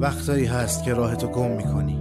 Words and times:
وقتایی 0.00 0.46
هست 0.46 0.84
که 0.84 0.94
راهتو 0.94 1.26
گم 1.26 1.50
می‌کنی. 1.50 1.98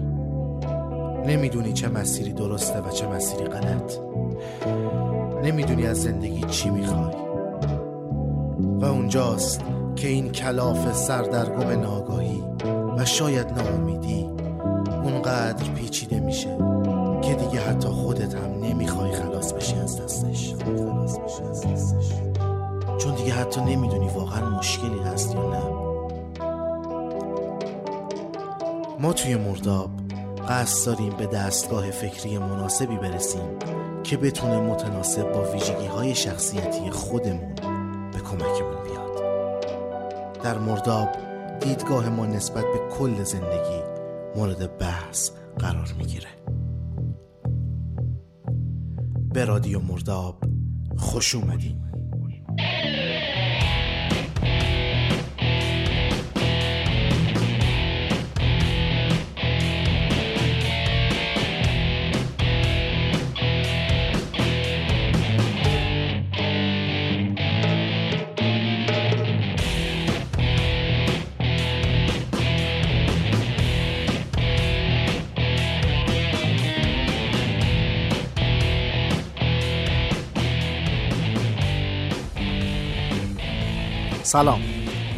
نمی‌دونی 1.25 1.73
چه 1.73 1.87
مسیری 1.87 2.33
درسته 2.33 2.79
و 2.79 2.89
چه 2.89 3.07
مسیری 3.07 3.43
غلط. 3.45 3.93
نمی‌دونی 5.43 5.87
از 5.87 6.03
زندگی 6.03 6.43
چی 6.43 6.69
می‌خوای. 6.69 7.13
و 8.81 8.85
اونجاست 8.85 9.61
که 9.95 10.07
این 10.07 10.31
کلاف 10.31 10.93
سردرگم 10.93 11.81
ناگاهی 11.81 12.43
و 12.97 13.05
شاید 13.05 13.47
ناامیدی 13.51 14.29
اونقدر 15.03 15.71
پیچیده 15.75 16.19
میشه 16.19 16.57
که 17.21 17.33
دیگه 17.33 17.59
حتی 17.61 17.87
خودت 17.87 18.35
هم 18.35 18.63
نمی‌خوای 18.63 19.11
خلاص 19.11 19.53
بشی 19.53 19.75
از 19.75 20.01
دستش. 20.01 20.55
چون 22.97 23.15
دیگه 23.15 23.33
حتی 23.33 23.61
نمی‌دونی 23.61 24.09
واقعا 24.15 24.49
مشکلی 24.49 24.99
هست 24.99 25.35
یا 25.35 25.49
نه. 25.49 25.78
ما 28.99 29.13
توی 29.13 29.35
مرداب 29.35 29.91
قصد 30.49 30.85
داریم 30.85 31.13
به 31.17 31.25
دستگاه 31.25 31.91
فکری 31.91 32.37
مناسبی 32.37 32.97
برسیم 32.97 33.59
که 34.03 34.17
بتونه 34.17 34.59
متناسب 34.59 35.31
با 35.31 35.51
ویژگی 35.51 35.85
های 35.85 36.15
شخصیتی 36.15 36.89
خودمون 36.89 37.55
به 38.11 38.19
کمکمون 38.19 38.83
بیاد. 38.83 39.23
در 40.43 40.57
مرداب 40.57 41.09
دیدگاه 41.59 42.09
ما 42.09 42.25
نسبت 42.25 42.63
به 42.63 42.95
کل 42.97 43.23
زندگی 43.23 43.81
مورد 44.35 44.77
بحث 44.77 45.31
قرار 45.59 45.93
می‌گیره. 45.97 46.29
به 49.33 49.45
رادیو 49.45 49.79
مرداب 49.79 50.43
خوش 50.97 51.35
اومدیم 51.35 51.88
سلام. 84.29 84.61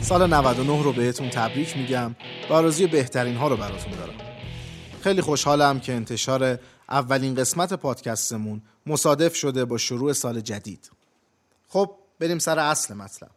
سال 0.02 0.34
99 0.34 0.84
رو 0.84 0.94
بهتون 0.94 1.30
تبریک 1.30 1.78
میگم. 1.78 2.16
و 2.50 2.54
آرزوی 2.54 2.88
بهترین 2.88 3.36
ها 3.36 3.48
رو 3.48 3.58
براتون 3.58 3.94
دارم. 3.94 4.14
خیلی 5.02 5.22
خوشحالم 5.22 5.80
که 5.80 5.94
انتشار 5.94 6.60
اولین 6.90 7.36
قسمت 7.36 7.74
پادکستمون 7.74 8.62
مصادف 8.86 9.36
شده 9.36 9.66
با 9.66 9.78
شروع 9.78 10.14
سال 10.14 10.42
جدید. 10.42 10.92
خب 11.68 11.92
بریم 12.20 12.40
سر 12.40 12.60
اصل 12.60 12.94
مطلب. 12.94 13.32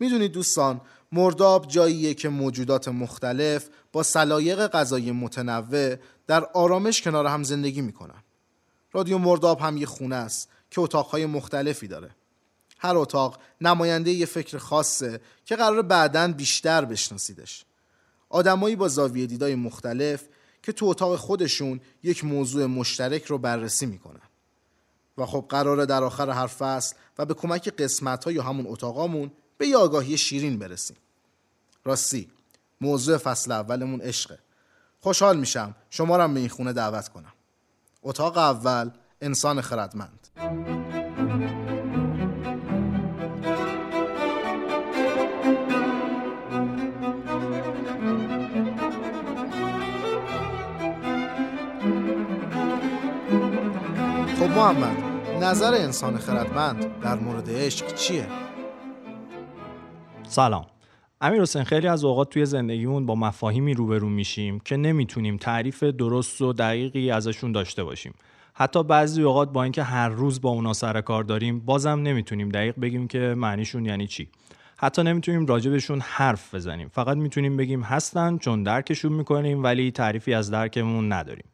می‌دونید 0.00 0.32
دوستان 0.32 0.80
مرداب 1.12 1.68
جاییه 1.68 2.14
که 2.14 2.28
موجودات 2.28 2.88
مختلف 2.88 3.68
با 3.92 4.02
سلایق 4.02 4.66
غذایی 4.66 5.12
متنوع 5.12 5.96
در 6.26 6.44
آرامش 6.44 7.02
کنار 7.02 7.26
هم 7.26 7.42
زندگی 7.42 7.80
می‌کنن. 7.80 8.22
رادیو 8.92 9.18
مرداب 9.18 9.60
هم 9.60 9.76
یه 9.76 9.86
خونه 9.86 10.16
است 10.16 10.48
که 10.70 10.80
اتاقهای 10.80 11.26
مختلفی 11.26 11.88
داره. 11.88 12.10
هر 12.86 12.96
اتاق 12.96 13.40
نماینده 13.60 14.10
یه 14.10 14.26
فکر 14.26 14.58
خاصه 14.58 15.20
که 15.44 15.56
قرار 15.56 15.82
بعدا 15.82 16.28
بیشتر 16.28 16.84
بشناسیدش. 16.84 17.64
آدمایی 18.28 18.76
با 18.76 18.88
زاویه 18.88 19.26
دیدای 19.26 19.54
مختلف 19.54 20.22
که 20.62 20.72
تو 20.72 20.86
اتاق 20.86 21.16
خودشون 21.16 21.80
یک 22.02 22.24
موضوع 22.24 22.66
مشترک 22.66 23.24
رو 23.24 23.38
بررسی 23.38 23.86
می‌کنن. 23.86 24.20
و 25.18 25.26
خب 25.26 25.46
قراره 25.48 25.86
در 25.86 26.04
آخر 26.04 26.30
هر 26.30 26.46
فصل 26.46 26.94
و 27.18 27.24
به 27.24 27.34
کمک 27.34 27.68
قسمت 27.68 28.24
ها 28.24 28.32
یا 28.32 28.42
همون 28.42 28.66
اتاقامون 28.68 29.32
به 29.58 29.68
یه 30.06 30.16
شیرین 30.16 30.58
برسیم. 30.58 30.96
راستی 31.84 32.30
موضوع 32.80 33.16
فصل 33.16 33.52
اولمون 33.52 34.00
عشقه. 34.00 34.38
خوشحال 35.00 35.36
میشم 35.36 35.74
شما 35.90 36.16
رو 36.16 36.28
به 36.28 36.40
این 36.40 36.48
خونه 36.48 36.72
دعوت 36.72 37.08
کنم. 37.08 37.32
اتاق 38.02 38.38
اول 38.38 38.90
انسان 39.20 39.60
خردمند. 39.60 40.85
محمد 54.56 54.96
نظر 55.40 55.74
انسان 55.74 56.18
خردمند 56.18 57.00
در 57.00 57.14
مورد 57.14 57.50
عشق 57.50 57.94
چیه؟ 57.94 58.26
سلام. 60.22 60.66
امیر 61.20 61.42
حسین 61.42 61.64
خیلی 61.64 61.88
از 61.88 62.04
اوقات 62.04 62.30
توی 62.30 62.46
زندگیمون 62.46 63.06
با 63.06 63.14
مفاهیمی 63.14 63.74
روبرو 63.74 64.08
میشیم 64.08 64.60
که 64.60 64.76
نمی‌تونیم 64.76 65.36
تعریف 65.36 65.82
درست 65.82 66.42
و 66.42 66.52
دقیقی 66.52 67.10
ازشون 67.10 67.52
داشته 67.52 67.84
باشیم. 67.84 68.14
حتی 68.54 68.82
بعضی 68.82 69.22
اوقات 69.22 69.52
با 69.52 69.62
اینکه 69.62 69.82
هر 69.82 70.08
روز 70.08 70.40
با 70.40 70.50
اونا 70.50 70.72
سر 70.72 71.00
کار 71.00 71.24
داریم 71.24 71.60
بازم 71.60 72.00
نمی‌تونیم 72.02 72.48
دقیق 72.48 72.80
بگیم 72.80 73.08
که 73.08 73.34
معنیشون 73.36 73.84
یعنی 73.84 74.06
چی. 74.06 74.28
حتی 74.76 75.02
نمی‌تونیم 75.02 75.46
راجبشون 75.46 76.00
حرف 76.00 76.54
بزنیم. 76.54 76.88
فقط 76.88 77.16
می‌تونیم 77.16 77.56
بگیم 77.56 77.82
هستن 77.82 78.38
چون 78.38 78.62
درکشون 78.62 79.12
می‌کنیم 79.12 79.62
ولی 79.62 79.90
تعریفی 79.90 80.34
از 80.34 80.50
درکمون 80.50 81.12
نداریم. 81.12 81.44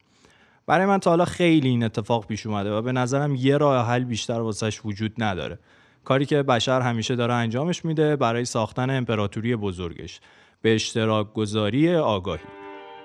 برای 0.67 0.85
من 0.85 0.97
تا 0.97 1.09
حالا 1.09 1.25
خیلی 1.25 1.69
این 1.69 1.83
اتفاق 1.83 2.27
پیش 2.27 2.45
اومده 2.45 2.71
و 2.71 2.81
به 2.81 2.91
نظرم 2.91 3.35
یه 3.35 3.57
راه 3.57 3.87
حل 3.87 4.03
بیشتر 4.03 4.39
واسش 4.39 4.81
وجود 4.85 5.13
نداره. 5.17 5.59
کاری 6.03 6.25
که 6.25 6.43
بشر 6.43 6.81
همیشه 6.81 7.15
داره 7.15 7.33
انجامش 7.33 7.85
میده 7.85 8.15
برای 8.15 8.45
ساختن 8.45 8.89
امپراتوری 8.89 9.55
بزرگش. 9.55 10.19
به 10.61 10.75
اشتراک 10.75 11.33
گذاری 11.33 11.95
آگاهی. 11.95 12.43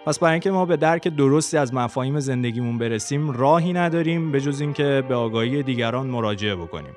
پس 0.07 0.19
برای 0.19 0.33
اینکه 0.33 0.51
ما 0.51 0.65
به 0.65 0.77
درک 0.77 1.09
درستی 1.09 1.57
از 1.57 1.75
مفاهیم 1.75 2.21
زندگیمون 2.21 2.79
برسیم 2.79 3.31
راهی 3.31 3.73
نداریم 3.73 4.33
به 4.33 4.41
جز 4.41 4.61
اینکه 4.61 5.05
به 5.09 5.15
آگاهی 5.15 5.63
دیگران 5.63 6.07
مراجعه 6.07 6.57
بکنیم. 6.57 6.97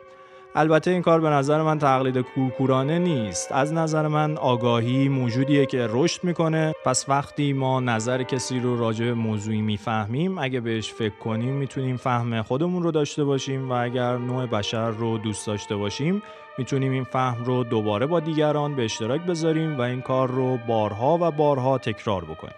البته 0.55 0.91
این 0.91 1.01
کار 1.01 1.21
به 1.21 1.29
نظر 1.29 1.61
من 1.61 1.79
تقلید 1.79 2.17
کورکورانه 2.17 2.99
نیست. 2.99 3.51
از 3.51 3.73
نظر 3.73 4.07
من 4.07 4.37
آگاهی 4.37 5.09
موجودیه 5.09 5.65
که 5.65 5.87
رشد 5.89 6.23
می‌کنه. 6.23 6.73
پس 6.85 7.05
وقتی 7.09 7.53
ما 7.53 7.79
نظر 7.79 8.23
کسی 8.23 8.59
رو 8.59 8.79
راجع 8.79 9.05
به 9.05 9.13
موضوعی 9.13 9.61
می‌فهمیم 9.61 10.37
اگه 10.37 10.59
بهش 10.59 10.93
فکر 10.93 11.15
کنیم 11.15 11.53
می‌تونیم 11.53 11.97
فهم 11.97 12.41
خودمون 12.41 12.83
رو 12.83 12.91
داشته 12.91 13.23
باشیم 13.23 13.69
و 13.69 13.73
اگر 13.73 14.17
نوع 14.17 14.45
بشر 14.45 14.89
رو 14.89 15.17
دوست 15.17 15.47
داشته 15.47 15.75
باشیم 15.75 16.23
می‌تونیم 16.57 16.91
این 16.91 17.03
فهم 17.03 17.43
رو 17.45 17.63
دوباره 17.63 18.05
با 18.05 18.19
دیگران 18.19 18.75
به 18.75 18.83
اشتراک 18.83 19.21
بذاریم 19.21 19.77
و 19.77 19.81
این 19.81 20.01
کار 20.01 20.31
رو 20.31 20.57
بارها 20.67 21.17
و 21.21 21.31
بارها 21.31 21.77
تکرار 21.77 22.25
بکنیم. 22.25 22.55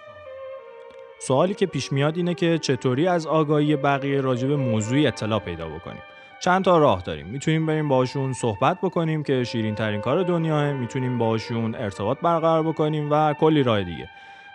سوالی 1.19 1.53
که 1.53 1.65
پیش 1.65 1.91
میاد 1.91 2.17
اینه 2.17 2.33
که 2.33 2.57
چطوری 2.57 3.07
از 3.07 3.27
آگاهی 3.27 3.75
بقیه 3.75 4.21
راجع 4.21 4.47
به 4.47 4.55
موضوعی 4.55 5.07
اطلاع 5.07 5.39
پیدا 5.39 5.67
بکنیم؟ 5.67 6.01
چند 6.43 6.63
تا 6.65 6.77
راه 6.77 7.01
داریم. 7.01 7.25
می‌تونیم 7.27 7.65
بریم 7.65 7.87
باشون 7.87 8.33
صحبت 8.33 8.77
بکنیم 8.81 9.23
که 9.23 9.43
شیرین 9.43 9.75
ترین 9.75 10.01
کار 10.01 10.23
دنیاه. 10.23 10.73
می‌تونیم 10.73 11.17
باشون 11.17 11.75
ارتباط 11.75 12.17
برقرار 12.19 12.63
بکنیم 12.63 13.11
و 13.11 13.33
کلی 13.33 13.63
راه 13.63 13.83
دیگه. 13.83 14.09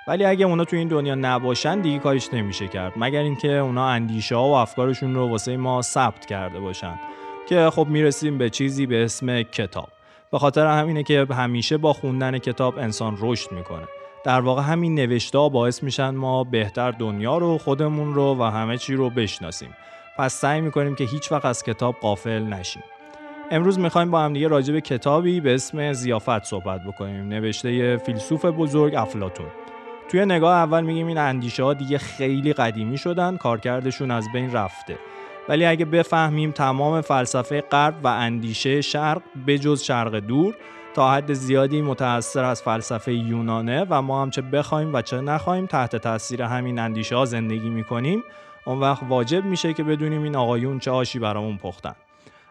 ولی 0.08 0.24
اگه 0.24 0.46
اونا 0.46 0.64
تو 0.64 0.76
این 0.76 0.88
دنیا 0.88 1.14
نباشن 1.14 1.80
دیگه 1.80 1.98
کاریش 1.98 2.34
نمیشه 2.34 2.68
کرد. 2.68 2.92
مگر 2.96 3.20
اینکه 3.20 3.52
اونا 3.52 3.88
اندیشه 3.88 4.36
ها 4.36 4.48
و 4.48 4.52
افکارشون 4.52 5.14
رو 5.14 5.28
واسه 5.28 5.56
ما 5.56 5.82
ثبت 5.82 6.26
کرده 6.26 6.60
باشن. 6.60 6.98
که 7.48 7.70
خب 7.70 7.86
می‌رسیم 7.86 8.38
به 8.38 8.50
چیزی 8.50 8.86
به 8.86 9.04
اسم 9.04 9.42
کتاب. 9.42 9.88
به 10.32 10.38
خاطر 10.38 10.66
همینه 10.66 11.02
که 11.02 11.26
همیشه 11.30 11.76
با 11.76 11.92
خوندن 11.92 12.38
کتاب 12.38 12.78
انسان 12.78 13.16
رشد 13.20 13.52
می‌کنه. 13.52 13.88
در 14.24 14.40
واقع 14.40 14.62
همین 14.62 14.94
نوشته 14.94 15.48
باعث 15.52 15.82
میشن 15.82 16.10
ما 16.10 16.44
بهتر 16.44 16.90
دنیا 16.90 17.38
رو 17.38 17.58
خودمون 17.58 18.14
رو 18.14 18.36
و 18.38 18.42
همه 18.42 18.78
چی 18.78 18.94
رو 18.94 19.10
بشناسیم. 19.10 19.74
پس 20.18 20.34
سعی 20.34 20.60
می‌کنیم 20.60 20.94
که 20.94 21.04
هیچ 21.04 21.32
وقت 21.32 21.44
از 21.44 21.62
کتاب 21.62 21.96
قافل 22.00 22.42
نشیم. 22.42 22.82
امروز 23.50 23.78
می‌خوایم 23.78 24.10
با 24.10 24.20
هم 24.20 24.32
دیگه 24.32 24.48
راجع 24.48 24.72
به 24.72 24.80
کتابی 24.80 25.40
به 25.40 25.54
اسم 25.54 25.92
زیافت 25.92 26.44
صحبت 26.44 26.84
بکنیم. 26.84 27.28
نوشته 27.28 27.96
فیلسوف 27.96 28.44
بزرگ 28.44 28.94
افلاتون 28.94 29.46
توی 30.08 30.26
نگاه 30.26 30.56
اول 30.56 30.82
میگیم 30.82 31.06
این 31.06 31.18
اندیشه 31.18 31.64
ها 31.64 31.74
دیگه 31.74 31.98
خیلی 31.98 32.52
قدیمی 32.52 32.98
شدن 32.98 33.36
کارکردشون 33.36 34.10
از 34.10 34.28
بین 34.32 34.52
رفته. 34.52 34.98
ولی 35.48 35.66
اگه 35.66 35.84
بفهمیم 35.84 36.50
تمام 36.50 37.00
فلسفه 37.00 37.60
غرب 37.60 37.94
و 38.04 38.06
اندیشه 38.06 38.80
شرق 38.80 39.22
بجز 39.46 39.82
شرق 39.82 40.14
دور 40.14 40.54
تا 40.94 41.10
حد 41.10 41.32
زیادی 41.32 41.82
متأثر 41.82 42.44
از 42.44 42.62
فلسفه 42.62 43.12
یونانه 43.12 43.86
و 43.90 44.02
ما 44.02 44.22
هم 44.22 44.30
چه 44.30 44.42
بخوایم 44.42 44.94
و 44.94 45.02
چه 45.02 45.20
نخوایم 45.20 45.66
تحت 45.66 45.96
تاثیر 45.96 46.42
همین 46.42 46.78
اندیشه 46.78 47.16
ها 47.16 47.24
زندگی 47.24 47.70
می‌کنیم 47.70 48.24
اون 48.64 48.80
وقت 48.80 49.02
واجب 49.08 49.44
میشه 49.44 49.74
که 49.74 49.82
بدونیم 49.82 50.22
این 50.22 50.36
آقایون 50.36 50.78
چه 50.78 50.90
آشی 50.90 51.18
برامون 51.18 51.58
پختن. 51.58 51.94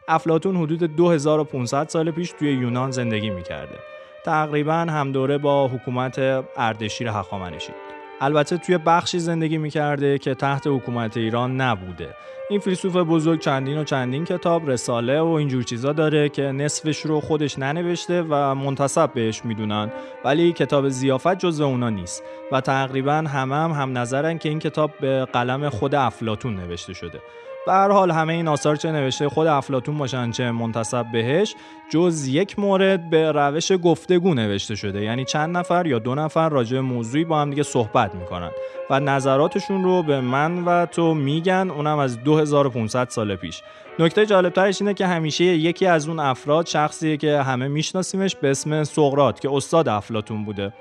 افلاتون 0.08 0.56
حدود 0.56 0.84
2500 0.84 1.88
سال 1.90 2.12
پیش 2.12 2.32
توی 2.32 2.54
یونان 2.54 2.92
زندگی 2.92 3.30
می‌کرده. 3.30 3.80
تقریبا 4.26 4.74
هم 4.74 5.12
دوره 5.12 5.38
با 5.38 5.68
حکومت 5.68 6.20
اردشیر 6.58 7.08
هخامنشی. 7.08 7.74
البته 8.22 8.58
توی 8.58 8.78
بخشی 8.78 9.20
زندگی 9.20 9.58
می‌کرده 9.58 10.18
که 10.18 10.36
تحت 10.36 10.68
حکومت 10.68 11.18
ایران 11.18 11.62
نبوده. 11.62 12.16
این 12.50 12.60
فیلسوف 12.60 12.96
بزرگ 12.96 13.40
چندین 13.40 13.78
و 13.78 13.84
چندین 13.84 14.26
کتاب 14.26 14.70
رساله 14.70 15.22
و 15.22 15.28
اینجور 15.28 15.64
چیزا 15.64 15.94
داره 15.94 16.30
که 16.30 16.42
نصفش 16.42 17.00
رو 17.00 17.22
خودش 17.22 17.60
ننوشته 17.60 18.22
و 18.22 18.56
منتصب 18.56 19.14
بهش 19.14 19.46
می‌دونن. 19.46 19.92
ولی 20.26 20.54
کتاب 20.54 20.90
زیافت 20.90 21.36
جز 21.36 21.62
اونا 21.62 21.90
نیست 21.90 22.24
و 22.52 22.62
تقریبا 22.62 23.14
همه 23.14 23.56
هم, 23.56 23.72
هم 23.72 23.98
نظرن 23.98 24.38
که 24.38 24.50
این 24.50 24.60
کتاب 24.60 24.92
به 25.00 25.26
قلم 25.26 25.70
خود 25.70 25.96
افلاتون 25.96 26.56
نوشته 26.56 26.94
شده. 26.94 27.22
به 27.68 27.94
حال 27.94 28.12
همه 28.12 28.34
این 28.34 28.48
آثار 28.48 28.76
چه 28.76 28.92
نوشته 28.92 29.30
خود 29.30 29.48
افلاتون 29.48 29.98
باشن 29.98 30.32
چه 30.32 30.52
منتصب 30.52 31.06
بهش 31.12 31.56
جز 31.90 32.28
یک 32.28 32.60
مورد 32.60 33.10
به 33.10 33.32
روش 33.32 33.72
گفتگو 33.84 34.34
نوشته 34.34 34.76
شده. 34.76 35.04
یعنی 35.04 35.26
چند 35.26 35.58
نفر 35.58 35.88
یا 35.88 36.00
دو 36.00 36.16
نفر 36.16 36.50
راجع 36.50 36.80
موضوعی 36.80 37.26
با 37.26 37.42
هم 37.42 37.50
دیگه 37.50 37.64
صحبت 37.64 38.16
می‌کنن 38.16 38.52
و 38.90 39.00
نظراتشون 39.00 39.84
رو 39.84 40.04
به 40.04 40.22
من 40.22 40.64
و 40.66 40.86
تو 40.86 41.14
میگن 41.14 41.72
اونم 41.76 42.00
از 42.00 42.24
2500 42.24 43.10
سال 43.10 43.36
پیش. 43.36 43.62
نکته 44.00 44.26
جالبترش 44.26 44.82
اینه 44.82 44.94
که 44.94 45.08
همیشه 45.08 45.44
یکی 45.44 45.86
از 45.86 46.08
اون 46.08 46.20
افراد 46.20 46.66
شخصیه 46.66 47.18
که 47.18 47.42
همه 47.42 47.68
میشناسیمش 47.68 48.36
به 48.36 48.52
اسم 48.52 48.84
سقرات 48.84 49.40
که 49.40 49.50
استاد 49.54 49.90
افلاتون 49.90 50.46
بوده. 50.46 50.74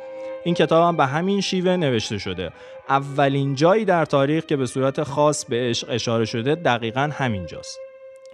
این 0.47 0.55
کتاب 0.55 0.89
هم 0.89 0.97
به 0.97 1.07
همین 1.07 1.41
شیوه 1.41 1.77
نوشته 1.77 2.19
شده. 2.19 2.51
اولین 2.89 3.55
جایی 3.55 3.85
در 3.85 4.05
تاریخ 4.05 4.45
که 4.45 4.57
به 4.57 4.67
صورت 4.67 5.03
خاص 5.03 5.45
به 5.45 5.57
عشق 5.57 5.91
اشاره 5.91 6.25
شده 6.25 6.55
دقیقا 6.55 7.11
همینجاست. 7.13 7.79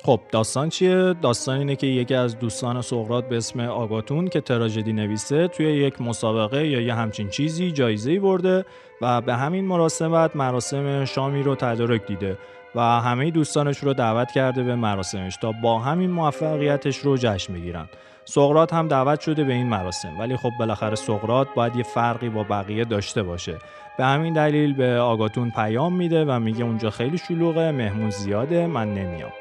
خب 0.04 0.20
داستان 0.32 0.68
چیه؟ 0.68 1.14
داستان 1.22 1.58
اینه 1.58 1.76
که 1.76 1.86
یکی 1.86 2.14
از 2.14 2.38
دوستان 2.38 2.82
سقرات 2.82 3.28
به 3.28 3.36
اسم 3.36 3.60
آگاتون 3.60 4.28
که 4.28 4.40
تراژدی 4.40 4.92
نویسه 4.92 5.48
توی 5.48 5.66
یک 5.66 6.00
مسابقه 6.00 6.68
یا 6.68 6.80
یه 6.80 6.94
همچین 6.94 7.28
چیزی 7.28 7.72
جایزه‌ای 7.72 8.18
برده 8.18 8.64
و 9.00 9.20
به 9.20 9.34
همین 9.34 9.64
مراسمت 9.64 10.36
مراسم 10.36 11.04
شامی 11.04 11.42
رو 11.42 11.54
تدارک 11.54 12.06
دیده 12.06 12.38
و 12.74 12.80
همه 12.80 13.30
دوستانش 13.30 13.78
رو 13.78 13.94
دعوت 13.94 14.32
کرده 14.32 14.62
به 14.62 14.74
مراسمش 14.74 15.36
تا 15.36 15.52
با 15.62 15.78
همین 15.78 16.10
موفقیتش 16.10 16.98
رو 16.98 17.16
جشن 17.16 17.52
بگیرن. 17.52 17.88
سقرات 18.24 18.72
هم 18.72 18.88
دعوت 18.88 19.20
شده 19.20 19.44
به 19.44 19.52
این 19.52 19.66
مراسم. 19.66 20.20
ولی 20.20 20.36
خب 20.36 20.50
بالاخره 20.58 20.94
سقرات 20.94 21.48
باید 21.54 21.76
یه 21.76 21.82
فرقی 21.82 22.28
با 22.28 22.42
بقیه 22.42 22.84
داشته 22.84 23.22
باشه. 23.22 23.58
به 23.98 24.04
همین 24.04 24.32
دلیل 24.32 24.72
به 24.72 24.98
آگاتون 24.98 25.50
پیام 25.50 25.96
میده 25.96 26.24
و 26.24 26.38
میگه 26.38 26.64
اونجا 26.64 26.90
خیلی 26.90 27.19
شلوغه 27.19 27.70
مهمون 27.70 28.10
زیاده 28.10 28.66
من 28.66 28.94
نمیام. 28.94 29.32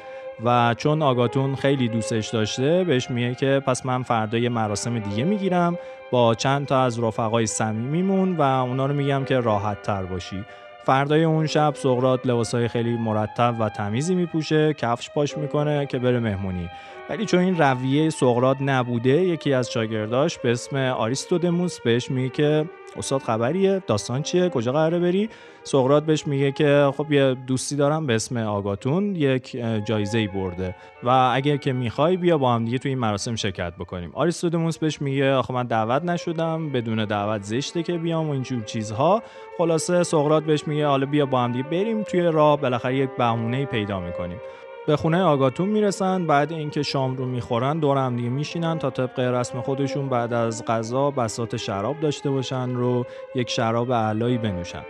و 0.44 0.74
چون 0.78 1.02
آگاتون 1.02 1.54
خیلی 1.54 1.88
دوستش 1.88 2.28
داشته 2.28 2.84
بهش 2.84 3.10
میگه 3.10 3.34
که 3.34 3.62
پس 3.66 3.86
من 3.86 4.02
فردا 4.02 4.38
یه 4.38 4.48
مراسم 4.48 4.98
دیگه 4.98 5.24
می‌گیرم 5.24 5.78
با 6.10 6.34
چند 6.34 6.66
تا 6.66 6.82
از 6.82 6.98
رفقای 6.98 7.46
صمیمیمون 7.46 8.36
و 8.36 8.42
اونا 8.42 8.86
رو 8.86 8.94
میگم 8.94 9.24
که 9.24 9.40
راحت 9.40 9.82
تر 9.82 10.02
باشی. 10.02 10.44
فردای 10.84 11.24
اون 11.24 11.46
شب 11.46 11.74
سقرات 11.76 12.26
لباسای 12.26 12.68
خیلی 12.68 12.96
مرتب 12.96 13.54
و 13.60 13.68
تمیزی 13.68 14.14
میپوشه 14.14 14.74
کفش 14.74 15.10
پاش 15.10 15.38
می‌کنه 15.38 15.86
که 15.86 15.98
بره 15.98 16.20
مهمونی. 16.20 16.68
ولی 17.12 17.26
چون 17.26 17.40
این 17.40 17.58
رویه 17.58 18.10
سقرات 18.10 18.56
نبوده 18.60 19.10
یکی 19.10 19.52
از 19.52 19.70
شاگرداش 19.70 20.38
به 20.38 20.52
اسم 20.52 20.76
آریستودموس 20.76 21.80
بهش 21.80 22.10
میگه 22.10 22.28
که 22.28 22.64
استاد 22.96 23.22
خبریه 23.22 23.82
داستان 23.86 24.22
چیه 24.22 24.48
کجا 24.48 24.72
قراره 24.72 24.98
بری؟ 24.98 25.28
سقراط 25.64 26.04
بهش 26.04 26.26
میگه 26.26 26.52
که 26.52 26.92
خب 26.96 27.12
یه 27.12 27.34
دوستی 27.34 27.76
دارم 27.76 28.06
به 28.06 28.14
اسم 28.14 28.36
آگاتون 28.36 29.16
یک 29.16 29.56
جایزه 29.84 30.18
ای 30.18 30.26
برده 30.26 30.74
و 31.02 31.08
اگر 31.34 31.56
که 31.56 31.72
می‌خوای 31.72 32.16
بیا 32.16 32.38
با 32.38 32.54
هم 32.54 32.64
دیگه 32.64 32.78
تو 32.78 32.88
این 32.88 32.98
مراسم 32.98 33.34
شرکت 33.34 33.72
بکنیم. 33.76 34.10
آریستودموس 34.14 34.78
بهش 34.78 35.02
میگه 35.02 35.34
آخه 35.34 35.54
من 35.54 35.66
دعوت 35.66 36.04
نشدم 36.04 36.68
بدون 36.72 37.04
دعوت 37.04 37.42
زشته 37.42 37.82
که 37.82 37.92
بیام 37.92 38.28
و 38.28 38.32
اینجور 38.32 38.62
چیزها. 38.62 39.22
خلاصه 39.58 40.02
سقراط 40.02 40.44
بهش 40.44 40.68
میگه 40.68 40.86
حالا 40.86 41.06
بیا 41.06 41.26
با 41.26 41.40
هم 41.40 41.52
دیگه 41.52 41.68
بریم 41.68 42.02
توی 42.02 42.20
راه 42.20 42.60
بالاخره 42.60 42.96
یک 42.96 43.10
بهونه 43.18 43.66
پیدا 43.66 44.00
می‌کنیم. 44.00 44.38
به 44.86 44.96
خونه 44.96 45.22
آگاتون 45.22 45.68
می‌رسن 45.68 46.26
بعد 46.26 46.52
اینکه 46.52 46.82
شام 46.82 47.16
رو 47.16 47.26
می‌خورن 47.26 47.78
دور 47.78 47.96
هم 47.96 48.16
دیگه 48.16 48.28
میشینن 48.28 48.78
تا 48.78 48.90
طبق 48.90 49.20
رسم 49.20 49.60
خودشون 49.60 50.08
بعد 50.08 50.32
از 50.32 50.64
غذا 50.64 51.10
بسات 51.10 51.56
شراب 51.56 52.00
داشته 52.00 52.30
باشن 52.30 52.74
رو 52.74 53.06
یک 53.34 53.50
شراب 53.50 53.92
علایی 53.92 54.38
بنوشن. 54.38 54.82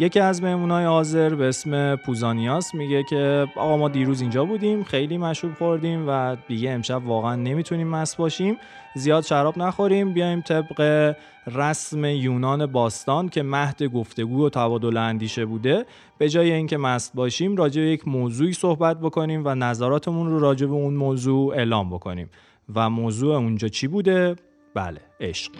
یکی 0.00 0.20
از 0.20 0.42
مهمونای 0.42 0.84
حاضر 0.84 1.34
به 1.34 1.48
اسم 1.48 1.96
پوزانیاس 1.96 2.74
میگه 2.74 3.02
که 3.02 3.46
آقا 3.56 3.76
ما 3.76 3.88
دیروز 3.88 4.20
اینجا 4.20 4.44
بودیم 4.44 4.84
خیلی 4.84 5.18
مشروب 5.18 5.54
خوردیم 5.54 6.04
و 6.08 6.36
دیگه 6.48 6.70
امشب 6.70 7.06
واقعا 7.06 7.36
نمی‌تونیم 7.36 7.88
مست 7.88 8.16
باشیم. 8.16 8.56
زیاد 8.94 9.22
شراب 9.22 9.58
نخوریم. 9.58 10.12
بیایم 10.12 10.40
طبق 10.40 11.14
رسم 11.46 12.04
یونان 12.04 12.66
باستان 12.66 13.28
که 13.28 13.42
مهد 13.42 13.82
گفتگو 13.82 14.46
و 14.46 14.48
تبادل 14.48 14.96
اندیشه 14.96 15.46
بوده 15.46 15.86
به 16.18 16.28
جای 16.28 16.52
اینکه 16.52 16.76
مست 16.76 17.12
باشیم 17.14 17.56
راجع 17.56 17.82
به 17.82 17.88
یک 17.88 18.08
موضوعی 18.08 18.52
صحبت 18.52 19.00
بکنیم 19.00 19.42
و 19.44 19.54
نظراتمون 19.54 20.30
رو 20.30 20.38
راجع 20.38 20.66
به 20.66 20.74
اون 20.74 20.94
موضوع 20.94 21.54
اعلام 21.54 21.90
بکنیم. 21.90 22.30
و 22.74 22.90
موضوع 22.90 23.36
اونجا 23.36 23.68
چی 23.68 23.88
بوده؟ 23.88 24.36
بله 24.74 25.00
عشق. 25.20 25.52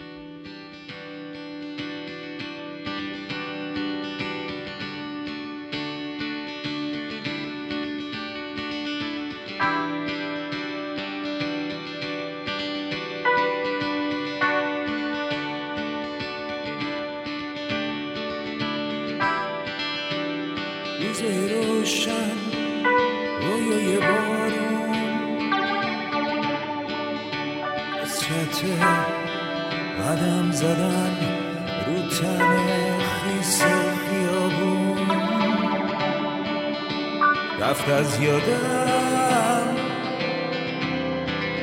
رفت 37.61 37.89
از 37.89 38.19
یادم. 38.19 39.75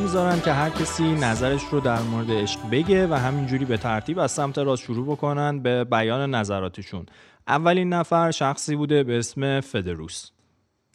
می‌ذارن 0.07 0.41
که 0.41 0.51
هر 0.51 0.69
کسی 0.69 1.03
نظرش 1.03 1.63
رو 1.71 1.79
در 1.79 2.01
مورد 2.01 2.31
عشق 2.31 2.59
بگه 2.71 3.07
و 3.07 3.13
همینجوری 3.13 3.65
به 3.65 3.77
ترتیب 3.77 4.19
از 4.19 4.31
سمت 4.31 4.57
راست 4.57 4.83
شروع 4.83 5.05
بکنن 5.05 5.59
به 5.59 5.83
بیان 5.83 6.35
نظراتشون. 6.35 7.05
اولین 7.47 7.93
نفر 7.93 8.31
شخصی 8.31 8.75
بوده 8.75 9.03
به 9.03 9.17
اسم 9.17 9.59
فدروس. 9.59 10.31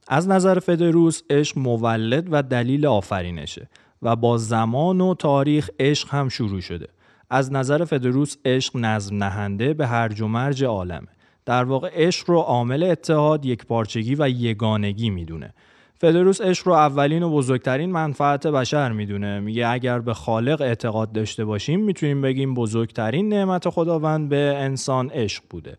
از 0.09 0.29
نظر 0.29 0.59
فدروس 0.59 1.23
عشق 1.31 1.59
مولد 1.59 2.29
و 2.31 2.43
دلیل 2.43 2.87
آفرینشه 2.87 3.69
و 4.03 4.17
با 4.17 4.39
زمان 4.39 5.01
و 5.01 5.15
تاریخ 5.15 5.71
عشق 5.79 6.09
هم 6.15 6.29
شروع 6.29 6.61
شده. 6.61 6.89
از 7.31 7.53
نظر 7.53 7.85
فدروس 7.85 8.37
عشق 8.45 8.77
نظم 8.77 9.17
نهنده 9.17 9.75
به 9.75 9.87
هرج 9.87 10.21
و 10.21 10.29
مرج 10.29 10.65
عالمه. 10.65 11.09
در 11.47 11.65
واقع 11.65 11.91
عشق 11.93 12.31
رو 12.31 12.39
عامل 12.39 12.83
اتحاد، 12.83 13.47
یک 13.47 13.67
پارچگی 13.67 14.15
و 14.19 14.29
یگانگی 14.29 15.11
می‌دونه. 15.11 15.55
فدروس 16.03 16.41
عشق 16.41 16.69
رو 16.69 16.73
اولین 16.73 17.23
و 17.23 17.31
بزرگترین 17.31 17.93
منفعت 17.93 18.47
بشر 18.47 18.93
می‌دونه. 18.93 19.41
میگه 19.41 19.69
اگر 19.69 19.99
به 19.99 20.15
خالق 20.15 20.61
اعتقاد 20.61 21.13
داشته 21.13 21.45
باشیم 21.45 21.81
می‌تونیم 21.81 22.21
بگیم 22.21 22.55
بزرگترین 22.55 23.29
نعمت 23.29 23.69
خداوند 23.69 24.29
به 24.29 24.55
انسان 24.59 25.11
عشق 25.11 25.43
بوده. 25.51 25.77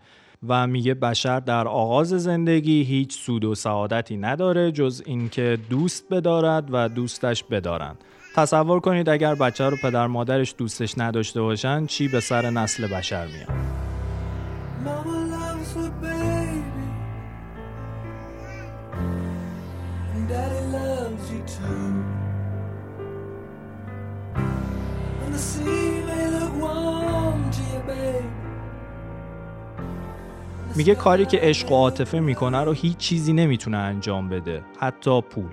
و 0.48 0.68
میگه 0.68 0.94
بشر 0.94 1.40
در 1.40 1.68
آغاز 1.68 2.10
زندگی 2.10 2.84
هیچ 2.84 3.20
سود 3.20 3.46
و 3.46 3.56
سعادتی 3.56 4.18
نداره 4.18 4.72
جز 4.72 5.04
اینکه 5.06 5.58
دوست 5.70 6.06
بدارد 6.12 6.68
و 6.72 6.90
دوستش 6.90 7.44
بدارند 7.44 7.98
تصور 8.36 8.80
کنید 8.80 9.10
اگر 9.10 9.36
بچه 9.36 9.70
رو 9.70 9.78
پدر 9.84 10.08
مادرش 10.08 10.56
دوستش 10.58 10.98
نداشته 10.98 11.42
باشن 11.42 11.86
چی 11.86 12.08
به 12.08 12.20
سر 12.20 12.50
نسل 12.50 12.88
بشر 12.88 13.26
میاد؟ 13.28 13.93
میگه 30.76 30.96
کاری 30.96 31.26
که 31.26 31.40
عشق 31.42 31.72
و 31.72 31.76
عاطفه 31.76 32.20
می‌کنه 32.20 32.64
رو 32.64 32.72
هیچ 32.72 32.98
چیزی 32.98 33.34
نمی‌تونه 33.34 33.78
انجام 33.78 34.30
بده 34.30 34.64
حتی 34.80 35.22
پول. 35.22 35.52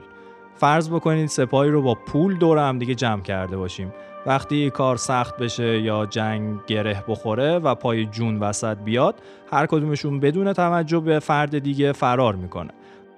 فرض 0.56 0.90
بکنید 0.90 1.28
سپاهی 1.28 1.70
رو 1.70 1.82
با 1.82 1.94
پول 1.94 2.36
دور 2.36 2.58
هم 2.58 2.78
دیگه 2.78 2.94
جمع 2.94 3.22
کرده 3.22 3.56
باشیم. 3.56 3.92
وقتی 4.26 4.70
کار 4.70 4.96
سخت 4.96 5.36
بشه 5.36 5.80
یا 5.80 6.06
جنگ 6.06 6.58
گره 6.66 7.04
بخوره 7.08 7.58
و 7.58 7.74
پای 7.74 8.06
جون 8.06 8.38
وسط 8.38 8.76
بیاد 8.76 9.14
هر 9.52 9.66
کدومشون 9.66 10.20
بدون 10.20 10.52
توجه 10.52 11.00
به 11.00 11.18
فرد 11.18 11.58
دیگه 11.58 11.92
فرار 11.92 12.34
می‌کنه. 12.34 12.70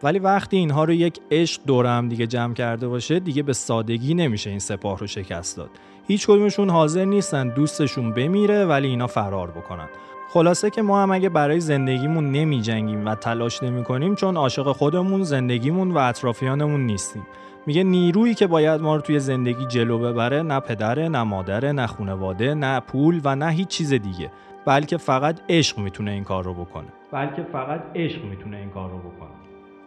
ولی 0.03 0.19
وقتی 0.19 0.57
اینها 0.57 0.85
رو 0.85 0.93
یک 0.93 1.21
عشق 1.31 1.61
دور 1.67 1.87
هم 1.87 2.09
دیگه 2.09 2.27
جمع 2.27 2.55
کرده 2.55 2.89
باشه 2.89 3.21
دیگه 3.21 3.43
به 3.43 3.53
سادگی 3.53 4.15
نمیشه 4.15 4.51
این 4.51 4.59
سپاه 4.59 4.99
رو 4.99 5.07
شکست 5.07 5.57
داد. 5.57 5.71
هیچ 6.09 6.27
کدومشون 6.27 6.71
حاضر 6.71 7.05
نیستن 7.05 7.49
دوستشون 7.49 8.13
بمیره 8.13 8.65
ولی 8.65 8.89
اینا 8.89 9.07
فرار 9.07 9.51
بکنن. 9.51 9.89
خلاصه 10.33 10.71
که 10.71 10.83
ما 10.83 11.03
هم 11.03 11.11
اگه 11.11 11.29
برای 11.29 11.61
زندگیمون 11.61 12.33
نمی 12.33 12.61
جنگیم 12.61 13.07
و 13.07 13.15
تلاش 13.15 13.62
نمی 13.62 13.85
کنیم 13.85 14.15
چون 14.15 14.37
عاشق 14.37 14.73
خودمون 14.73 15.23
زندگیمون 15.23 15.91
و 15.91 15.99
اطرافیانمون 15.99 16.87
نیستیم. 16.87 17.27
میگه 17.67 17.85
نیرویی 17.85 18.35
که 18.35 18.47
باید 18.47 18.81
ما 18.81 18.97
رو 18.97 19.03
توی 19.03 19.21
زندگی 19.21 19.67
جلو 19.67 19.99
ببره 19.99 20.43
نه 20.43 20.61
پدره 20.61 21.09
نه 21.09 21.23
مادره 21.23 21.73
نه 21.73 21.87
خونواده 21.87 22.55
نه 22.55 22.81
پول 22.81 23.21
و 23.25 23.37
نه 23.37 23.51
هیچ 23.51 23.69
چیز 23.69 23.93
دیگه. 23.93 24.31
بلکه 24.67 24.97
فقط 24.97 25.41
عشق 25.49 25.79
می‌تونه 25.79 26.11
این 26.11 26.25
کار 26.25 26.45
رو 26.45 26.55
بکنه. 26.55 26.89
بلکه 27.12 27.47
فقط 27.53 27.83
عشق 27.95 28.25
می‌تونه 28.25 28.57
این 28.57 28.71
کار 28.71 28.91
رو 28.91 28.99
بکنه. 28.99 29.29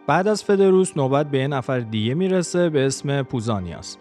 بعد 0.06 0.28
از 0.28 0.44
فدروس 0.44 0.96
نوبت 0.96 1.30
به 1.30 1.38
یه 1.38 1.46
نفر 1.46 1.80
دیگه 1.80 2.14
می‌رسه 2.14 2.68
به 2.68 2.86
اسم 2.86 3.22
پوزانیاس. 3.22 3.96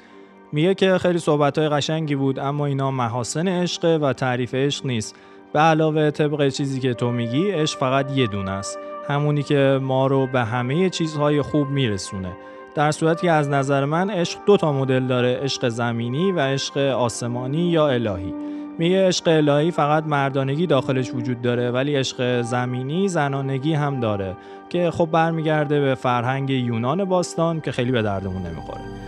میگه 0.51 0.73
که 0.73 0.97
خیلی 0.97 1.19
صحبتهای 1.19 1.69
قشنگی 1.69 2.15
بود 2.15 2.39
اما 2.39 2.65
اینا 2.65 2.91
محاسن 2.91 3.47
عشقه 3.47 3.97
و 3.97 4.13
تعریف 4.13 4.55
عشق 4.55 4.85
نیست. 4.85 5.15
به 5.53 5.59
علاوه 5.59 6.11
طبق 6.11 6.49
چیزی 6.49 6.79
که 6.79 6.93
تو 6.93 7.11
میگی 7.11 7.51
عشق 7.51 7.79
فقط 7.79 8.17
یه 8.17 8.27
دونه 8.27 8.51
است. 8.51 8.79
همونی 9.07 9.43
که 9.43 9.79
ما 9.81 10.07
رو 10.07 10.27
به 10.27 10.43
همه 10.43 10.89
چیزهای 10.89 11.41
خوب 11.41 11.69
میرسونه. 11.69 12.31
در 12.75 12.91
صورتی 12.91 13.27
که 13.27 13.31
از 13.31 13.49
نظر 13.49 13.85
من 13.85 14.09
عشق 14.09 14.39
دو 14.45 14.57
تا 14.57 14.73
مدل 14.73 15.07
داره 15.07 15.39
عشق 15.43 15.69
زمینی 15.69 16.31
و 16.31 16.39
عشق 16.39 16.77
آسمانی 16.77 17.69
یا 17.69 17.87
الهی. 17.87 18.33
میگه 18.77 19.07
عشق 19.07 19.27
الهی 19.27 19.71
فقط 19.71 20.03
مردانگی 20.03 20.67
داخلش 20.67 21.13
وجود 21.13 21.41
داره 21.41 21.71
ولی 21.71 21.95
عشق 21.95 22.41
زمینی 22.41 23.07
زنانگی 23.07 23.73
هم 23.73 23.99
داره 23.99 24.35
که 24.69 24.91
خب 24.91 25.09
برمیگرده 25.11 25.81
به 25.81 25.95
فرهنگ 25.95 26.49
یونان 26.49 27.05
باستان 27.05 27.61
که 27.61 27.71
خیلی 27.71 27.91
به 27.91 28.01
دردمون 28.01 28.41
نمی‌خوره. 28.41 29.04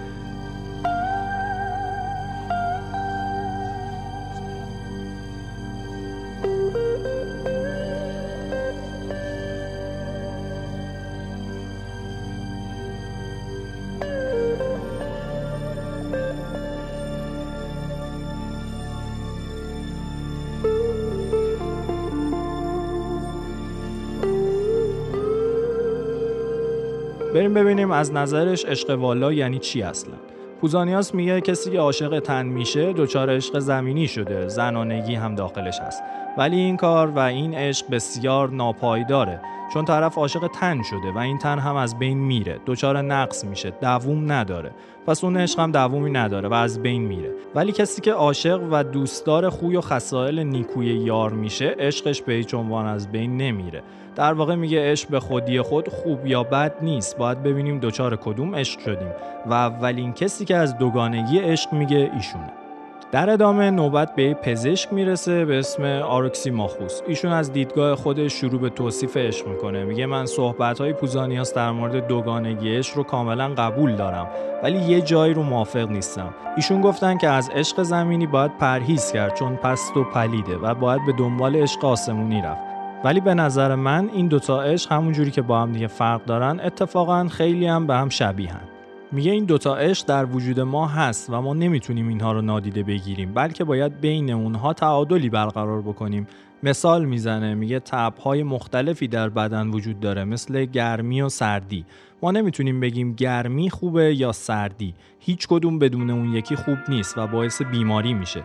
بریم 27.53 27.63
ببینیم 27.63 27.91
از 27.91 28.13
نظرش 28.13 28.65
عشق 28.65 28.89
والا 28.89 29.33
یعنی 29.33 29.59
چی 29.59 29.81
اصلا. 29.81 30.13
پوزانیاس 30.61 31.15
میگه 31.15 31.41
کسی 31.41 31.71
که 31.71 31.79
عاشق 31.79 32.19
تن 32.19 32.45
میشه 32.45 32.93
دچار 32.93 33.29
عشق 33.29 33.59
زمینی 33.59 34.07
شده 34.07 34.47
زنانگی 34.47 35.15
هم 35.15 35.35
داخلش 35.35 35.79
هست. 35.79 36.03
ولی 36.37 36.55
این 36.55 36.77
کار 36.77 37.07
و 37.07 37.19
این 37.19 37.53
عشق 37.53 37.85
بسیار 37.91 38.49
ناپایداره. 38.49 39.41
چون 39.73 39.85
طرف 39.85 40.17
عاشق 40.17 40.47
تن 40.47 40.83
شده 40.83 41.11
و 41.11 41.17
این 41.17 41.37
تن 41.37 41.59
هم 41.59 41.75
از 41.75 41.99
بین 41.99 42.17
میره. 42.17 42.59
دچار 42.65 43.01
نقص 43.01 43.45
میشه. 43.45 43.73
دووم 43.81 44.31
نداره. 44.31 44.71
پس 45.07 45.23
اون 45.23 45.37
عشق 45.37 45.59
هم 45.59 45.71
دوامی 45.71 46.11
نداره 46.11 46.49
و 46.49 46.53
از 46.53 46.81
بین 46.81 47.01
میره. 47.01 47.31
ولی 47.55 47.71
کسی 47.71 48.01
که 48.01 48.11
عاشق 48.11 48.61
و 48.71 48.83
دوستدار 48.83 49.49
خوی 49.49 49.75
و 49.75 49.81
خصایل 49.81 50.39
نیکوی 50.39 50.85
یار 50.85 51.31
میشه 51.31 51.75
عشقش 51.79 52.21
به 52.21 52.33
هیچ 52.33 52.53
عنوان 52.53 52.85
از 52.85 53.11
بین 53.11 53.37
نمیره. 53.37 53.83
در 54.15 54.33
واقع 54.33 54.55
میگه 54.55 54.91
عشق 54.91 55.09
به 55.09 55.19
خودی 55.19 55.61
خود 55.61 55.89
خوب 55.89 56.25
یا 56.25 56.43
بد 56.43 56.75
نیست. 56.81 57.17
باید 57.17 57.43
ببینیم 57.43 57.79
دچار 57.79 58.15
کدوم 58.15 58.55
عشق 58.55 58.79
شدیم. 58.79 59.11
و 59.45 59.53
اولین 59.53 60.13
کسی 60.13 60.45
که 60.45 60.55
از 60.55 60.77
دوگانگی 60.77 61.39
عشق 61.39 61.73
میگه 61.73 62.11
ایشونه. 62.15 62.66
در 63.11 63.29
ادامه 63.29 63.71
نوبت 63.71 64.15
به 64.15 64.33
پزشک 64.33 64.93
می‌رسه 64.93 65.45
به 65.45 65.59
اسم 65.59 65.83
آرکسیماخوس. 65.85 67.01
ایشون 67.07 67.31
از 67.31 67.53
دیدگاه 67.53 67.95
خودش 67.95 68.33
شروع 68.33 68.61
به 68.61 68.69
توصیف 68.69 69.17
عشق 69.17 69.47
می‌کنه. 69.47 69.83
میگه 69.83 70.05
من 70.05 70.25
صحبت 70.25 70.81
های 70.81 70.93
پوزانیاس 70.93 71.53
در 71.53 71.71
مورد 71.71 72.07
دوگانگی 72.07 72.75
عشق 72.75 72.97
رو 72.97 73.03
کاملا 73.03 73.47
قبول 73.47 73.95
دارم 73.95 74.27
ولی 74.63 74.77
یه 74.77 75.01
جایی 75.01 75.33
رو 75.33 75.43
موافق 75.43 75.89
نیستم. 75.89 76.33
ایشون 76.55 76.81
گفتن 76.81 77.17
که 77.17 77.27
از 77.27 77.49
عشق 77.49 77.83
زمینی 77.83 78.27
باید 78.27 78.57
پرهیز 78.57 79.11
کرد 79.11 79.35
چون 79.35 79.55
پست 79.55 79.97
و 79.97 80.03
پلیده 80.03 80.57
و 80.57 80.73
باید 80.73 81.05
به 81.05 81.11
دنبال 81.11 81.55
عشق 81.55 81.85
آسمونی 81.85 82.41
رفت. 82.41 82.61
ولی 83.03 83.19
به 83.19 83.33
نظر 83.33 83.75
من 83.75 84.09
این 84.13 84.27
دوتا 84.27 84.61
عشق 84.61 84.91
همون 84.91 85.13
جوری 85.13 85.31
که 85.31 85.41
با 85.41 85.59
هم 85.59 85.71
دیگه 85.71 85.87
فرق 85.87 86.25
دارن 86.25 86.59
اتفاقا 86.59 87.27
خیلی 87.27 87.67
هم 87.67 87.87
به 87.87 87.95
هم 87.95 88.09
شبیهن. 88.09 88.76
میگه 89.11 89.31
این 89.31 89.45
دوتا 89.45 89.75
عشق 89.75 90.05
در 90.05 90.25
وجود 90.25 90.59
ما 90.59 90.87
هست 90.87 91.29
و 91.29 91.41
ما 91.41 91.53
نمی‌تونیم 91.53 92.07
اینها 92.07 92.31
رو 92.31 92.41
نادیده 92.41 92.83
بگیریم 92.83 93.33
بلکه 93.33 93.63
باید 93.63 94.01
بین 94.01 94.29
اونها 94.29 94.73
تعادلی 94.73 95.29
برقرار 95.29 95.81
بکنیم. 95.81 96.27
مثال 96.63 97.05
می‌زنه 97.05 97.55
میگه 97.55 97.79
تبهای 97.79 98.43
مختلفی 98.43 99.07
در 99.07 99.29
بدن 99.29 99.67
وجود 99.67 99.99
داره 99.99 100.23
مثل 100.23 100.65
گرمی 100.65 101.21
و 101.21 101.29
سردی. 101.29 101.85
ما 102.21 102.31
نمی‌تونیم 102.31 102.79
بگیم 102.79 103.13
گرمی 103.13 103.69
خوبه 103.69 104.15
یا 104.15 104.31
سردی. 104.31 104.93
هیچ 105.19 105.47
کدوم 105.47 105.79
بدون 105.79 106.09
اون 106.09 106.33
یکی 106.33 106.55
خوب 106.55 106.77
نیست 106.89 107.17
و 107.17 107.27
باعث 107.27 107.61
بیماری 107.61 108.13
میشه. 108.13 108.43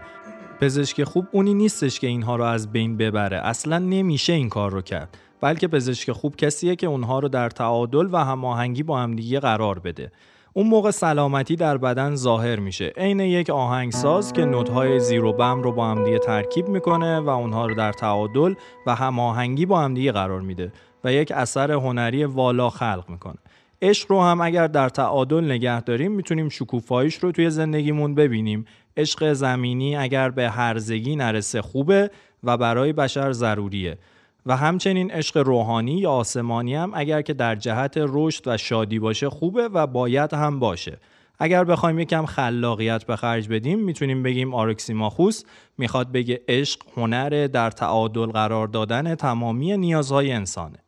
پزشک 0.61 1.05
خوب 1.05 1.27
اونی 1.33 1.55
نیستش 1.55 2.01
که 2.01 2.07
اینها 2.07 2.37
رو 2.37 2.45
از 2.45 2.73
بین 2.73 2.97
ببره. 2.97 3.47
اصلا 3.47 3.79
نمیشه 3.79 4.33
این 4.33 4.49
کار 4.49 4.71
رو 4.71 4.83
کرد. 4.83 5.19
بلکه 5.41 5.69
پزشک 5.69 6.13
خوب 6.13 6.37
کسیه 6.37 6.77
که 6.77 6.87
اونها 6.87 7.19
رو 7.19 7.29
در 7.29 7.51
تعادل 7.51 8.09
و 8.13 8.17
هماهنگی 8.17 8.83
با 8.83 8.99
همدیگه 8.99 9.41
قرار 9.41 9.79
بده. 9.79 10.13
اون 10.55 10.67
موقع 10.67 10.91
سلامتی 10.91 11.57
در 11.57 11.79
بدن 11.79 12.15
ظاهر 12.15 12.59
میشه. 12.59 12.93
عین 12.97 13.21
یک 13.21 13.51
آهنگساز 13.51 14.33
که 14.33 14.45
نوت‌های 14.45 15.01
زیر 15.01 15.25
و 15.25 15.33
بم 15.33 15.63
رو 15.63 15.73
با 15.73 15.89
همدیگه 15.89 16.19
ترکیب 16.19 16.69
می‌کنه 16.69 17.21
و 17.21 17.29
اونها 17.29 17.67
رو 17.67 17.75
در 17.75 17.93
تعادل 17.93 18.55
و 18.87 18.95
هماهنگی 18.95 19.67
با 19.67 19.81
همدیگه 19.81 20.13
قرار 20.13 20.41
میده 20.41 20.73
و 21.05 21.13
یک 21.13 21.33
اثر 21.33 21.73
هنری 21.73 22.25
والا 22.25 22.71
خلق 22.71 23.05
می‌کنه. 23.09 23.39
عشق 23.83 24.13
رو 24.13 24.23
هم 24.23 24.41
اگر 24.41 24.67
در 24.67 24.89
تعادل 24.89 25.45
نگه 25.45 25.81
داریم 25.81 26.13
می‌تونیم 26.13 26.49
شکوفاییش 26.49 27.15
رو 27.15 27.33
توی 27.33 27.51
زندگیمون 27.51 28.15
ببینیم. 28.15 28.65
عشق 28.97 29.33
زمینی 29.33 29.97
اگر 29.97 30.31
به 30.31 30.51
هرزگی 30.51 31.17
نرسه 31.17 31.63
خوبه 31.63 32.11
و 32.45 32.57
برای 32.57 32.93
بشر 32.93 33.33
ضروریه. 33.33 33.99
و 34.47 34.57
همچنین 34.57 35.11
عشق 35.11 35.37
روحانی 35.37 35.99
یا 35.99 36.11
آسمانی 36.11 36.75
هم 36.75 36.91
اگر 36.95 37.23
که 37.23 37.35
در 37.35 37.57
جهت 37.57 37.95
رشد 37.97 38.49
و 38.49 38.57
شادی 38.57 38.99
باشه 38.99 39.31
خوبه 39.31 39.69
و 39.69 39.87
باید 39.87 40.35
هم 40.35 40.59
باشه. 40.59 40.99
اگر 41.39 41.65
بخوایم 41.65 41.99
یکم 41.99 42.27
خلاقیت 42.27 43.05
به 43.05 43.17
خرج 43.17 43.49
بدیم 43.49 43.79
می‌تونیم 43.79 44.23
بگیم 44.23 44.55
آرکسیماخوس 44.55 45.43
می‌خواد 45.79 46.13
بگه 46.13 46.41
عشق 46.49 46.81
هنر 46.97 47.47
در 47.47 47.71
تعادل 47.71 48.27
قرار 48.27 48.69
دادن 48.69 49.15
تمامی 49.15 49.77
نیازهای 49.77 50.33
انسانه. 50.33 50.79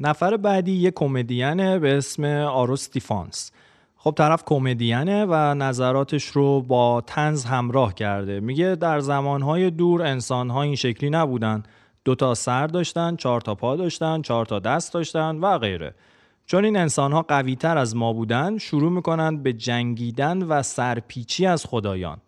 نفر 0.00 0.36
بعدی 0.36 0.72
یک 0.72 0.94
کمدین 0.94 1.78
به 1.78 1.96
اسم 1.96 2.24
آروستیفانس. 2.24 3.52
خب 3.96 4.14
طرف 4.16 4.42
کمدینه 4.46 5.24
و 5.24 5.34
نظراتش 5.54 6.24
رو 6.24 6.62
با 6.62 7.00
تنز 7.06 7.44
همراه 7.44 7.94
کرده. 7.94 8.40
میگه 8.40 8.74
در 8.74 9.00
زمانهای 9.00 9.70
دور 9.70 10.02
انسانها 10.02 10.62
این 10.62 10.74
شکلی 10.74 11.10
نبودن. 11.10 11.62
دو 12.08 12.14
تا 12.14 12.34
سر 12.34 12.66
داشتن 12.66 13.16
چهار 13.16 13.40
تا 13.40 13.54
پا 13.54 13.76
داشتن 13.76 14.22
چهار 14.22 14.46
تا 14.46 14.58
دست 14.58 14.94
داشتن 14.94 15.36
و 15.36 15.58
غیره. 15.58 15.94
چون 16.46 16.64
این 16.64 16.76
انسان 16.76 17.12
ها 17.12 17.22
قوی 17.22 17.56
تر 17.56 17.78
از 17.78 17.96
ما 17.96 18.12
بودن 18.12 18.58
شروع 18.58 18.92
می‌کنند 18.92 19.42
به 19.42 19.52
جنگیدن 19.52 20.42
و 20.42 20.62
سرپیچی 20.62 21.46
از 21.46 21.64
خدایان. 21.66 22.18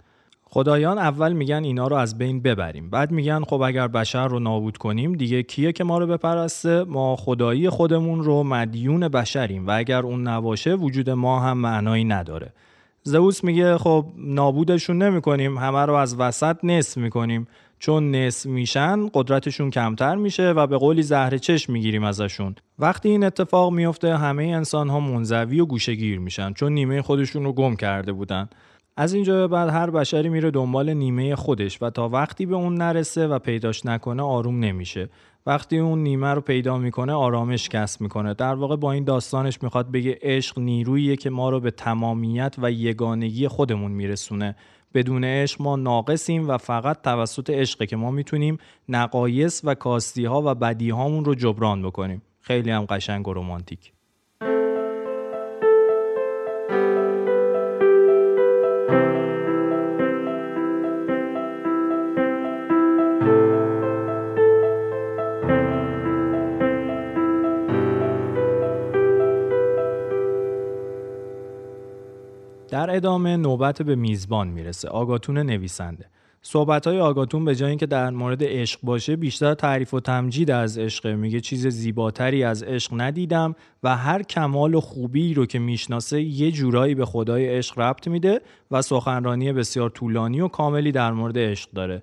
خدایان 0.44 0.98
اول 0.98 1.32
میگن 1.32 1.64
اینا 1.64 1.88
رو 1.88 1.96
از 1.96 2.18
بین 2.18 2.40
ببریم. 2.40 2.90
بعد 2.90 3.10
میگن 3.10 3.44
خب 3.44 3.60
اگر 3.62 3.88
بشر 3.88 4.28
رو 4.28 4.38
نابود 4.38 4.76
کنیم 4.76 5.12
دیگه 5.12 5.42
کیه 5.42 5.72
که 5.72 5.84
ما 5.84 5.98
رو 5.98 6.06
بپرسته؟ 6.06 6.84
ما 6.84 7.16
خدایی 7.16 7.68
خودمون 7.68 8.24
رو 8.24 8.42
مدیون 8.42 9.08
بشریم. 9.08 9.66
و 9.66 9.70
اگر 9.78 10.02
اون 10.02 10.28
نباشه 10.28 10.74
وجود 10.74 11.10
ما 11.10 11.40
هم 11.40 11.58
معنایی 11.58 12.04
نداره. 12.04 12.52
زئوس 13.02 13.44
میگه 13.44 13.78
خب 13.78 14.06
نابودشون 14.16 15.02
نمی‌کنیم 15.02 15.58
همه 15.58 15.86
رو 15.86 15.94
از 15.94 16.20
وسط 16.20 16.56
نصف 16.62 16.96
می‌کنیم. 16.96 17.46
چون 17.80 18.10
نصف 18.10 18.46
میشن 18.46 19.08
قدرتشون 19.14 19.70
کمتر 19.70 20.16
میشه 20.16 20.50
و 20.50 20.66
به 20.66 20.78
قولی 20.78 21.02
زهر 21.02 21.38
چشم 21.38 21.72
می‌گیریم 21.72 22.04
ازشون. 22.04 22.54
وقتی 22.78 23.08
این 23.08 23.24
اتفاق 23.24 23.72
میفته 23.72 24.16
همه 24.16 24.44
انسان 24.44 24.88
ها 24.88 25.00
منزوی 25.00 25.60
و 25.60 25.66
گوشگیر 25.66 26.18
میشن 26.18 26.52
چون 26.52 26.72
نیمه 26.72 27.02
خودشون 27.02 27.44
رو 27.44 27.52
گم 27.52 27.76
کرده 27.76 28.12
بودن. 28.12 28.48
از 28.96 29.14
اینجا 29.14 29.34
به 29.34 29.48
بعد 29.48 29.68
هر 29.68 29.90
بشری 29.90 30.28
میره 30.28 30.50
دنبال 30.50 30.94
نیمه 30.94 31.36
خودش 31.36 31.82
و 31.82 31.90
تا 31.90 32.08
وقتی 32.08 32.46
به 32.46 32.56
اون 32.56 32.74
نرسه 32.74 33.26
و 33.26 33.38
پیداش 33.38 33.86
نکنه 33.86 34.22
آروم 34.22 34.58
نمیشه. 34.58 35.08
وقتی 35.46 35.78
اون 35.78 36.02
نیمه 36.02 36.34
رو 36.34 36.40
پیدا 36.40 36.78
می‌کنه 36.78 37.12
آرامش 37.12 37.68
کسب 37.68 38.00
می‌کنه. 38.00 38.34
در 38.34 38.54
واقع 38.54 38.76
با 38.76 38.92
این 38.92 39.04
داستانش 39.04 39.62
می‌خواد 39.62 39.90
بگه 39.90 40.18
عشق 40.22 40.58
نیروییه 40.58 41.16
که 41.16 41.30
ما 41.30 41.50
رو 41.50 41.60
به 41.60 41.70
تمامیت 41.70 42.54
و 42.58 42.72
یگانگی 42.72 43.48
خودمون 43.48 43.92
میرسونه. 43.92 44.56
بدون 44.94 45.24
عشق 45.24 45.62
ما 45.62 45.76
ناقصیم 45.76 46.48
و 46.48 46.58
فقط 46.58 47.02
توسط 47.02 47.50
عشقه 47.50 47.86
که 47.86 47.96
ما 47.96 48.10
می‌تونیم 48.10 48.58
نقایص 48.88 49.60
و 49.64 49.74
کاستی 49.74 50.24
ها 50.24 50.42
و 50.44 50.54
بدی 50.54 50.90
هامون 50.90 51.24
رو 51.24 51.34
جبران 51.34 51.82
بکنیم. 51.82 52.22
خیلی 52.40 52.70
هم 52.70 52.84
قشنگ 52.84 53.28
و 53.28 53.34
رمانتیک. 53.34 53.92
در 72.80 72.96
ادامه 72.96 73.36
نوبت 73.36 73.82
به 73.82 73.94
میزبان 73.94 74.48
می‌رسه 74.48 74.88
آگاتون 74.88 75.38
نویسنده. 75.38 76.06
صحبت 76.42 76.86
های 76.86 77.00
آگاتون 77.00 77.44
به 77.44 77.54
جای 77.54 77.68
اینکه 77.68 77.86
در 77.86 78.10
مورد 78.10 78.44
عشق 78.44 78.80
باشه 78.82 79.16
بیشتر 79.16 79.54
تعریف 79.54 79.94
و 79.94 80.00
تمجید 80.00 80.50
از 80.50 80.78
عشق. 80.78 81.06
میگه 81.06 81.40
چیز 81.40 81.66
زیباتری 81.66 82.44
از 82.44 82.62
عشق 82.62 82.92
ندیدم 82.96 83.54
و 83.82 83.96
هر 83.96 84.22
کمال 84.22 84.74
و 84.74 84.80
خوبی 84.80 85.34
رو 85.34 85.46
که 85.46 85.58
می‌شناسه 85.58 86.22
یه 86.22 86.50
جورایی 86.50 86.94
به 86.94 87.06
خدای 87.06 87.48
عشق 87.48 87.78
ربط 87.78 88.08
میده 88.08 88.40
و 88.70 88.82
سخنرانی 88.82 89.52
بسیار 89.52 89.90
طولانی 89.90 90.40
و 90.40 90.48
کاملی 90.48 90.92
در 90.92 91.12
مورد 91.12 91.38
عشق 91.38 91.70
داره. 91.70 92.02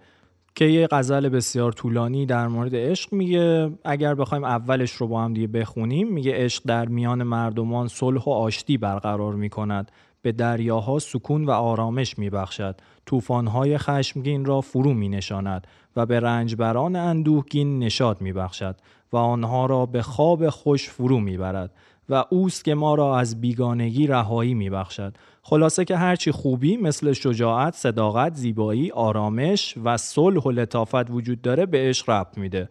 که 0.55 0.65
یه 0.65 0.87
غزل 0.91 1.29
بسیار 1.29 1.71
طولانی 1.71 2.25
در 2.25 2.47
مورد 2.47 2.75
عشق 2.75 3.13
میگه 3.13 3.71
اگر 3.85 4.15
بخوایم 4.15 4.43
اولش 4.43 4.91
رو 4.91 5.07
با 5.07 5.23
هم 5.23 5.33
دیگه 5.33 5.47
بخونیم 5.47 6.13
میگه 6.13 6.31
عشق 6.35 6.63
در 6.65 6.85
میان 6.85 7.23
مردمان 7.23 7.87
صلح 7.87 8.23
و 8.23 8.29
آشتی 8.29 8.77
برقرار 8.77 9.35
می‌کند. 9.35 9.91
به 10.27 10.31
دریاها 10.31 10.99
سکون 10.99 11.45
و 11.45 11.51
آرامش 11.51 12.19
می 12.19 12.29
بخشد. 12.29 12.75
توفانهای 13.05 13.77
خشمگین 13.77 14.45
را 14.45 14.61
فرو 14.61 14.93
می 14.93 15.09
نشاند 15.09 15.67
و 15.95 16.05
به 16.05 16.19
رنجبران 16.19 16.95
اندوهگین 16.95 17.79
نشاد 17.79 18.21
می 18.21 18.33
بخشد 18.33 18.75
و 19.11 19.17
آنها 19.17 19.65
را 19.65 19.85
به 19.85 20.01
خواب 20.01 20.49
خوش 20.49 20.89
فرو 20.89 21.19
می 21.19 21.37
برد 21.37 21.71
و 22.09 22.23
اوست 22.29 22.65
که 22.65 22.75
ما 22.75 22.95
را 22.95 23.19
از 23.19 23.41
بیگانگی 23.41 24.07
رهایی 24.07 24.53
می 24.53 24.69
بخشد. 24.69 25.13
خلاصه 25.41 25.85
که 25.85 25.97
هرچی 25.97 26.31
خوبی 26.31 26.77
مثل 26.77 27.13
شجاعت، 27.13 27.75
صداقت، 27.75 28.35
زیبایی، 28.35 28.91
آرامش 28.91 29.75
و 29.83 29.97
صلح 29.97 30.41
و 30.41 30.51
لطافت 30.51 31.09
وجود 31.09 31.41
داره 31.41 31.65
به 31.65 31.77
عشق 31.77 32.09
ربط 32.09 32.37
میده 32.37 32.69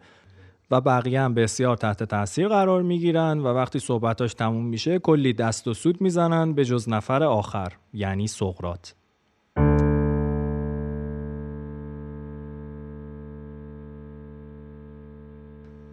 و 0.71 0.81
بقیه 0.81 1.21
هم 1.21 1.33
بسیار 1.33 1.77
تحت 1.77 2.03
تاثیر 2.03 2.47
قرار 2.47 2.81
می‌گیرن 2.81 3.39
و 3.39 3.47
وقتی 3.47 3.79
صحبتاش 3.79 4.33
تموم 4.33 4.65
میشه 4.65 4.99
کلی 4.99 5.33
دست 5.33 5.67
و 5.67 5.73
سود 5.73 6.01
می‌زنن 6.01 6.53
به 6.53 6.65
جز 6.65 6.89
نفر 6.89 7.23
آخر 7.23 7.73
یعنی 7.93 8.27
سقرات 8.27 8.95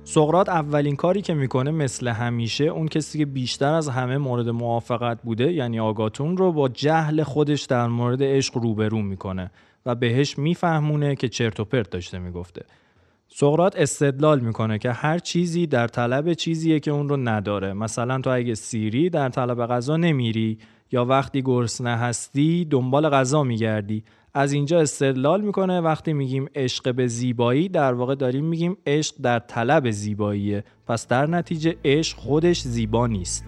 سقرات 0.05 0.49
اولین 0.49 0.97
کاری 0.97 1.23
که 1.23 1.35
می‌کنه 1.35 1.71
مثل 1.71 2.09
همیشه 2.09 2.65
اون 2.65 2.89
کسی 2.89 3.19
که 3.19 3.27
بیشتر 3.27 3.75
از 3.75 3.89
همه 3.89 4.19
مورد 4.19 4.49
موافقت 4.49 5.23
بوده 5.23 5.53
یعنی 5.53 5.81
آگاتون 5.81 6.37
رو 6.37 6.53
با 6.53 6.69
جهل 6.69 7.23
خودش 7.23 7.63
در 7.63 7.87
مورد 7.87 8.23
عشق 8.23 8.57
روبرو 8.57 9.03
می‌کنه 9.03 9.51
و 9.87 9.95
بهش 9.95 10.39
میفهمونه 10.39 11.17
که 11.17 11.29
چرت 11.29 11.61
و 11.61 11.65
پرت 11.65 11.91
داشته 11.91 12.19
می‌گفته. 12.19 12.65
سقرات 13.29 13.77
استدلال 13.77 14.41
می‌کنه 14.41 14.79
که 14.79 14.93
هر 14.93 15.19
چیزی 15.19 15.67
در 15.67 15.89
طلب 15.89 16.33
چیزیه 16.33 16.81
که 16.81 16.91
اون 16.91 17.09
رو 17.09 17.17
نداره. 17.17 17.73
مثلا 17.73 18.21
تو 18.21 18.31
اگه 18.31 18.55
سیری 18.55 19.11
در 19.11 19.29
طلب 19.29 19.67
غذا 19.67 19.97
نمیری 19.97 20.59
یا 20.93 21.05
وقتی 21.05 21.43
گرسنه 21.43 21.97
هستی 21.97 22.65
دنبال 22.65 23.09
غذا 23.09 23.43
میگردی. 23.43 24.05
از 24.35 24.53
اینجا 24.53 24.81
استدلال 24.81 25.41
می‌کنه 25.41 25.81
وقتی 25.81 26.13
میگیم 26.13 26.49
عشق 26.55 26.95
به 26.95 27.07
زیبایی 27.07 27.69
در 27.69 27.93
واقع 27.93 28.15
داریم 28.15 28.45
میگیم 28.45 28.77
عشق 28.87 29.15
در 29.23 29.39
طلب 29.39 29.91
زیباییه. 29.91 30.65
پس 30.87 31.09
در 31.09 31.27
نتیجه 31.27 31.77
عشق 31.85 32.19
خودش 32.19 32.61
زیبا 32.61 33.07
نیست. 33.07 33.45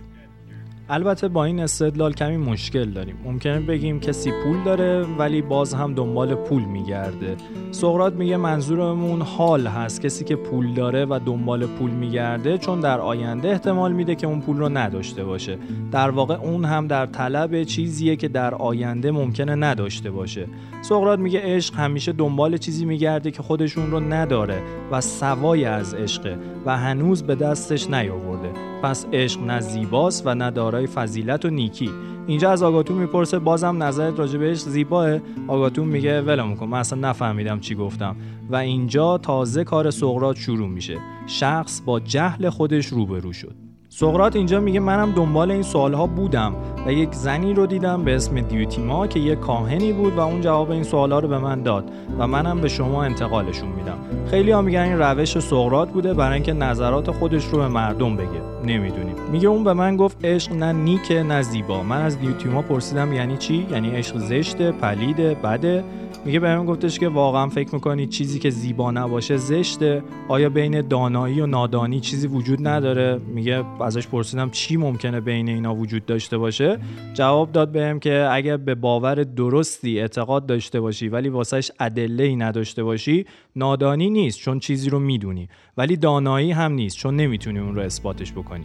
البته 0.88 1.28
با 1.28 1.44
این 1.44 1.60
استدلال 1.60 2.12
کمی 2.12 2.36
مشکل 2.36 2.90
داریم. 2.90 3.16
ممکنه 3.24 3.60
بگیم 3.60 4.00
کسی 4.00 4.32
پول 4.44 4.64
داره 4.64 5.02
ولی 5.02 5.42
باز 5.42 5.74
هم 5.74 5.94
دنبال 5.94 6.34
پول 6.34 6.64
میگرده. 6.64 7.36
سقرات 7.70 8.14
میگه 8.14 8.36
منظورمون 8.36 9.22
حال 9.22 9.66
هست. 9.66 10.00
کسی 10.00 10.24
که 10.24 10.36
پول 10.36 10.74
داره 10.74 11.04
و 11.04 11.20
دنبال 11.26 11.66
پول 11.66 11.90
میگرده 11.90 12.58
چون 12.58 12.80
در 12.80 13.00
آینده 13.00 13.48
احتمال 13.48 13.92
میده 13.92 14.14
که 14.14 14.26
اون 14.26 14.40
پول 14.40 14.56
رو 14.56 14.68
نداشته 14.68 15.24
باشه. 15.24 15.58
در 15.92 16.10
واقع 16.10 16.34
اون 16.34 16.64
هم 16.64 16.86
در 16.86 17.06
طلب 17.06 17.64
چیزیه 17.64 18.16
که 18.16 18.28
در 18.28 18.54
آینده 18.54 19.10
ممکنه 19.10 19.54
نداشته 19.54 20.10
باشه. 20.10 20.46
سقرات 20.88 21.18
میگه 21.18 21.40
عشق 21.42 21.74
همیشه 21.74 22.12
دنبال 22.12 22.56
چیزی 22.56 22.84
میگرده 22.84 23.30
که 23.30 23.42
خودشون 23.42 23.90
رو 23.90 24.00
نداره 24.00 24.62
و 24.90 25.00
سوای 25.00 25.64
از 25.64 25.94
عشقه 25.94 26.38
و 26.66 26.76
هنوز 26.78 27.22
به 27.22 27.34
دستش 27.34 27.90
نیاورده. 27.90 28.52
پس 28.82 29.06
عشق 29.12 29.40
نه 29.40 29.60
زیباست 29.60 30.26
و 30.26 30.34
نه 30.34 30.50
دارای 30.50 30.86
فضیلت 30.86 31.44
و 31.44 31.50
نیکی. 31.50 31.90
اینجا 32.26 32.50
از 32.50 32.62
آگاتون 32.62 32.98
می‌پرسه 32.98 33.38
بازم 33.38 33.82
نظرت 33.82 34.18
راجع 34.18 34.38
به 34.38 34.50
عشق 34.50 34.68
زیباه؟ 34.68 35.18
آگاتون 35.48 35.88
میگه 35.88 36.20
ولم 36.20 36.56
کن 36.56 36.66
من 36.66 36.78
اصلا 36.78 37.08
نفهمیدم 37.08 37.60
چی 37.60 37.74
گفتم. 37.74 38.16
و 38.50 38.56
اینجا 38.56 39.18
تازه 39.18 39.64
کار 39.64 39.90
سقرات 39.90 40.36
شروع 40.36 40.68
میشه. 40.68 40.98
شخص 41.26 41.80
با 41.80 42.00
جهل 42.00 42.48
خودش 42.50 42.86
روبرو 42.86 43.32
شد. 43.32 43.65
سقرات 43.98 44.36
اینجا 44.36 44.60
میگه 44.60 44.80
منم 44.80 45.12
دنبال 45.12 45.50
این 45.50 45.62
سوالها 45.62 46.06
بودم 46.06 46.54
و 46.86 46.92
یک 46.92 47.14
زنی 47.14 47.54
رو 47.54 47.66
دیدم 47.66 48.04
به 48.04 48.14
اسم 48.14 48.40
دیوتیما 48.40 49.06
که 49.06 49.20
یک 49.20 49.40
کاهنی 49.40 49.92
بود 49.92 50.16
و 50.16 50.20
اون 50.20 50.40
جواب 50.40 50.70
این 50.70 50.82
سوالها 50.82 51.18
رو 51.18 51.28
به 51.28 51.38
من 51.38 51.62
داد 51.62 51.84
و 52.18 52.26
منم 52.26 52.60
به 52.60 52.68
شما 52.68 53.04
انتقالشون 53.04 53.68
میدم. 53.68 53.98
خیلی 54.30 54.50
ها 54.50 54.62
میگن 54.62 54.80
این 54.80 54.98
روش 54.98 55.38
سقرات 55.38 55.90
بوده 55.90 56.14
برای 56.14 56.34
اینکه 56.34 56.52
نظرات 56.52 57.10
خودش 57.10 57.44
رو 57.44 57.58
به 57.58 57.68
مردم 57.68 58.16
بگه. 58.16 58.46
نمی‌دونیم. 58.66 59.14
میگه 59.32 59.48
اون 59.48 59.64
به 59.64 59.72
من 59.72 59.96
گفت 59.96 60.24
عشق 60.24 60.52
نه 60.52 60.72
نیکه 60.72 61.22
نه 61.22 61.42
زیبا. 61.42 61.82
من 61.82 62.02
از 62.02 62.20
دیوتیما 62.20 62.62
پرسیدم 62.62 63.12
یعنی 63.12 63.36
چی؟ 63.36 63.66
یعنی 63.70 63.90
عشق 63.90 64.18
زشته 64.18 64.72
پلیده 64.72 65.34
بده؟ 65.34 65.84
میگه 66.24 66.40
به 66.40 66.56
من 66.56 66.66
گفتش 66.66 66.98
که 66.98 67.08
واقعا 67.08 67.48
فکر 67.48 67.74
می‌کنی 67.74 68.06
چیزی 68.06 68.38
که 68.38 68.50
زیبا 68.50 68.90
نباشه 68.90 69.36
زشته؟ 69.36 70.02
آیا 70.28 70.48
بین 70.48 70.80
دانایی 70.80 71.40
و 71.40 71.46
نادانی 71.46 72.00
چیزی 72.00 72.26
وجود 72.26 72.68
نداره؟ 72.68 73.20
میگه 73.34 73.64
ازش 73.86 74.06
پرسیدم 74.06 74.50
چی 74.50 74.76
ممکنه 74.76 75.20
بین 75.20 75.48
اینا 75.48 75.74
وجود 75.74 76.06
داشته 76.06 76.38
باشه. 76.38 76.78
جواب 77.14 77.52
داد 77.52 77.72
بهم 77.72 77.98
که 78.00 78.28
اگر 78.32 78.56
به 78.56 78.74
باور 78.74 79.14
درستی 79.14 80.00
اعتقاد 80.00 80.46
داشته 80.46 80.80
باشی 80.80 81.08
ولی 81.08 81.28
واسهش 81.28 81.70
ادله 81.80 82.24
ای 82.24 82.36
نداشته 82.36 82.82
باشی 82.82 83.26
نادانی 83.56 84.10
نیست 84.10 84.38
چون 84.38 84.58
چیزی 84.58 84.90
رو 84.90 84.98
می‌دونی. 84.98 85.48
ولی 85.76 85.96
دانایی 85.96 86.52
هم 86.52 86.72
نیست 86.72 86.96
چون 86.96 87.16
نمی‌تونی 87.16 87.58
اون 87.58 87.74
رو 87.74 87.82
اثباتش 87.82 88.32
بکنی. 88.32 88.64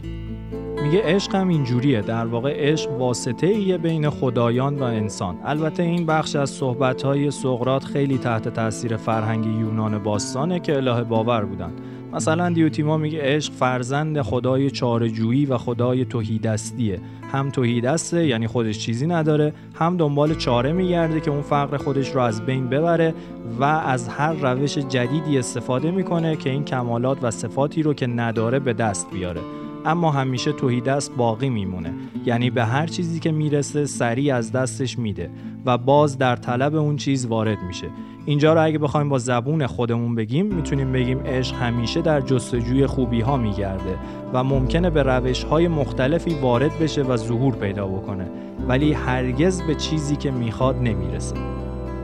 میگه 0.82 1.02
عشق 1.04 1.34
هم 1.34 1.48
اینجوریه 1.48 2.00
در 2.00 2.26
واقع 2.26 2.72
عشق 2.72 2.90
واسطه 2.90 3.46
ایه 3.46 3.78
بین 3.78 4.10
خدایان 4.10 4.78
و 4.78 4.82
انسان. 4.82 5.38
البته 5.44 5.82
این 5.82 6.06
بخش 6.06 6.36
از 6.36 6.50
صحبت 6.50 7.02
های 7.02 7.30
سقرات 7.30 7.84
خیلی 7.84 8.18
تحت 8.18 8.48
تاثیر 8.48 8.96
فرهنگ 8.96 9.46
یونان 9.46 9.98
باستانه 9.98 10.60
که 10.60 10.76
اله 10.76 11.04
باور 11.04 11.44
بودن. 11.44 11.72
مثلا 12.12 12.50
دیوتیما 12.50 12.96
میگه 12.96 13.18
عشق 13.22 13.52
فرزند 13.52 14.22
خدای 14.22 14.70
چارجویی 14.70 15.46
و 15.46 15.58
خدای 15.58 16.04
توهیدستیه. 16.04 17.00
هم 17.32 17.50
توهیدسته 17.50 18.26
یعنی 18.26 18.46
خودش 18.46 18.78
چیزی 18.78 19.06
نداره 19.06 19.52
هم 19.74 19.96
دنبال 19.96 20.34
چاره 20.34 20.72
میگرده 20.72 21.20
که 21.20 21.30
اون 21.30 21.42
فقر 21.42 21.76
خودش 21.76 22.10
رو 22.10 22.20
از 22.20 22.46
بین 22.46 22.68
ببره 22.68 23.14
و 23.60 23.64
از 23.64 24.08
هر 24.08 24.32
روش 24.32 24.78
جدیدی 24.78 25.38
استفاده 25.38 25.90
می‌کنه 25.90 26.36
که 26.36 26.50
این 26.50 26.64
کمالات 26.64 27.18
و 27.22 27.30
صفاتی 27.30 27.82
رو 27.82 27.94
که 27.94 28.06
نداره 28.06 28.58
به 28.58 28.72
دست 28.72 29.10
بیاره. 29.10 29.40
اما 29.84 30.10
همیشه 30.10 30.52
توهیدست 30.52 31.16
باقی 31.16 31.48
میمونه. 31.48 31.94
یعنی 32.26 32.50
به 32.50 32.64
هر 32.64 32.86
چیزی 32.86 33.20
که 33.20 33.32
می‌رسه 33.32 33.86
سریع 33.86 34.34
از 34.34 34.52
دستش 34.52 34.98
میده 34.98 35.30
و 35.66 35.78
باز 35.78 36.18
در 36.18 36.36
طلب 36.36 36.74
اون 36.74 36.96
چیز 36.96 37.26
وارد 37.26 37.58
میشه. 37.66 37.86
اینجا 38.26 38.54
رو 38.54 38.64
اگه 38.64 38.78
بخوایم 38.78 39.08
با 39.08 39.18
زبون 39.18 39.66
خودمون 39.66 40.14
بگیم 40.14 40.46
می‌تونیم 40.46 40.92
بگیم 40.92 41.20
عشق 41.26 41.56
همیشه 41.56 42.02
در 42.02 42.20
جستجوی 42.20 42.86
خوبی 42.86 43.20
ها 43.20 43.36
میگرده 43.36 43.98
و 44.32 44.44
ممکنه 44.44 44.90
به 44.90 45.02
روش 45.02 45.44
های 45.44 45.68
مختلفی 45.68 46.34
وارد 46.34 46.78
بشه 46.78 47.02
و 47.02 47.16
ظهور 47.16 47.54
پیدا 47.54 47.86
بکنه 47.86 48.30
ولی 48.68 48.92
هرگز 48.92 49.62
به 49.62 49.74
چیزی 49.74 50.16
که 50.16 50.30
می‌خواد 50.30 50.76
نمی‌رسه. 50.76 51.36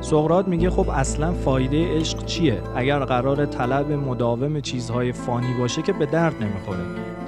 سقرات 0.00 0.48
میگه 0.48 0.70
خب 0.70 0.88
اصلا 0.90 1.32
فایده 1.32 1.96
عشق 1.96 2.24
چیه؟ 2.24 2.58
اگر 2.76 2.98
قرار 2.98 3.46
طلب 3.46 3.92
مداوم 3.92 4.60
چیزهای 4.60 5.12
فانی 5.12 5.54
باشه 5.58 5.82
که 5.82 5.92
به 5.92 6.06
درد 6.06 6.34
نمی‌خوره. 6.42 6.78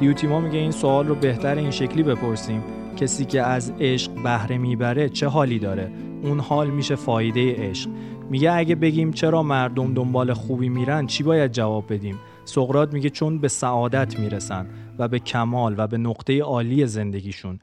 دیوتیما 0.00 0.40
میگه 0.40 0.58
این 0.58 0.70
سوال 0.70 1.06
رو 1.06 1.14
بهتر 1.14 1.54
این 1.54 1.70
شکلی 1.70 2.02
بپرسیم. 2.02 2.62
کسی 2.96 3.24
که 3.24 3.42
از 3.42 3.72
عشق 3.80 4.12
بهره 4.24 4.58
می‌بره 4.58 5.08
چه 5.08 5.28
حالی 5.28 5.58
داره؟ 5.58 5.90
اون 6.22 6.40
حال 6.40 6.70
میشه 6.70 6.94
فایده 6.94 7.54
عشق. 7.56 7.90
میگه 8.30 8.52
اگه 8.52 8.74
بگیم 8.74 9.12
چرا 9.12 9.42
مردم 9.42 9.94
دنبال 9.94 10.32
خوبی 10.32 10.68
میرن 10.68 11.06
چی 11.06 11.22
باید 11.22 11.52
جواب 11.52 11.92
بدیم؟ 11.92 12.18
سقرات 12.44 12.92
میگه 12.92 13.10
چون 13.10 13.38
به 13.38 13.48
سعادت 13.48 14.18
می‌رسن 14.18 14.66
و 14.98 15.08
به 15.08 15.18
کمال 15.18 15.74
و 15.78 15.86
به 15.86 15.98
نقطه 15.98 16.40
عالی 16.40 16.86
زندگیشون. 16.86 17.60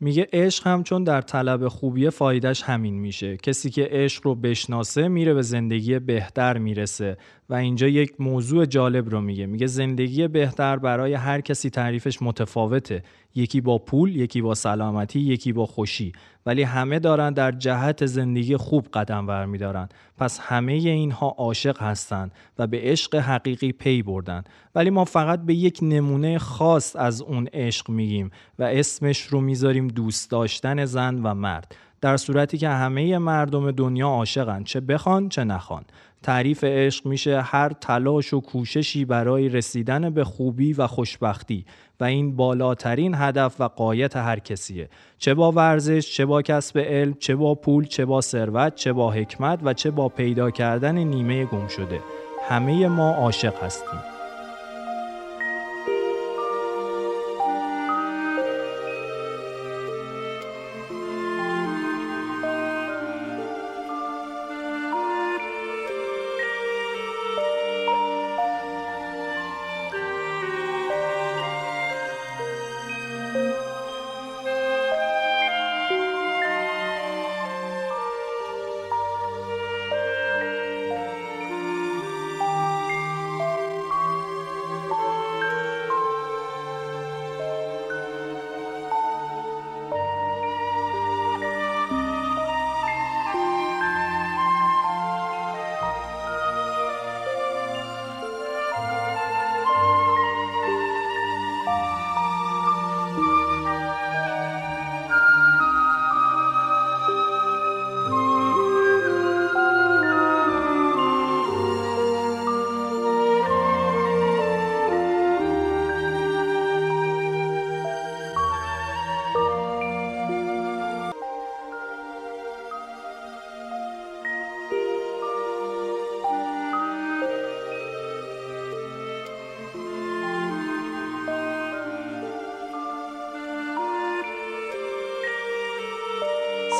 میگه 0.00 0.28
عشق 0.32 0.66
هم 0.66 0.82
چون 0.82 1.04
در 1.04 1.20
طلب 1.20 1.68
خوبی 1.68 2.10
فایدهش 2.10 2.62
همین 2.62 2.94
میشه. 2.94 3.36
کسی 3.36 3.70
که 3.70 3.88
عشق 3.90 4.26
رو 4.26 4.34
بشناسه 4.34 5.08
میره 5.08 5.34
به 5.34 5.42
زندگی 5.42 5.98
بهتر 5.98 6.58
می‌رسه. 6.58 7.16
و 7.50 7.54
اینجا 7.54 7.88
یک 7.88 8.12
موضوع 8.18 8.66
جالب 8.66 9.08
رو 9.10 9.20
میگه. 9.20 9.46
میگه 9.46 9.66
زندگی 9.66 10.28
بهتر 10.28 10.76
برای 10.76 11.14
هر 11.14 11.40
کسی 11.40 11.70
تعریفش 11.70 12.22
متفاوته. 12.22 13.02
یکی 13.34 13.60
با 13.60 13.78
پول 13.78 14.16
یکی 14.16 14.42
با 14.42 14.54
سلامتی 14.54 15.20
یکی 15.20 15.52
با 15.52 15.66
خوشی. 15.66 16.12
ولی 16.46 16.62
همه 16.62 16.98
دارن 16.98 17.32
در 17.32 17.52
جهت 17.52 18.06
زندگی 18.06 18.56
خوب 18.56 18.88
قدم 18.94 19.26
برمیدارن 19.26 19.88
پس 20.18 20.40
همه 20.40 20.72
اینها 20.72 21.28
عاشق 21.28 21.82
هستند 21.82 22.32
و 22.58 22.66
به 22.66 22.80
عشق 22.80 23.14
حقیقی 23.14 23.72
پی 23.72 24.02
بردن. 24.02 24.44
ولی 24.74 24.90
ما 24.90 25.04
فقط 25.04 25.42
به 25.42 25.54
یک 25.54 25.78
نمونه 25.82 26.38
خاص 26.38 26.96
از 26.96 27.22
اون 27.22 27.48
عشق 27.52 27.90
میگیم 27.90 28.30
و 28.58 28.62
اسمش 28.62 29.22
رو 29.22 29.40
می‌ذاریم 29.40 29.88
دوست 29.88 30.30
داشتن 30.30 30.84
زن 30.84 31.22
و 31.22 31.34
مرد. 31.34 31.74
در 32.00 32.16
صورتی 32.16 32.58
که 32.58 32.68
همه 32.68 33.18
مردم 33.18 33.70
دنیا 33.70 34.08
عاشقن. 34.08 34.64
چه 34.64 34.80
بخوان 34.80 35.28
چه 35.28 35.44
نخوان. 35.44 35.84
تعریف 36.22 36.64
عشق 36.64 37.06
میشه 37.06 37.40
هر 37.40 37.68
تلاش 37.68 38.34
و 38.34 38.40
کوششی 38.40 39.04
برای 39.04 39.48
رسیدن 39.48 40.10
به 40.10 40.24
خوبی 40.24 40.72
و 40.72 40.86
خوشبختی 40.86 41.64
و 42.00 42.04
این 42.04 42.36
بالاترین 42.36 43.14
هدف 43.14 43.60
و 43.60 43.64
قایت 43.64 44.16
هر 44.16 44.38
کسیه. 44.38 44.88
چه 45.18 45.34
با 45.34 45.52
ورزش 45.52 46.12
چه 46.12 46.26
با 46.26 46.42
کسب 46.42 46.78
علم 46.78 47.14
چه 47.14 47.36
با 47.36 47.54
پول 47.54 47.84
چه 47.84 48.04
با 48.04 48.20
ثروت 48.20 48.74
چه 48.74 48.92
با 48.92 49.10
حکمت 49.10 49.60
و 49.62 49.74
چه 49.74 49.90
با 49.90 50.08
پیدا 50.08 50.50
کردن 50.50 50.98
نیمه 50.98 51.44
گم 51.44 51.68
شده. 51.68 52.00
همه 52.48 52.88
ما 52.88 53.10
عاشق 53.10 53.62
هستیم. 53.62 54.19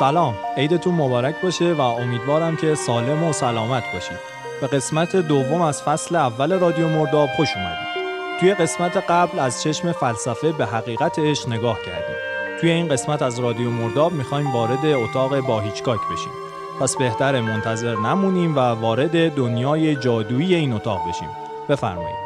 سلام. 0.01 0.35
عیدتون 0.57 0.95
مبارک 0.95 1.35
باشه 1.43 1.73
و 1.73 1.81
امیدوارم 1.81 2.55
که 2.55 2.75
سالم 2.75 3.23
و 3.23 3.33
سلامت 3.33 3.83
باشید. 3.93 4.17
به 4.61 4.67
قسمت 4.67 5.15
دوم 5.15 5.61
از 5.61 5.83
فصل 5.83 6.15
اول 6.15 6.59
رادیو 6.59 6.89
مرداب 6.89 7.29
خوش 7.35 7.49
اومدید. 7.55 8.09
توی 8.39 8.53
قسمت 8.53 8.97
قبل 8.97 9.39
از 9.39 9.63
چشم 9.63 9.91
فلسفه 9.91 10.51
به 10.51 10.65
حقیقت 10.65 11.19
عشق 11.19 11.49
نگاه 11.49 11.77
کردیم. 11.85 12.15
توی 12.61 12.71
این 12.71 12.87
قسمت 12.87 13.21
از 13.21 13.39
رادیو 13.39 13.69
مرداب 13.69 14.13
می‌خوایم 14.13 14.53
وارد 14.53 14.85
اتاق 14.85 15.39
با 15.39 15.59
هیچکاک 15.59 15.99
بشیم. 16.13 16.33
پس 16.79 16.97
بهتر 16.97 17.41
منتظر 17.41 17.95
نمونیم 17.95 18.55
و 18.55 18.59
وارد 18.59 19.35
دنیای 19.35 19.95
جادویی 19.95 20.55
این 20.55 20.73
اتاق 20.73 20.99
بشیم. 21.09 21.29
بفرمایید. 21.69 22.20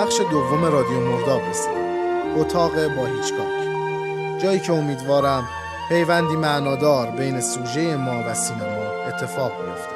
بخش 0.00 0.20
دوم 0.30 0.64
رادیو 0.64 1.00
مرداب 1.00 1.42
رسیدیم 1.42 2.38
اتاق 2.38 2.88
با 2.96 3.06
هیچکاک. 3.06 3.68
جایی 4.42 4.60
که 4.60 4.72
امیدوارم 4.72 5.48
پیوندی 5.88 6.36
معنادار 6.36 7.10
بین 7.10 7.40
سوژه 7.40 7.96
ما 7.96 8.24
و 8.26 8.34
سینما 8.34 8.90
اتفاق 9.08 9.52
بیفته. 9.64 9.92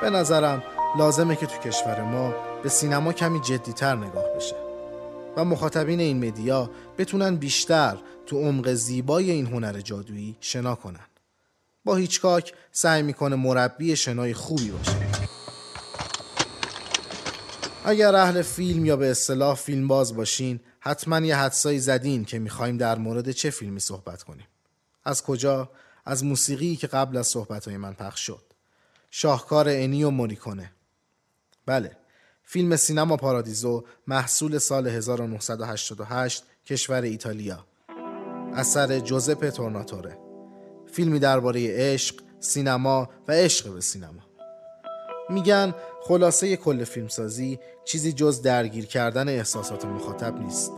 به 0.00 0.10
نظرم 0.10 0.62
لازمه 0.98 1.36
که 1.36 1.46
تو 1.46 1.58
کشور 1.58 2.02
ما 2.02 2.34
به 2.62 2.68
سینما 2.68 3.12
کمی 3.12 3.40
جدیتر 3.40 3.96
نگاه 3.96 4.28
بشه 4.36 4.56
و 5.36 5.44
مخاطبین 5.44 6.00
این 6.00 6.26
مدیا 6.26 6.70
بتونن 6.98 7.36
بیشتر 7.36 7.96
تو 8.26 8.38
عمق 8.38 8.72
زیبای 8.72 9.30
این 9.30 9.46
هنر 9.46 9.80
جادویی 9.80 10.36
شنا 10.40 10.74
کنن. 10.74 11.06
با 11.84 11.96
هیچکاک 11.96 12.52
سعی 12.72 13.02
می‌کنه 13.02 13.36
مربی 13.36 13.96
شنای 13.96 14.34
خوبی 14.34 14.70
باشه. 14.70 15.07
اگر 17.88 18.16
اهل 18.16 18.42
فیلم 18.42 18.86
یا 18.86 18.96
به 18.96 19.10
اصطلاح 19.10 19.54
فیلم 19.54 19.88
باز 19.88 20.16
باشین 20.16 20.60
حتما 20.80 21.20
یه 21.20 21.36
حدسایی 21.36 21.78
زدین 21.78 22.24
که 22.24 22.38
می‌خوایم 22.38 22.76
در 22.76 22.98
مورد 22.98 23.30
چه 23.30 23.50
فیلمی 23.50 23.80
صحبت 23.80 24.22
کنیم. 24.22 24.46
از 25.04 25.22
کجا؟ 25.22 25.70
از 26.04 26.24
موسیقی 26.24 26.76
که 26.76 26.86
قبل 26.86 27.16
از 27.16 27.26
صحبتهای 27.26 27.76
من 27.76 27.92
پخش 27.92 28.20
شد. 28.20 28.42
شاهکار 29.10 29.68
انیو 29.68 30.10
موریکونه 30.10 30.72
بله 31.66 31.96
فیلم 32.44 32.76
سینما 32.76 33.16
پارادیزو 33.16 33.84
محصول 34.06 34.58
سال 34.58 34.86
1988 34.86 36.42
کشور 36.66 37.02
ایتالیا. 37.02 37.66
اثر 38.54 38.98
جوزپه 38.98 39.50
تورناتوره. 39.50 40.18
فیلمی 40.92 41.18
درباره 41.18 41.68
عشق، 41.70 42.14
سینما 42.40 43.10
و 43.28 43.32
عشق 43.32 43.74
به 43.74 43.80
سینما. 43.80 44.27
میگن 45.30 45.74
خلاصه 46.02 46.56
کل 46.56 46.84
فیلمسازی 46.84 47.58
چیزی 47.84 48.12
جز 48.12 48.42
درگیر 48.42 48.86
کردن 48.86 49.28
احساسات 49.28 49.84
مخاطب 49.84 50.38
نیست. 50.38 50.72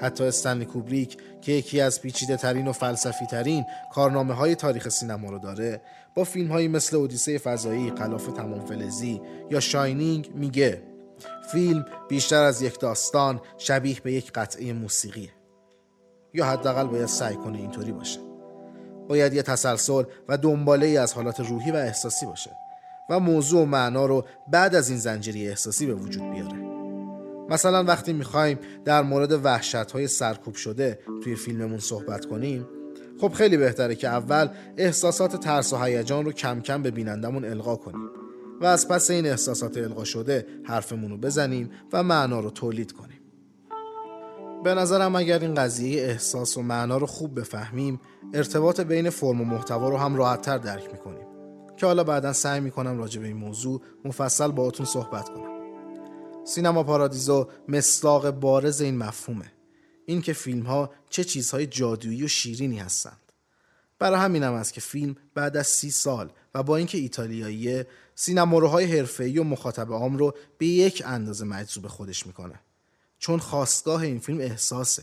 حتی 0.00 0.24
استنلی 0.24 0.64
کوبریک 0.64 1.18
که 1.40 1.52
یکی 1.52 1.80
از 1.80 2.02
پیچیده 2.02 2.36
ترین 2.36 2.68
و 2.68 2.72
فلسفی 2.72 3.26
ترین 3.26 3.64
کارنامه 3.94 4.34
های 4.34 4.54
تاریخ 4.54 4.88
سینما 4.88 5.30
رو 5.30 5.38
داره 5.38 5.82
با 6.14 6.24
فیلم 6.24 6.52
هایی 6.52 6.68
مثل 6.68 6.96
اودیسه 6.96 7.38
فضایی، 7.38 7.92
خلاف 7.98 8.26
تمام 8.26 8.64
فلزی 8.64 9.20
یا 9.50 9.60
شاینینگ 9.60 10.30
میگه 10.34 10.82
فیلم 11.52 11.86
بیشتر 12.08 12.42
از 12.42 12.62
یک 12.62 12.80
داستان 12.80 13.40
شبیه 13.58 14.00
به 14.00 14.12
یک 14.12 14.32
قطعه 14.32 14.72
موسیقیه 14.72 15.30
یا 16.34 16.46
حداقل 16.46 16.86
باید 16.86 17.06
سعی 17.06 17.36
کنه 17.36 17.58
اینطوری 17.58 17.92
باشه. 17.92 18.20
باید 19.08 19.34
یه 19.34 19.42
تسلسل 19.42 20.02
و 20.28 20.36
دنباله 20.36 20.86
ای 20.86 20.96
از 20.96 21.14
حالات 21.14 21.40
روحی 21.40 21.70
و 21.70 21.76
احساسی 21.76 22.26
باشه. 22.26 22.50
و 23.10 23.20
موضوع 23.20 23.62
و 23.62 23.64
معنا 23.64 24.06
رو 24.06 24.24
بعد 24.52 24.74
از 24.74 24.88
این 24.88 24.98
زنجیره 24.98 25.40
احساسی 25.40 25.86
به 25.86 25.94
وجود 25.94 26.30
بیاره. 26.30 26.68
مثلا 27.50 27.84
وقتی 27.84 28.12
می‌خوایم 28.12 28.58
در 28.84 29.02
مورد 29.02 29.44
وحشت 29.44 29.74
های 29.74 30.08
سرکوب 30.08 30.54
شده 30.54 30.98
توی 31.24 31.34
فیلممون 31.34 31.78
صحبت 31.78 32.26
کنیم 32.26 32.66
خب 33.20 33.32
خیلی 33.32 33.56
بهتره 33.56 33.94
که 33.94 34.08
اول 34.08 34.48
احساسات 34.76 35.36
ترس 35.36 35.72
و 35.72 35.76
هیجان 35.76 36.24
رو 36.24 36.32
کم 36.32 36.60
کم 36.60 36.82
به 36.82 36.90
بینندمون 36.90 37.44
القا 37.44 37.76
کنیم 37.76 38.10
و 38.60 38.64
از 38.64 38.88
پس 38.88 39.10
این 39.10 39.26
احساسات 39.26 39.76
القا 39.76 40.04
شده 40.04 40.46
حرفمون 40.64 41.10
رو 41.10 41.16
بزنیم 41.16 41.70
و 41.92 42.02
معنا 42.02 42.40
رو 42.40 42.50
تولید 42.50 42.92
کنیم. 42.92 43.20
به 44.64 44.74
نظرم 44.74 45.16
اگر 45.16 45.38
این 45.38 45.54
قضیه 45.54 46.02
احساس 46.02 46.56
و 46.56 46.62
معنا 46.62 46.96
رو 46.96 47.06
خوب 47.06 47.40
بفهمیم 47.40 48.00
ارتباط 48.34 48.80
بین 48.80 49.10
فرم 49.10 49.40
و 49.40 49.44
محتوا 49.44 49.88
رو 49.88 49.96
هم 49.96 50.16
راحتتر 50.16 50.58
درک 50.58 50.92
می‌کنیم. 50.92 51.27
که 51.78 51.86
حالا 51.86 52.04
بعدا 52.04 52.32
سعی 52.32 52.60
می‌کنم 52.60 52.98
راجع 52.98 53.20
به 53.20 53.26
این 53.26 53.36
موضوع 53.36 53.82
مفصل 54.04 54.50
باهاتون 54.50 54.86
صحبت 54.86 55.28
کنم. 55.28 55.58
سینما 56.44 56.82
پارادیزو 56.82 57.48
مصداق 57.68 58.30
بارز 58.30 58.80
این 58.80 58.98
مفهومه. 58.98 59.52
این 60.06 60.22
که 60.22 60.32
فیلم 60.32 60.62
ها 60.62 60.90
چه 61.10 61.24
چیزهای 61.24 61.66
جادویی 61.66 62.24
و 62.24 62.28
شیرینی 62.28 62.78
هستند. 62.78 63.20
برای 63.98 64.20
همینم 64.20 64.52
است 64.52 64.72
که 64.72 64.80
فیلم 64.80 65.16
بعد 65.34 65.56
از 65.56 65.66
سی 65.66 65.90
سال 65.90 66.32
و 66.54 66.62
با 66.62 66.76
اینکه 66.76 66.98
ایتالیاییه 66.98 67.86
سینماروهای 68.14 68.98
حرفه‌ای 68.98 69.38
و 69.38 69.44
مخاطب 69.44 69.92
عام 69.92 70.16
رو 70.18 70.34
به 70.58 70.66
یک 70.66 71.02
اندازه 71.06 71.44
مجذوب 71.44 71.86
خودش 71.86 72.26
می‌کنه. 72.26 72.60
چون 73.18 73.38
خواستگاه 73.38 74.02
این 74.02 74.18
فیلم 74.18 74.40
احساسه. 74.40 75.02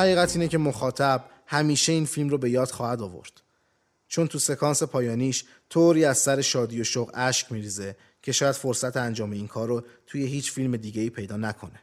حقیقت 0.00 0.36
اینه 0.36 0.48
که 0.48 0.58
مخاطب 0.58 1.24
همیشه 1.46 1.92
این 1.92 2.06
فیلم 2.06 2.28
رو 2.28 2.38
به 2.38 2.50
یاد 2.50 2.70
خواهد 2.70 3.02
آورد. 3.02 3.32
چون 4.08 4.26
تو 4.26 4.38
سکانس 4.38 4.82
پایانیش 4.82 5.44
طوری 5.70 6.04
از 6.04 6.18
سر 6.18 6.40
شادی 6.40 6.80
و 6.80 6.84
شوق 6.84 7.10
اشک 7.14 7.52
میریزه 7.52 7.96
که 8.22 8.32
شاید 8.32 8.54
فرصت 8.54 8.96
انجام 8.96 9.30
این 9.30 9.48
کار 9.48 9.68
رو 9.68 9.82
توی 10.06 10.26
هیچ 10.26 10.52
فیلم 10.52 10.76
دیگه 10.76 11.02
ای 11.02 11.10
پیدا 11.10 11.36
نکنه. 11.36 11.80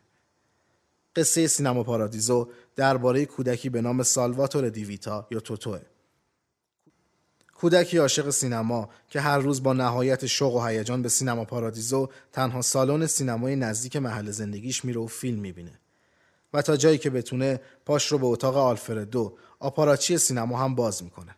قصه 1.16 1.48
سینما 1.48 1.84
پارادیزو 1.84 2.50
درباره 2.76 3.26
کودکی 3.26 3.70
به 3.70 3.82
نام 3.82 4.04
سالواتور 4.04 4.70
دیویتا 4.70 5.28
یا 5.32 5.40
توتوه. 5.40 5.82
کودکی 7.54 7.98
عاشق 7.98 8.30
سینما 8.30 8.90
که 9.10 9.22
هر 9.22 9.38
روز 9.38 9.64
با 9.64 9.74
نهایت 9.74 10.26
شوق 10.26 10.56
و 10.56 10.66
هیجان 10.66 11.02
به 11.02 11.10
سینما 11.10 11.46
پارادیزو 11.46 12.10
تنها 12.32 12.62
سالن 12.62 13.06
سینمای 13.08 13.56
نزدیک 13.56 13.96
محل 13.96 14.32
زندگیش 14.32 14.86
میره 14.86 15.02
و 15.02 15.08
فیلم 15.08 15.40
می‌بینه. 15.40 15.80
و 16.54 16.62
تا 16.62 16.78
جایی 16.78 16.98
که 16.98 17.10
بتونه 17.10 17.62
پاش 17.86 18.08
رو 18.08 18.18
به 18.18 18.26
اتاق 18.26 18.58
آلفردو 18.58 19.38
آپاراچی 19.60 20.18
سینما 20.18 20.58
هم 20.58 20.76
باز 20.76 21.04
می‌کنه 21.04 21.36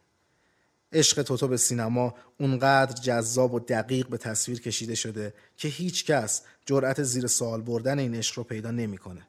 عشق 0.93 1.21
توتو 1.21 1.47
به 1.47 1.57
سینما 1.57 2.13
اونقدر 2.39 2.93
جذاب 3.01 3.53
و 3.53 3.59
دقیق 3.59 4.07
به 4.07 4.17
تصویر 4.17 4.61
کشیده 4.61 4.95
شده 4.95 5.33
که 5.57 5.67
هیچ 5.67 6.05
کس 6.05 6.41
جرأت 6.65 7.03
زیر 7.03 7.27
سوال 7.27 7.61
بردن 7.61 7.99
این 7.99 8.15
عشق 8.15 8.37
رو 8.37 8.43
پیدا 8.43 8.71
نمی‌کنه. 8.71 9.27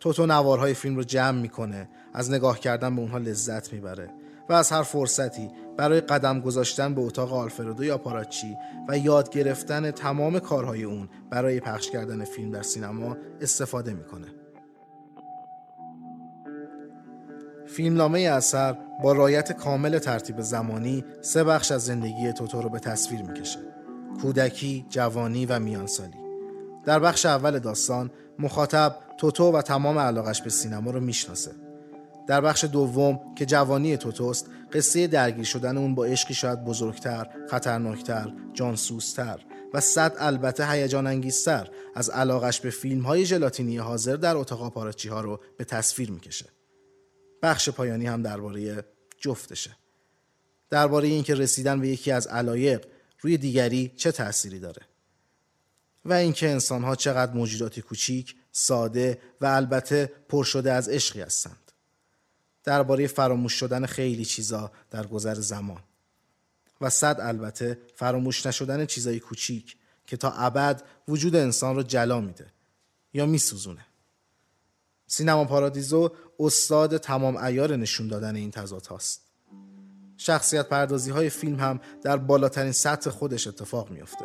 توتو 0.00 0.26
نوارهای 0.26 0.74
فیلم 0.74 0.96
رو 0.96 1.04
جمع 1.04 1.40
می‌کنه، 1.40 1.88
از 2.14 2.30
نگاه 2.30 2.60
کردن 2.60 2.96
به 2.96 3.00
اونها 3.02 3.18
لذت 3.18 3.72
می‌بره 3.72 4.10
و 4.48 4.52
از 4.52 4.70
هر 4.70 4.82
فرصتی 4.82 5.50
برای 5.76 6.00
قدم 6.00 6.40
گذاشتن 6.40 6.94
به 6.94 7.00
اتاق 7.00 7.32
آلفردو 7.32 7.84
یا 7.84 7.98
پاراچی 7.98 8.56
و 8.88 8.98
یاد 8.98 9.30
گرفتن 9.30 9.90
تمام 9.90 10.38
کارهای 10.38 10.82
اون 10.82 11.08
برای 11.30 11.60
پخش 11.60 11.90
کردن 11.90 12.24
فیلم 12.24 12.50
در 12.50 12.62
سینما 12.62 13.16
استفاده 13.40 13.92
می‌کنه. 13.92 14.41
فیلمنامه 17.76 18.20
اثر 18.20 18.76
با 19.02 19.12
رایت 19.12 19.52
کامل 19.52 19.98
ترتیب 19.98 20.40
زمانی 20.40 21.04
سه 21.20 21.44
بخش 21.44 21.72
از 21.72 21.84
زندگی 21.84 22.32
توتو 22.32 22.62
رو 22.62 22.68
به 22.68 22.78
تصویر 22.78 23.22
می‌کشه. 23.22 23.58
کودکی، 24.22 24.86
جوانی 24.88 25.46
و 25.46 25.58
میانسالی. 25.58 26.16
در 26.84 26.98
بخش 26.98 27.26
اول 27.26 27.58
داستان 27.58 28.10
مخاطب 28.38 28.96
توتو 29.18 29.52
و 29.52 29.62
تمام 29.62 29.98
علاقش 29.98 30.42
به 30.42 30.50
سینما 30.50 30.90
رو 30.90 31.00
می‌شناسه. 31.00 31.50
در 32.26 32.40
بخش 32.40 32.64
دوم 32.64 33.20
که 33.36 33.46
جوانی 33.46 33.96
توتوست 33.96 34.46
قصه 34.72 35.06
درگیر 35.06 35.44
شدن 35.44 35.76
اون 35.76 35.94
با 35.94 36.04
عشقی 36.04 36.34
شاید 36.34 36.64
بزرگتر، 36.64 37.26
خطرناکتر، 37.50 38.32
جانسوزتر 38.52 39.40
و 39.74 39.80
صد 39.80 40.12
البته 40.18 40.70
هیجان 40.70 41.06
انگیزتر 41.06 41.68
از 41.94 42.10
علاقش 42.10 42.60
به 42.60 42.70
فیلم 42.70 43.02
های 43.02 43.26
ژلاتینی 43.26 43.76
حاضر 43.76 44.16
در 44.16 44.36
اتاق 44.36 44.62
آپاراچی 44.62 45.08
ها 45.08 45.20
رو 45.20 45.40
به 45.58 45.64
تصویر 45.64 46.10
می‌کشه. 46.10 46.46
بخش 47.42 47.68
پایانی 47.68 48.06
هم 48.06 48.22
درباره 48.22 48.84
جفتشه 49.20 49.76
درباره 50.70 51.08
اینکه 51.08 51.34
رسیدن 51.34 51.80
به 51.80 51.88
یکی 51.88 52.12
از 52.12 52.26
علایق 52.26 52.86
روی 53.20 53.36
دیگری 53.36 53.92
چه 53.96 54.12
تأثیری 54.12 54.58
داره 54.58 54.82
و 56.04 56.12
اینکه 56.12 56.50
انسانها 56.50 56.96
چقدر 56.96 57.32
موجوداتی 57.32 57.82
کوچیک، 57.82 58.36
ساده 58.52 59.18
و 59.40 59.46
البته 59.46 60.12
پر 60.28 60.44
شده 60.44 60.72
از 60.72 60.88
عشقی 60.88 61.20
هستند. 61.20 61.72
درباره 62.64 63.06
فراموش 63.06 63.52
شدن 63.52 63.86
خیلی 63.86 64.24
چیزا 64.24 64.72
در 64.90 65.06
گذر 65.06 65.34
زمان 65.34 65.80
و 66.80 66.90
صد 66.90 67.16
البته 67.20 67.78
فراموش 67.94 68.46
نشدن 68.46 68.86
چیزای 68.86 69.20
کوچیک 69.20 69.76
که 70.06 70.16
تا 70.16 70.30
ابد 70.30 70.82
وجود 71.08 71.36
انسان 71.36 71.76
رو 71.76 71.82
جلا 71.82 72.20
میده 72.20 72.46
یا 73.14 73.26
میسوزونه. 73.26 73.86
سینما 75.06 75.44
پارادیزو 75.44 76.12
استاد 76.42 76.96
تمام 76.96 77.36
ایار 77.36 77.76
نشون 77.76 78.08
دادن 78.08 78.36
این 78.36 78.50
تضاد 78.50 78.86
هاست. 78.86 79.22
شخصیت 80.16 80.68
پردازی 80.68 81.10
های 81.10 81.30
فیلم 81.30 81.60
هم 81.60 81.80
در 82.02 82.16
بالاترین 82.16 82.72
سطح 82.72 83.10
خودش 83.10 83.46
اتفاق 83.46 83.90
میافته. 83.90 84.24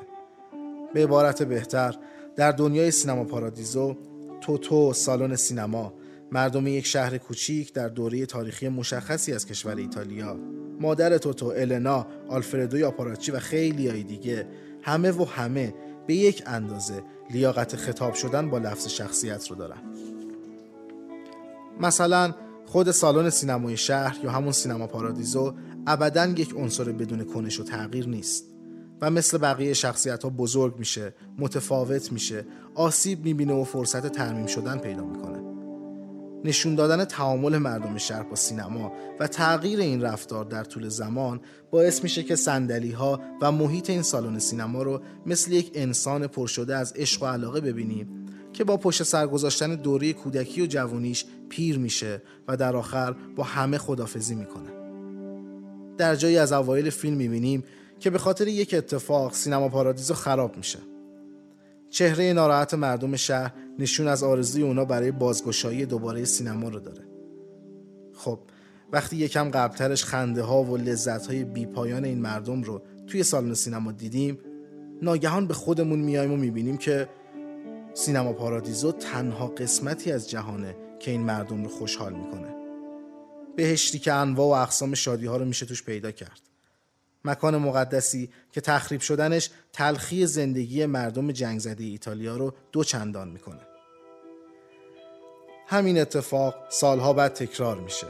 به 0.94 1.04
عبارت 1.04 1.44
بهتر 1.44 1.96
در 2.36 2.52
دنیای 2.52 2.92
سینما 2.92 3.24
پارادیزو 3.24 3.98
توتو 4.42 4.94
سالن 4.94 5.36
سینما 5.36 5.94
مردم 6.32 6.68
یک 6.68 6.86
شهر 6.86 7.18
کوچیک 7.18 7.74
در 7.74 7.90
دوره 7.90 8.26
تاریخی 8.26 8.70
مشخصی 8.70 9.34
از 9.34 9.46
کشور 9.46 9.76
ایتالیا 9.76 10.40
مادر 10.80 11.18
توتو 11.18 11.46
النا 11.46 12.08
آلفردو 12.30 12.88
آپاراچی 12.88 13.32
و 13.32 13.40
خیلی 13.40 13.88
های 13.88 14.04
دیگه 14.04 14.48
همه 14.82 15.12
و 15.12 15.26
همه 15.26 15.74
به 16.08 16.14
یک 16.14 16.44
اندازه 16.46 17.04
لیاقت 17.30 17.76
خطاب 17.76 18.14
شدن 18.14 18.50
با 18.50 18.58
لفظ 18.58 18.88
شخصیت 18.88 19.48
رو 19.48 19.56
دارن 19.56 19.78
مثلا 21.80 22.34
خود 22.66 22.92
سالن 22.92 23.30
سینمای 23.30 23.78
شهر 23.78 24.18
یا 24.24 24.32
همون 24.32 24.52
سینما 24.52 24.88
پارادیزو 24.88 25.54
ابدا 25.88 26.26
یک 26.26 26.56
عنصر 26.58 26.84
بدون 26.84 27.24
کنش 27.24 27.60
و 27.60 27.64
تغییر 27.64 28.08
نیست 28.08 28.46
و 29.02 29.10
مثل 29.10 29.38
بقیه 29.38 29.74
شخصیت 29.74 30.24
ها 30.24 30.30
بزرگ 30.30 30.80
میشه 30.80 31.14
متفاوت 31.38 32.12
میشه 32.12 32.46
آسیب 32.76 33.26
می‌بینه 33.26 33.54
و 33.54 33.64
فرصت 33.64 34.08
ترمیم 34.08 34.46
شدن 34.46 34.78
پیدا 34.78 35.04
می‌کنه. 35.06 35.47
نشون 36.44 36.76
دادن 36.76 37.06
تعامل 37.06 37.58
مردم 37.58 37.98
شهر 37.98 38.24
با 38.24 38.36
سینما 38.36 38.92
و 39.20 39.28
تغییر 39.28 39.80
این 39.80 40.02
رفتار 40.02 40.46
در 40.46 40.64
طول 40.64 40.90
زمان 40.90 41.42
باعث 41.72 42.04
میشه 42.04 42.24
که 42.24 42.36
سندلی 42.36 42.92
ها 42.92 43.22
و 43.42 43.52
محیط 43.52 43.90
این 43.90 44.02
سالن 44.02 44.40
سینما 44.40 44.84
رو 44.84 45.02
مثل 45.26 45.52
یک 45.52 45.72
انسان 45.76 46.28
پرشده 46.28 46.76
از 46.76 46.94
عشق 46.96 47.24
و 47.24 47.26
علاقه 47.26 47.62
ببینیم 47.62 48.26
که 48.54 48.64
با 48.64 48.78
پشت 48.78 49.04
سر 49.04 49.28
گذاشتن 49.28 49.76
دوره 49.76 50.14
کودکی 50.14 50.62
و 50.62 50.66
جوانیش 50.66 51.26
پیر 51.50 51.80
میشه 51.80 52.22
و 52.48 52.58
در 52.58 52.76
آخر 52.76 53.16
با 53.36 53.44
همه 53.44 53.78
خدافزی 53.78 54.36
می‌کنه. 54.36 54.70
در 55.98 56.16
جایی 56.16 56.38
از 56.38 56.52
اوایل 56.52 56.90
فیلم 56.90 57.18
می‌بینیم 57.18 57.64
که 58.00 58.10
به 58.10 58.18
خاطر 58.18 58.48
یک 58.48 58.74
اتفاق 58.74 59.34
سینما 59.34 59.70
پارادیزو 59.70 60.14
خراب 60.14 60.58
میشه. 60.58 60.80
چهره 61.98 62.34
ناراحت 62.34 62.74
مردم 62.74 63.16
شهر 63.16 63.54
نشون 63.80 64.08
از 64.08 64.24
آرزوی 64.24 64.64
اونا 64.64 64.86
برای 64.86 65.12
بازگشایی 65.12 65.86
دوباره 65.86 66.26
سینما 66.26 66.70
رو 66.70 66.80
داره. 66.80 67.08
خب 68.14 68.40
وقتی 68.92 69.16
یکم 69.16 69.50
قبلترش 69.50 70.06
خنده 70.06 70.42
ها 70.42 70.64
و 70.64 70.78
لذت 70.78 71.28
های 71.28 71.44
بی 71.44 71.66
پایان 71.66 72.06
این 72.06 72.22
مردم 72.22 72.64
رو 72.64 72.82
توی 73.08 73.24
سالن 73.24 73.54
سینما 73.54 73.92
دیدیم 73.92 74.38
ناگهان 75.02 75.48
به 75.48 75.54
خودمون 75.54 76.00
میایم 76.00 76.32
و 76.32 76.36
می‌بینیم 76.36 76.78
که 76.78 77.10
سینما 77.94 78.34
پارادیزو 78.34 78.92
تنها 78.92 79.48
قسمتی 79.48 80.12
از 80.12 80.30
جهانه 80.30 80.76
که 81.00 81.12
این 81.12 81.22
مردم 81.22 81.64
رو 81.64 81.70
خوشحال 81.70 82.14
می‌کنه 82.14 82.56
بهشتی 83.56 84.00
که 84.00 84.14
انواع 84.14 84.48
و 84.48 84.62
اقسام 84.62 84.94
شادی 84.94 85.26
ها 85.26 85.38
رو 85.38 85.46
میشه 85.46 85.66
توش 85.66 85.84
پیدا 85.84 86.12
کرد 86.12 86.42
مکان 87.28 87.58
مقدسی 87.58 88.30
که 88.52 88.62
تخریب 88.62 89.02
شدنش 89.02 89.50
تلخی 89.74 90.26
زندگی 90.26 90.86
مردم 90.86 91.32
جنگ 91.32 91.60
زده 91.60 91.84
ایتالیا 91.84 92.38
رو 92.38 92.54
دو 92.72 92.84
چندان 92.84 93.28
می‌کنه. 93.28 93.62
همین 95.68 96.02
اتفاق 96.02 96.56
سالها 96.70 97.14
بعد 97.14 97.34
تکرار 97.34 97.78
میشه. 97.78 98.08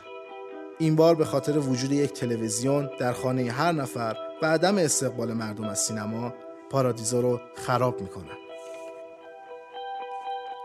این 0.79 0.95
بار 0.95 1.15
به 1.15 1.25
خاطر 1.25 1.57
وجود 1.57 1.91
یک 1.91 2.13
تلویزیون 2.13 2.89
در 2.99 3.13
خانه 3.13 3.51
هر 3.51 3.71
نفر 3.71 4.15
و 4.41 4.45
عدم 4.45 4.77
استقبال 4.77 5.33
مردم 5.33 5.63
از 5.63 5.79
سینما 5.79 6.33
پارادیزو 6.69 7.21
رو 7.21 7.39
خراب 7.55 8.01
می‌کنن 8.01 8.37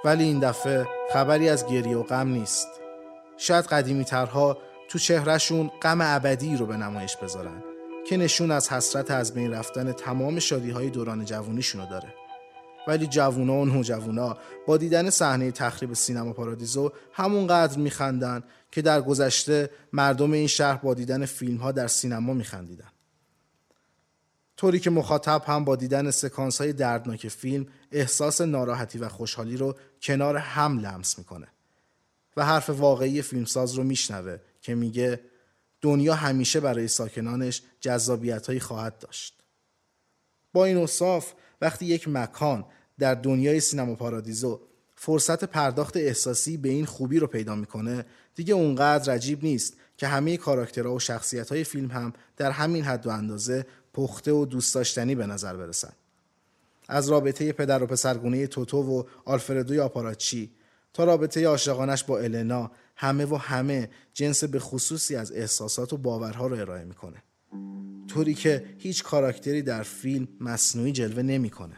ولی 0.04 0.24
این 0.24 0.38
دفعه 0.38 0.86
خبری 1.12 1.48
از 1.48 1.66
گریه 1.66 1.96
و 1.96 2.02
غم 2.02 2.28
نیست. 2.28 2.68
شاید 3.36 3.64
قدیمی 3.64 4.04
ترها 4.04 4.58
تو 4.88 4.98
چهرهشون 4.98 5.70
غم 5.82 5.98
ابدی 6.00 6.56
رو 6.56 6.66
به 6.66 6.76
نمایش 6.76 7.16
بذارن. 7.16 7.71
که 8.08 8.16
نشون 8.16 8.50
از 8.50 8.68
حسرت 8.68 9.10
از 9.10 9.34
بین 9.34 9.50
رفتن 9.50 9.92
تمام 9.92 10.38
شادی 10.38 10.70
های 10.70 10.90
دوران 10.90 11.24
جوونیشونو 11.24 11.86
داره. 11.86 12.14
ولی 12.88 13.06
جوونا 13.06 13.54
و 13.54 13.64
نوجوونا 13.64 14.38
با 14.66 14.76
دیدن 14.76 15.10
صحنه 15.10 15.50
تخریب 15.50 15.92
سینما 15.92 16.32
پارادیزو 16.32 16.92
همونقدر 17.12 17.78
میخندن 17.78 18.42
که 18.70 18.82
در 18.82 19.00
گذشته 19.00 19.70
مردم 19.92 20.32
این 20.32 20.46
شهر 20.46 20.76
با 20.76 20.94
دیدن 20.94 21.26
فیلم 21.26 21.56
ها 21.56 21.72
در 21.72 21.86
سینما 21.86 22.34
میخندیدن. 22.34 22.88
طوری 24.56 24.80
که 24.80 24.90
مخاطب 24.90 25.42
هم 25.46 25.64
با 25.64 25.76
دیدن 25.76 26.10
سکانس 26.10 26.60
های 26.60 26.72
دردناک 26.72 27.28
فیلم 27.28 27.66
احساس 27.92 28.40
ناراحتی 28.40 28.98
و 28.98 29.08
خوشحالی 29.08 29.56
رو 29.56 29.76
کنار 30.02 30.36
هم 30.36 30.78
لمس 30.78 31.18
می‌کنه 31.18 31.46
و 32.36 32.44
حرف 32.44 32.70
واقعی 32.70 33.22
فیلمساز 33.22 33.74
رو 33.74 33.84
میشنوه 33.84 34.38
که 34.60 34.74
میگه 34.74 35.20
دنیا 35.82 36.14
همیشه 36.14 36.60
برای 36.60 36.88
ساکنانش 36.88 37.62
جذابیت 37.80 38.46
هایی 38.46 38.60
خواهد 38.60 38.98
داشت. 38.98 39.42
با 40.52 40.64
این 40.64 40.76
اصاف 40.76 41.32
وقتی 41.60 41.86
یک 41.86 42.08
مکان 42.08 42.64
در 42.98 43.14
دنیای 43.14 43.60
سینما 43.60 43.94
پارادیزو 43.94 44.60
فرصت 44.94 45.44
پرداخت 45.44 45.96
احساسی 45.96 46.56
به 46.56 46.68
این 46.68 46.86
خوبی 46.86 47.18
رو 47.18 47.26
پیدا 47.26 47.54
می‌کنه 47.54 48.04
دیگه 48.34 48.54
اونقدر 48.54 49.12
عجیب 49.12 49.44
نیست 49.44 49.76
که 49.96 50.06
همه 50.06 50.36
کاراکترها 50.36 50.94
و 50.94 50.98
شخصیت 50.98 51.48
های 51.48 51.64
فیلم 51.64 51.90
هم 51.90 52.12
در 52.36 52.50
همین 52.50 52.84
حد 52.84 53.06
و 53.06 53.10
اندازه 53.10 53.66
پخته 53.94 54.32
و 54.32 54.46
دوست 54.46 54.74
داشتنی 54.74 55.14
به 55.14 55.26
نظر 55.26 55.56
برسن. 55.56 55.92
از 56.88 57.08
رابطه 57.08 57.52
پدر 57.52 57.82
و 57.82 57.86
پسرگونه 57.86 58.46
توتو 58.46 58.82
و 58.82 59.02
آلفردوی 59.24 59.80
آپاراچی 59.80 60.50
تا 60.92 61.04
رابطه 61.04 61.46
عاشقانش 61.46 62.04
با 62.04 62.18
النا 62.18 62.70
همه 62.96 63.24
و 63.24 63.36
همه 63.36 63.90
جنس 64.14 64.44
به 64.44 64.58
خصوصی 64.58 65.16
از 65.16 65.32
احساسات 65.32 65.92
و 65.92 65.96
باورها 65.96 66.46
رو 66.46 66.56
ارائه 66.56 66.84
می‌کنه. 66.84 67.22
طوری 68.08 68.34
که 68.34 68.64
هیچ 68.78 69.02
کاراکتری 69.02 69.62
در 69.62 69.82
فیلم 69.82 70.28
مصنوعی 70.40 70.92
جلوه 70.92 71.22
نمی‌کنه. 71.22 71.74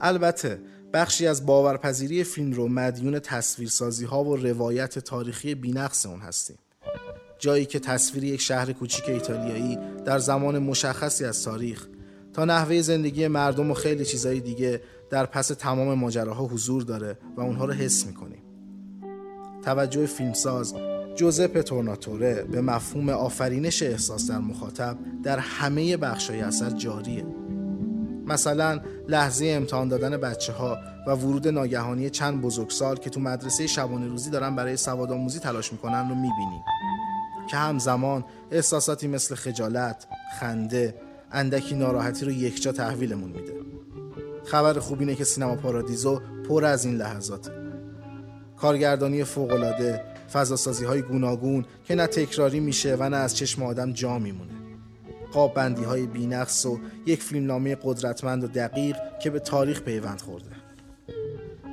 البته 0.00 0.60
بخشی 0.92 1.26
از 1.26 1.46
باورپذیری 1.46 2.24
فیلم 2.24 2.52
رو 2.52 2.68
مدیون 2.68 3.18
تصویرسازی 3.18 4.04
ها 4.04 4.24
و 4.24 4.36
روایت 4.36 4.98
تاریخی 4.98 5.54
بینقص 5.54 6.06
اون 6.06 6.20
هستیم. 6.20 6.56
جایی 7.38 7.66
که 7.66 7.78
تصویر 7.78 8.24
یک 8.24 8.40
شهر 8.40 8.72
کوچیک 8.72 9.08
ایتالیایی 9.08 9.78
در 10.04 10.18
زمان 10.18 10.58
مشخصی 10.58 11.24
از 11.24 11.44
تاریخ 11.44 11.86
تا 12.32 12.44
نحوه 12.44 12.80
زندگی 12.80 13.28
مردم 13.28 13.70
و 13.70 13.74
خیلی 13.74 14.04
چیزهای 14.04 14.40
دیگه 14.40 14.82
در 15.10 15.26
پس 15.26 15.48
تمام 15.48 15.98
ماجراها 15.98 16.44
حضور 16.46 16.82
داره 16.82 17.18
و 17.36 17.40
اونها 17.40 17.64
رو 17.64 17.72
حس 17.72 18.06
می‌کنیم. 18.06 18.41
توجه 19.64 20.06
فیلمساز 20.06 20.74
جوزپ 21.14 21.60
تورناتوره 21.60 22.42
به 22.42 22.60
مفهوم 22.60 23.08
آفرینش 23.08 23.82
احساس 23.82 24.30
در 24.30 24.38
مخاطب 24.38 24.96
در 25.22 25.38
همه 25.38 25.96
بخشای 25.96 26.40
اثر 26.40 26.70
جاریه 26.70 27.26
مثلا 28.26 28.80
لحظه 29.08 29.46
امتحان 29.46 29.88
دادن 29.88 30.16
بچه 30.16 30.52
ها 30.52 30.78
و 31.06 31.10
ورود 31.10 31.48
ناگهانی 31.48 32.10
چند 32.10 32.40
بزرگسال 32.40 32.96
که 32.96 33.10
تو 33.10 33.20
مدرسه 33.20 33.66
شبانه 33.66 34.08
روزی 34.08 34.30
دارن 34.30 34.56
برای 34.56 34.76
سوادآموزی 34.76 35.38
تلاش 35.38 35.72
می‌کنن 35.72 36.08
رو 36.08 36.14
می‌بینیم 36.14 36.62
که 37.50 37.56
همزمان 37.56 38.24
احساساتی 38.50 39.08
مثل 39.08 39.34
خجالت، 39.34 40.06
خنده، 40.40 40.94
اندکی 41.32 41.74
ناراحتی 41.74 42.24
رو 42.24 42.32
یکجا 42.32 42.72
تحویلمون 42.72 43.30
میده. 43.30 43.52
خبر 44.44 44.78
خوب 44.78 45.00
اینه 45.00 45.14
که 45.14 45.24
سینما 45.24 45.56
پارادیزو 45.56 46.20
پر 46.48 46.64
از 46.64 46.84
این 46.84 46.96
لحظاته. 46.96 47.61
کارگردانی 48.62 49.24
فوق‌العاده، 49.24 50.00
فضاسازی 50.32 50.84
های 50.84 51.02
گوناگون 51.02 51.64
که 51.84 51.94
نه 51.94 52.06
تکراری 52.06 52.60
میشه 52.60 52.96
و 52.98 53.08
نه 53.08 53.16
از 53.16 53.36
چشم 53.36 53.62
آدم 53.62 53.92
جا 53.92 54.18
میمونه. 54.18 54.52
قاب 55.32 55.54
بندی 55.54 55.84
های 55.84 56.06
بینقص 56.06 56.66
و 56.66 56.80
یک 57.06 57.22
فیلمنامه 57.22 57.76
قدرتمند 57.82 58.44
و 58.44 58.46
دقیق 58.46 58.96
که 59.22 59.30
به 59.30 59.38
تاریخ 59.38 59.82
پیوند 59.82 60.20
خورده. 60.20 60.50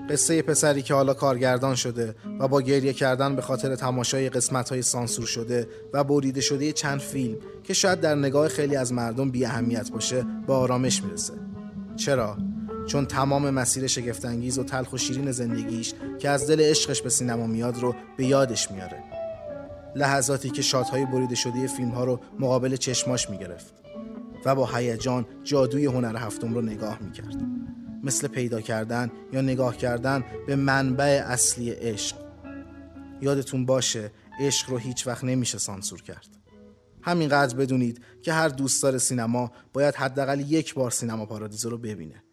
قصه 0.10 0.42
پسری 0.42 0.82
که 0.82 0.94
حالا 0.94 1.14
کارگردان 1.14 1.76
شده 1.76 2.16
و 2.40 2.48
با 2.48 2.62
گریه 2.62 2.94
کردن 2.94 3.36
به 3.36 3.42
خاطر 3.42 3.76
تماشای 3.76 4.30
قسمت 4.30 4.70
های 4.70 4.82
سانسور 4.82 5.26
شده 5.26 5.68
و 5.94 6.04
بریده 6.04 6.42
شده 6.42 6.72
چند 6.72 7.00
فیلم 7.00 7.36
که 7.64 7.74
شاید 7.74 8.02
در 8.02 8.16
نگاه 8.16 8.48
خیلی 8.48 8.76
از 8.76 8.94
مردم 8.94 9.32
بی 9.32 9.46
اهمیت 9.46 9.92
باشه 9.92 10.26
با 10.48 10.58
آرامش 10.58 11.04
می‌رسه 11.04 11.34
چرا؟ 11.96 12.38
چون 12.90 13.06
تمام 13.06 13.50
مسیر 13.50 13.88
شگفتانگیز 13.88 14.60
و 14.60 14.64
تلخ 14.64 14.94
و 14.94 14.98
شیرین 14.98 15.32
زندگیش 15.32 15.94
که 16.20 16.30
از 16.30 16.50
دل 16.50 16.62
عشقش 16.62 17.02
به 17.02 17.10
سینما 17.10 17.48
میاد 17.48 17.78
رو 17.78 17.96
به 18.18 18.26
یادش 18.26 18.72
میاره. 18.72 19.04
لحظاتی 19.96 20.50
که 20.50 20.62
شادهای 20.62 21.06
بریده 21.06 21.36
شده 21.36 21.68
فیلم 21.68 21.90
ها 21.90 22.04
رو 22.04 22.20
مقابل 22.40 22.76
چشماش 22.76 23.30
می‌گرفت 23.30 23.74
و 24.46 24.56
با 24.56 24.66
هیجان 24.66 25.26
جادوی 25.44 25.86
هنر 25.86 26.18
هفتم 26.18 26.54
رو 26.54 26.62
نگاه 26.62 27.00
می‌کرد. 27.02 27.42
مثل 28.04 28.28
پیدا 28.28 28.62
کردن 28.62 29.12
یا 29.34 29.42
نگاه 29.42 29.78
کردن 29.78 30.24
به 30.48 30.56
منبع 30.56 31.24
اصلی 31.26 31.72
عشق. 31.72 32.16
یادتون 33.22 33.66
باشه 33.66 34.12
عشق 34.42 34.70
رو 34.70 34.78
هیچ 34.78 35.08
وقت 35.08 35.24
نمیشه 35.24 35.58
سانسور 35.58 36.02
کرد. 36.02 36.28
همینقدر 37.02 37.58
بدونید 37.58 38.02
که 38.22 38.34
هر 38.34 38.48
دوستدار 38.48 38.98
سینما 38.98 39.52
باید 39.74 39.96
حداقل 39.96 40.40
یک 40.40 40.74
بار 40.74 40.92
سینما 40.92 41.26
پارادیزو 41.26 41.70
رو 41.70 41.78
ببینه. 41.78 42.24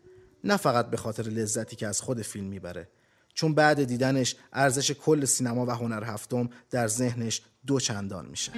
نه 0.46 0.56
فقط 0.56 0.90
به 0.90 0.96
خاطر 0.96 1.22
لذتی 1.22 1.76
که 1.76 1.86
از 1.86 2.00
خود 2.00 2.22
فیلم 2.22 2.46
می‌بره. 2.46 2.88
چون 3.34 3.54
بعد 3.54 3.84
دیدنش 3.84 4.36
ارزش 4.52 4.90
کل 4.90 5.24
سینما 5.24 5.66
و 5.66 5.70
هنر 5.70 6.04
هفتم 6.04 6.50
در 6.70 6.88
ذهنش 6.88 7.42
دو 7.66 7.80
چندان 7.80 8.26
میشه. 8.26 8.52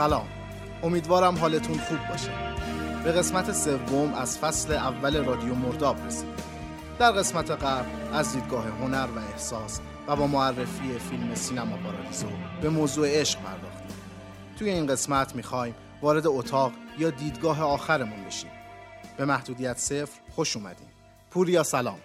سلام. 0.00 0.28
امیدوارم 0.82 1.38
حالتون 1.38 1.78
خوب 1.78 1.98
باشه. 2.08 2.30
به 3.04 3.12
قسمت 3.12 3.52
سوم 3.52 4.14
از 4.14 4.38
فصل 4.38 4.72
اول 4.72 5.24
رادیو 5.24 5.54
مرداب 5.54 6.06
رسید 6.06 6.28
در 6.98 7.12
قسمت 7.12 7.50
قبل 7.50 7.88
از 8.12 8.32
دیدگاه 8.32 8.68
هنر 8.68 9.08
و 9.16 9.18
احساس 9.18 9.80
و 10.08 10.16
با 10.16 10.26
معرفی 10.26 10.98
فیلم 10.98 11.34
سینما 11.34 11.76
پارادیزو 11.76 12.26
به 12.62 12.68
موضوع 12.68 13.20
عشق 13.20 13.38
پرداختیم. 13.38 13.96
توی 14.58 14.70
این 14.70 14.86
قسمت 14.86 15.34
می‌خوایم 15.34 15.74
وارد 16.02 16.26
اتاق 16.26 16.72
یا 16.98 17.10
دیدگاه 17.10 17.62
آخرمون 17.62 18.24
بشیم. 18.24 18.50
به 19.16 19.24
محدودیت 19.24 19.78
صفر 19.78 20.20
خوش 20.30 20.56
اومدیم 20.56 20.88
پوریا 21.30 21.62
سلام. 21.62 21.98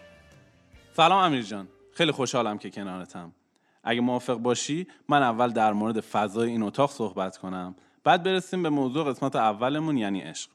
سلام 0.97 1.23
امیر 1.23 1.41
جان 1.41 1.67
خیلی 1.93 2.11
خوشحالم 2.11 2.57
که 2.57 2.69
کنارتم. 2.69 3.31
اگه 3.85 4.01
موافق 4.01 4.35
باشی 4.37 4.87
من 5.09 5.23
اول 5.23 5.51
در 5.51 5.73
مورد 5.73 5.99
فضای 5.99 6.49
این 6.49 6.63
اتاق 6.63 6.91
صحبت 6.91 7.37
کنم. 7.37 7.75
بعد 8.03 8.23
برسیم 8.23 8.63
به 8.63 8.69
موضوع 8.69 9.09
قسمت 9.09 9.35
اولمون 9.35 9.97
یعنی 9.97 10.21
عشق. 10.21 10.49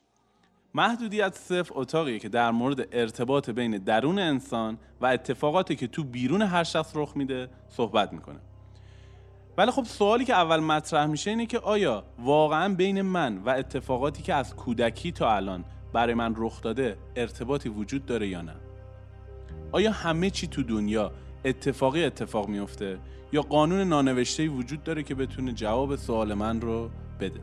محدودیت 0.75 1.35
صفر 1.35 1.73
اتاقیه 1.75 2.19
که 2.19 2.29
در 2.29 2.51
مورد 2.51 2.89
ارتباط 2.93 3.51
بین 3.51 3.79
درون 3.79 4.19
انسان 4.19 4.79
و 5.01 5.07
اتفاقاتی 5.07 5.77
که 5.77 5.87
تو 5.87 6.05
بیرون 6.05 6.43
هر 6.43 6.65
شخص 6.65 6.93
رخ 6.95 7.17
میده 7.17 7.49
صحبت 7.69 8.13
می‌کنه. 8.13 8.41
ولی 9.59 9.71
خب 9.71 9.85
سوالی 9.85 10.25
که 10.25 10.35
اول 10.35 10.61
مطرح 10.61 11.07
میشه 11.07 11.31
اینه 11.31 11.47
که 11.47 11.59
آیا 11.59 12.05
واقعا 12.19 12.75
بین 12.75 13.03
من 13.03 13.39
و 13.39 13.51
اتفاقاتی 13.51 14.23
که 14.23 14.35
از 14.35 14.57
کودکی 14.57 15.13
تا 15.13 15.37
الان 15.37 15.65
برای 15.93 16.15
من 16.15 16.35
رخ 16.37 16.63
داده 16.63 16.97
ارتباطی 17.17 17.69
وجود 17.69 18.07
داره 18.07 18.29
یا 18.29 18.43
نه؟ 18.43 18.55
آیا 19.73 19.91
همه 19.91 20.31
چی 20.31 20.47
تو 20.47 20.63
دنیا 20.63 21.13
اتفاقی 21.45 22.05
اتفاق 22.05 22.49
میفته 22.49 22.99
یا 23.33 23.43
قانون 23.43 23.81
نانوشته 23.81 24.49
وجود 24.49 24.83
داره 24.83 25.03
که 25.03 25.15
بتونه 25.15 25.53
جواب 25.53 25.97
سوال 25.97 26.35
من 26.35 26.61
رو 26.61 26.91
بده؟ 27.21 27.41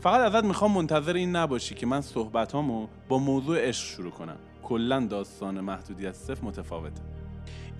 فقط 0.00 0.34
ازت 0.34 0.44
می‌خوام 0.44 0.72
منتظر 0.72 1.14
این 1.14 1.36
نباشی 1.36 1.74
که 1.74 1.86
من 1.86 2.00
صحبتامو 2.00 2.86
با 3.08 3.18
موضوع 3.18 3.68
عشق 3.68 3.86
شروع 3.86 4.10
کنم. 4.10 4.36
کلا 4.62 5.00
داستان 5.00 5.60
محدودیت 5.60 6.12
صفر 6.12 6.44
متفاوته. 6.44 7.02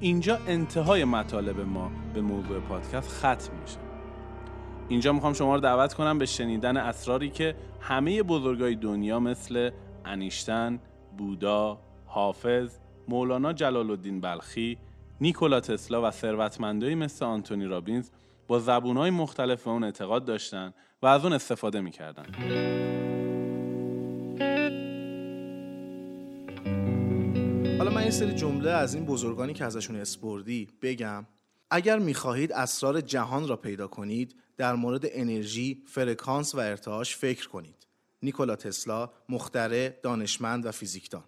اینجا 0.01 0.39
انتهای 0.47 1.05
مطالب 1.05 1.61
ما 1.61 1.91
به 2.15 2.21
موضوع 2.21 2.61
پادکست 2.61 3.11
ختم 3.11 3.53
میشه. 3.63 3.79
اینجا 4.89 5.13
می‌خوام 5.13 5.33
شما 5.33 5.55
رو 5.55 5.61
دعوت 5.61 5.95
کنم 5.95 6.19
به 6.19 6.27
شنیدن 6.27 6.77
اسراری 6.77 7.31
که 7.31 7.57
همه 7.81 8.23
بزرگای 8.23 8.75
دنیا 8.75 9.21
مثل 9.21 9.71
انیشتن، 10.05 10.81
بودا، 11.19 11.81
حافظ، 12.07 12.79
مولانا 13.09 13.53
جلال 13.53 13.91
الدین 13.91 14.21
بلخی، 14.21 14.79
نیکولا 15.21 15.61
تسلا 15.61 16.09
و 16.09 16.11
ثروتمندایی 16.11 16.95
مثل 16.95 17.25
آنتونی 17.25 17.65
رابینز 17.65 18.11
با 18.47 18.59
زبونهای 18.59 19.11
مختلف 19.11 19.65
به 19.65 19.71
اون 19.71 19.85
اعتقاد 19.85 20.25
داشتن 20.25 20.75
و 21.03 21.07
از 21.07 21.25
اون 21.25 21.33
استفاده 21.33 21.81
می‌کردن 21.81 22.27
حالا 27.79 27.91
من 27.91 28.05
یه 28.05 28.11
سری 28.11 28.33
جمله 28.33 28.71
از 28.71 28.95
این 28.95 29.05
بزرگانی 29.05 29.53
که 29.53 29.65
ازشون 29.65 29.97
اسپردی 29.97 30.69
بگم 30.83 31.27
اگر 31.71 31.99
می‌خواهید 31.99 32.53
اسرار 32.53 33.01
جهان 33.01 33.49
را 33.49 33.57
پیدا 33.57 33.87
کنید 33.87 34.35
در 34.57 34.75
مورد 34.75 35.05
انرژی، 35.05 35.83
فرکانس 35.87 36.55
و 36.55 36.59
ارتعاش 36.59 37.17
فکر 37.17 37.49
کنید. 37.49 37.87
نیکولا 38.23 38.57
تسلا، 38.57 39.11
مخترع، 39.29 39.89
دانشمند 40.03 40.67
و 40.67 40.73
فیزیکدان. 40.73 41.25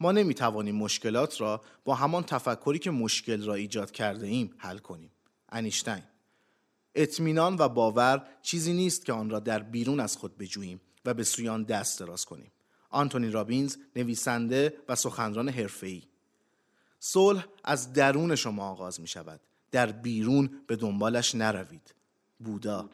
ما 0.00 0.12
نمی‌توانیم 0.12 0.76
مشکلات 0.76 1.40
را 1.40 1.62
با 1.84 1.94
همان 1.94 2.22
تفکری 2.22 2.78
که 2.78 2.90
مشکل 2.90 3.44
را 3.44 3.54
ایجاد 3.54 3.90
کرده 3.90 4.26
ایم 4.26 4.54
حل 4.58 4.78
کنیم. 4.78 5.10
انیشتین. 5.48 6.02
اطمینان 6.94 7.56
و 7.58 7.68
باور 7.68 8.26
چیزی 8.42 8.72
نیست 8.72 9.04
که 9.04 9.12
آن 9.12 9.30
را 9.30 9.38
در 9.40 9.62
بیرون 9.62 10.00
از 10.00 10.16
خود 10.16 10.38
بجوییم 10.38 10.80
و 11.04 11.14
به 11.14 11.24
سوی 11.24 11.48
آن 11.48 11.62
دست 11.62 12.00
دراز 12.00 12.24
کنیم. 12.24 12.52
آنتونی 12.90 13.30
رابینز 13.30 13.76
نویسنده 13.96 14.76
و 14.88 14.94
سخنران 14.94 15.48
حرفه‌ای. 15.48 16.02
صلح 16.98 17.46
از 17.64 17.92
درون 17.92 18.34
شما 18.34 18.68
آغاز 18.68 19.00
می 19.00 19.06
شود 19.06 19.40
در 19.70 19.92
بیرون 19.92 20.50
به 20.66 20.76
دنبالش 20.76 21.34
نروید. 21.34 21.94
بودا. 22.38 22.88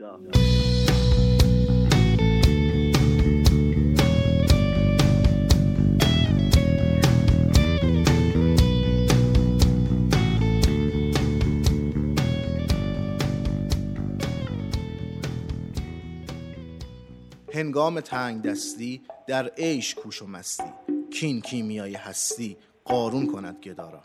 هنگام 17.53 18.01
تنگ 18.01 18.43
دستی 18.43 19.03
در 19.27 19.49
عیش 19.49 19.95
کوش 19.95 20.23
و 20.23 20.27
مستی. 20.27 20.73
کین 21.13 21.41
کیمیای 21.41 21.95
هستی 21.95 22.57
قارون 22.85 23.27
کند 23.27 23.61
گدارا. 23.61 24.03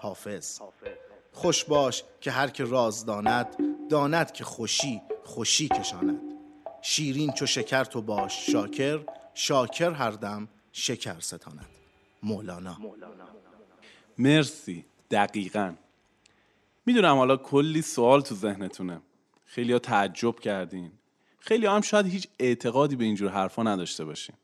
حافظ. 0.00 0.60
خوش 1.32 1.64
باش 1.64 2.04
که 2.20 2.30
هر 2.30 2.48
که 2.48 2.64
راز 2.64 3.06
داند 3.06 3.56
داند 3.90 4.32
که 4.32 4.44
خوشی 4.44 5.02
خوشی 5.24 5.68
کشاند. 5.68 6.20
شیرین 6.82 7.32
چو 7.32 7.46
شکر 7.46 7.84
تو 7.84 8.02
باش 8.02 8.50
شاکر 8.50 9.00
شاکر 9.34 9.90
هر 9.90 10.10
دم 10.10 10.48
شکر 10.72 11.20
ستاند. 11.20 11.66
مولانا. 12.22 12.76
مرسی. 14.18 14.84
دقیقا. 15.10 15.74
می‌دونم 16.86 17.16
حالا 17.16 17.36
کلی 17.36 17.82
سوال 17.82 18.20
تو 18.20 18.34
ذهنتونه. 18.34 19.00
خیلی 19.44 19.72
ها 19.72 19.78
تعجب 19.78 20.40
کردین. 20.40 20.92
خیلی 21.40 21.66
هم 21.66 21.80
شاید 21.80 22.06
هیچ 22.06 22.28
اعتقادی 22.38 22.96
به 22.96 23.04
اینجور 23.04 23.30
حرفا 23.30 23.62
نداشته 23.62 24.04
باشین 24.04 24.36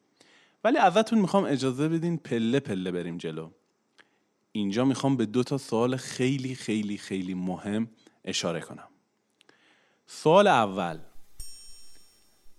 ولی 0.64 0.78
ازتون 0.78 1.18
می‌خوام 1.18 1.44
اجازه 1.44 1.88
بدین 1.88 2.16
پله 2.16 2.61
پله 2.61 2.90
بریم 2.90 3.18
جلو. 3.18 3.51
اینجا 4.53 4.84
می‌خوام 4.84 5.16
به 5.16 5.26
دو 5.26 5.42
تا 5.42 5.59
سوال 5.59 5.97
خیلی 5.97 6.55
خیلی 6.55 6.99
خیلی 6.99 7.34
مهم 7.34 7.88
اشاره 8.24 8.61
کنم. 8.61 8.88
سوال 10.07 10.47
اول. 10.47 10.99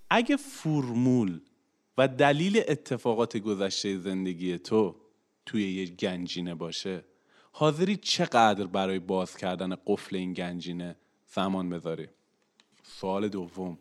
اگه 0.09 0.37
فرمول 0.37 1.39
و 1.97 2.07
دلیل 2.07 2.63
اتفاقات 2.67 3.37
گذشته 3.37 3.97
زندگی 3.97 4.57
تو 4.57 4.95
توی 5.45 5.71
یه 5.71 5.85
گنجینه 5.85 6.55
باشه 6.55 7.03
حاضری 7.51 7.95
چقدر 7.95 8.65
برای 8.65 8.99
باز 8.99 9.37
کردن 9.37 9.75
قفل 9.85 10.15
این 10.15 10.33
گنجینه 10.33 10.95
زمان 11.33 11.69
بذاری؟ 11.69 12.07
سوال 12.83 13.27
دوم. 13.27 13.77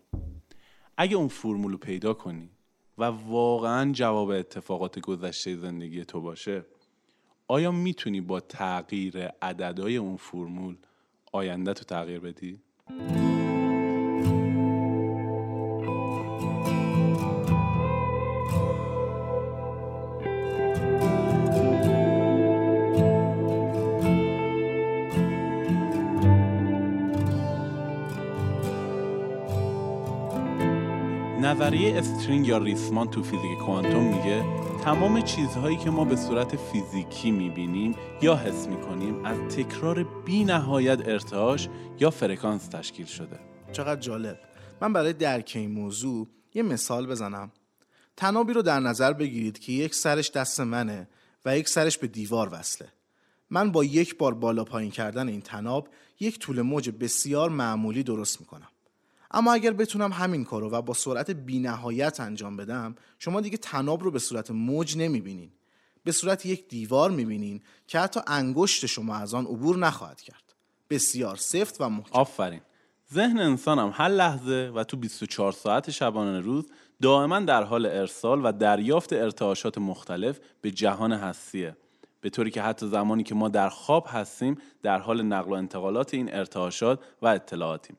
اگه 0.97 1.17
اون 1.17 1.29
فرمول 1.29 1.73
رو 1.73 1.79
پیدا 1.79 2.15
کنی 2.15 2.51
و 2.99 3.05
واقعا 3.05 3.93
جواب 3.93 4.29
اتفاقات 4.29 4.99
گذشته 4.99 5.57
زندگی 5.57 6.05
تو 6.05 6.21
باشه 6.21 6.65
آیا 7.49 7.73
می‌تونی 7.73 8.21
با 8.21 8.41
تغییر 8.41 9.27
عددهای 9.27 9.97
اون 9.97 10.17
فرمول 10.17 10.77
آینده 11.33 11.73
تو 11.73 11.85
تغییر 11.85 12.21
بدی؟ 12.21 12.61
نظریه 31.57 31.99
استرینگ 31.99 32.49
یا 32.49 32.59
ریسمان 32.59 33.11
تو 33.11 33.23
فیزیک 33.23 33.59
کوانتوم 33.59 34.05
میگه 34.05 34.45
تمام 34.85 35.21
چیزهایی 35.21 35.77
که 35.77 35.91
ما 35.91 36.05
به 36.05 36.17
صورت 36.17 36.57
فیزیکی 36.57 37.31
می‌بینیم 37.31 37.95
یا 38.23 38.37
حس 38.37 38.67
می‌کنیم 38.67 39.25
از 39.25 39.39
تکرار 39.39 40.03
بی 40.03 40.45
نهایت 40.45 41.09
ارتعاش 41.09 41.69
یا 42.01 42.11
فرکانس 42.11 42.67
تشکیل 42.69 43.07
شده. 43.07 43.39
چقدر 43.73 44.01
جالب. 44.01 44.39
من 44.81 44.93
برای 44.93 45.13
درک 45.13 45.53
این 45.55 45.71
موضوع 45.71 46.29
یه 46.55 46.63
مثال 46.63 47.07
بزنم. 47.07 47.53
تنابی 48.17 48.53
رو 48.53 48.63
در 48.63 48.81
نظر 48.81 49.13
بگیرید 49.13 49.59
که 49.59 49.73
یک 49.73 49.95
سرش 49.95 50.31
دست 50.31 50.61
منه 50.61 51.09
و 51.45 51.59
یک 51.59 51.69
سرش 51.69 51.99
به 51.99 52.07
دیوار 52.07 52.49
وصله. 52.53 52.89
من 53.51 53.73
با 53.73 53.85
یک 53.85 54.19
بار 54.19 54.35
بالا 54.35 54.65
پایین 54.65 54.91
کردن 54.91 55.29
این 55.29 55.41
تناب 55.41 55.89
یک 56.21 56.39
طول 56.39 56.63
موج 56.63 56.91
بسیار 56.91 57.51
معمولی 57.51 58.03
درست 58.03 58.41
می‌کنم. 58.41 58.69
اما 59.31 59.53
اگر 59.53 59.73
بتونم 59.73 60.13
همین 60.13 60.45
کارو 60.45 60.71
و 60.71 60.83
با 60.83 60.95
سرعت 60.95 61.31
بینهایت 61.31 62.21
انجام 62.21 62.57
بدم 62.57 62.95
شما 63.19 63.41
دیگه 63.41 63.57
تناب 63.57 64.03
رو 64.03 64.11
به 64.11 64.19
صورت 64.19 64.51
موج 64.51 64.97
نمی‌بینین. 64.97 65.51
به 66.05 66.13
صورت 66.13 66.47
یک 66.47 66.69
دیوار 66.69 67.11
می‌بینین 67.11 67.63
که 67.87 67.99
حتی 67.99 68.21
انگشت 68.27 68.87
شما 68.87 69.17
از 69.17 69.35
آن 69.35 69.45
عبور 69.45 69.77
نخواهد 69.77 70.21
کرد. 70.21 70.55
بسیار 70.91 71.37
سفت 71.37 71.81
و 71.81 71.89
محکم. 71.89 72.19
آفرین. 72.19 72.61
ذهن 73.13 73.39
انسانم 73.39 73.93
هر 73.95 74.09
لحظه 74.09 74.73
و 74.75 74.85
تو 74.85 74.97
24 74.97 75.53
ساعت 75.53 75.91
شبانه 75.91 76.41
روز 76.41 76.67
دائما 77.03 77.41
در 77.41 77.63
حال 77.63 77.87
ارسال 77.87 78.45
و 78.45 78.53
دریافت 78.53 79.13
ارتعاشات 79.13 79.79
مختلف 79.79 80.41
به 80.61 80.71
جهان 80.71 81.13
هستیه 81.13 81.77
به 82.21 82.31
طوری 82.31 82.51
که 82.51 82.63
حتی 82.63 82.87
زمانی 82.87 83.23
که 83.23 83.35
ما 83.35 83.49
در 83.49 83.69
خواب 83.69 84.07
هستیم 84.11 84.59
در 84.83 84.99
حال 84.99 85.23
نقل 85.23 85.51
و 85.51 85.55
انتقالات 85.55 86.15
این 86.15 86.35
ارتعاشات 86.35 87.01
و 87.23 87.27
اطلاعاتیم. 87.27 87.97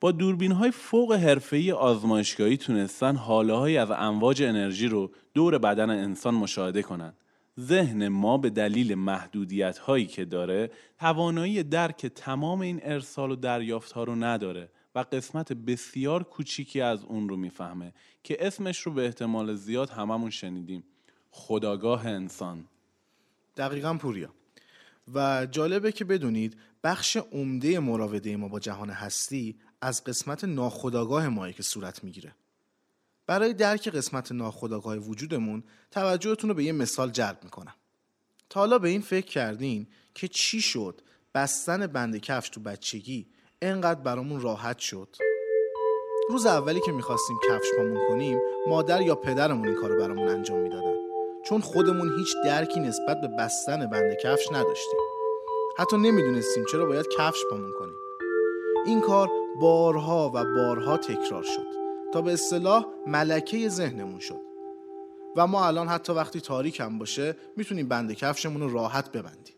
با 0.00 0.12
دوربین 0.12 0.52
های 0.52 0.70
فوق 0.70 1.12
حرفه‌ای 1.12 1.72
آزمایشگاهی 1.72 2.56
تونستن 2.56 3.16
حاله 3.16 3.80
از 3.80 3.90
امواج 3.90 4.42
انرژی 4.42 4.88
رو 4.88 5.10
دور 5.34 5.58
بدن 5.58 5.90
انسان 5.90 6.34
مشاهده 6.34 6.82
کنند. 6.82 7.16
ذهن 7.60 8.08
ما 8.08 8.38
به 8.38 8.50
دلیل 8.50 8.94
محدودیت 8.94 9.78
هایی 9.78 10.06
که 10.06 10.24
داره 10.24 10.70
توانایی 10.98 11.62
درک 11.62 12.06
تمام 12.06 12.60
این 12.60 12.80
ارسال 12.82 13.30
و 13.30 13.36
دریافت 13.36 13.92
ها 13.92 14.04
رو 14.04 14.14
نداره 14.14 14.68
و 14.94 15.04
قسمت 15.12 15.52
بسیار 15.52 16.22
کوچیکی 16.22 16.80
از 16.80 17.04
اون 17.04 17.28
رو 17.28 17.36
می‌فهمه 17.36 17.92
که 18.22 18.46
اسمش 18.46 18.78
رو 18.78 18.92
به 18.92 19.04
احتمال 19.04 19.54
زیاد 19.54 19.90
هممون 19.90 20.30
شنیدیم. 20.30 20.84
خداگاه 21.30 22.06
انسان. 22.06 22.64
دقیقا 23.56 23.94
پوریا. 23.94 24.28
و 25.14 25.46
جالبه 25.46 25.92
که 25.92 26.04
بدونید 26.04 26.56
بخش 26.84 27.16
عمده 27.16 27.78
مراوده 27.80 28.36
ما 28.36 28.48
با 28.48 28.60
جهان 28.60 28.90
هستی 28.90 29.56
از 29.80 30.04
قسمت 30.04 30.44
ناخودآگاه 30.44 31.28
ماه 31.28 31.52
که 31.52 31.62
صورت 31.62 32.04
می‌گیره. 32.04 32.34
برای 33.26 33.54
درک 33.54 33.88
قسمت 33.88 34.32
ناخودآگاه 34.32 34.96
وجودمون 34.96 35.64
توجهتون 35.90 36.50
رو 36.50 36.56
به 36.56 36.64
یه 36.64 36.72
مثال 36.72 37.10
جلب 37.10 37.38
می‌کنم. 37.44 37.74
تا 38.50 38.60
حالا 38.60 38.78
به 38.78 38.88
این 38.88 39.00
فکر 39.00 39.26
کردین 39.26 39.86
که 40.14 40.28
چی 40.28 40.60
شد 40.60 41.00
بستن 41.34 41.86
بند 41.86 42.16
کفش 42.16 42.48
تو 42.48 42.60
بچگی 42.60 43.26
انقدر 43.62 44.00
برامون 44.00 44.40
راحت 44.40 44.78
شد؟ 44.78 45.16
روز 46.30 46.46
اولی 46.46 46.80
که 46.80 46.92
می‌خواستیم 46.92 47.36
کفش 47.48 47.66
پامون 47.76 48.08
کنیم 48.08 48.40
مادر 48.66 49.02
یا 49.02 49.14
پدرمون 49.14 49.68
این 49.68 49.76
کارو 49.76 49.98
برامون 49.98 50.28
انجام 50.28 50.58
می‌دادن. 50.58 50.94
چون 51.44 51.60
خودمون 51.60 52.18
هیچ 52.18 52.34
درکی 52.44 52.80
نسبت 52.80 53.20
به 53.20 53.28
بستن 53.38 53.86
بند 53.86 54.16
کفش 54.22 54.52
نداشتیم. 54.52 55.00
حتی 55.78 55.96
نمی‌دونستیم 55.96 56.64
چرا 56.72 56.84
باید 56.84 57.06
کفش 57.18 57.40
پامون 57.50 57.72
کنیم. 57.78 57.96
این 58.86 59.00
کار 59.00 59.28
بارها 59.60 60.28
و 60.34 60.44
بارها 60.44 60.96
تکرار 60.96 61.42
شد 61.42 61.66
تا 62.12 62.22
به 62.22 62.32
اصطلاح 62.32 62.86
ملکه 63.06 63.68
ذهنمون 63.68 64.20
شد. 64.20 64.40
و 65.36 65.46
ما 65.46 65.66
الان 65.66 65.88
حتی 65.88 66.12
وقتی 66.12 66.40
تاریک 66.40 66.80
هم 66.80 66.98
باشه 66.98 67.36
می‌تونیم 67.56 67.88
بند 67.88 68.12
کفشمون 68.12 68.60
رو 68.60 68.72
راحت 68.72 69.12
ببندیم. 69.12 69.54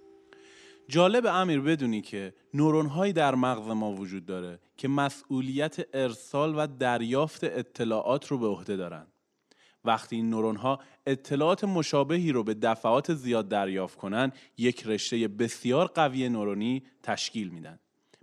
جالب 0.88 1.26
امیر 1.26 1.60
بدونی 1.60 2.02
که 2.02 2.34
نورون 2.54 2.86
هایی 2.86 3.12
در 3.12 3.34
مغز 3.34 3.68
ما 3.68 3.92
وجود 3.92 4.26
داره 4.26 4.60
که 4.76 4.88
مسئولیت 4.88 5.76
ارسال 5.94 6.54
و 6.58 6.66
دریافت 6.66 7.44
اطلاعات 7.44 8.26
رو 8.26 8.38
به 8.38 8.46
عهده 8.46 8.76
دارن. 8.76 9.06
وقتی 9.84 10.16
این 10.16 10.30
نورون 10.30 10.56
ها 10.56 10.78
اطلاعات 11.06 11.64
مشابهی 11.64 12.32
رو 12.32 12.44
به 12.44 12.54
دفعات 12.54 13.14
زیاد 13.14 13.48
دریافت 13.48 13.98
کنن 13.98 14.32
یک 14.58 14.86
رشته 14.86 15.28
بسیار 15.28 15.86
قوی 15.86 16.28
نورونی 16.28 16.82
تشکیل 17.02 17.48
میدن. 17.48 17.78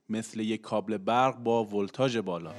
مثل 0.10 0.39
یک 0.39 0.62
کابل 0.62 0.97
برق 0.97 1.38
با 1.38 1.64
ولتاژ 1.64 2.18
بالا. 2.18 2.51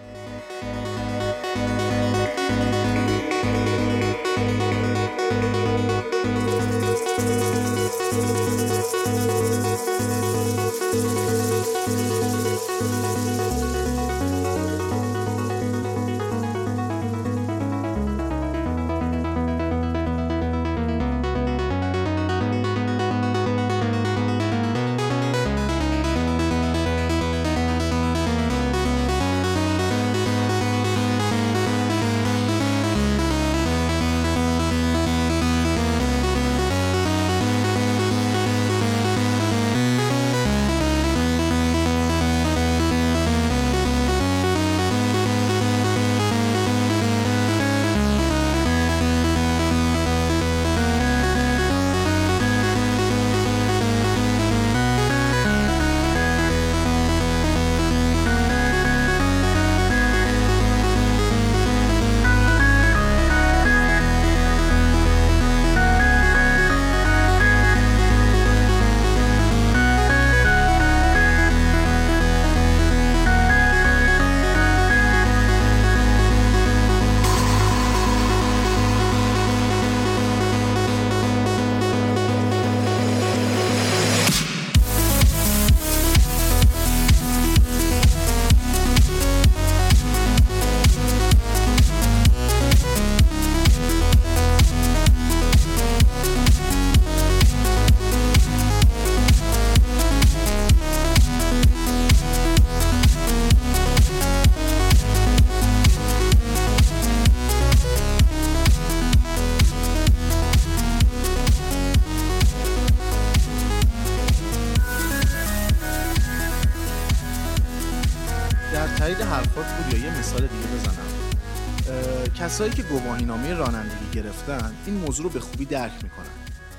کسایی 122.58 122.72
که 122.72 122.82
گواهینامه 122.82 123.54
رانندگی 123.54 124.10
گرفتن 124.12 124.74
این 124.86 124.96
موضوع 124.96 125.24
رو 125.24 125.30
به 125.30 125.40
خوبی 125.40 125.64
درک 125.64 125.92
می‌کنن. 126.02 126.30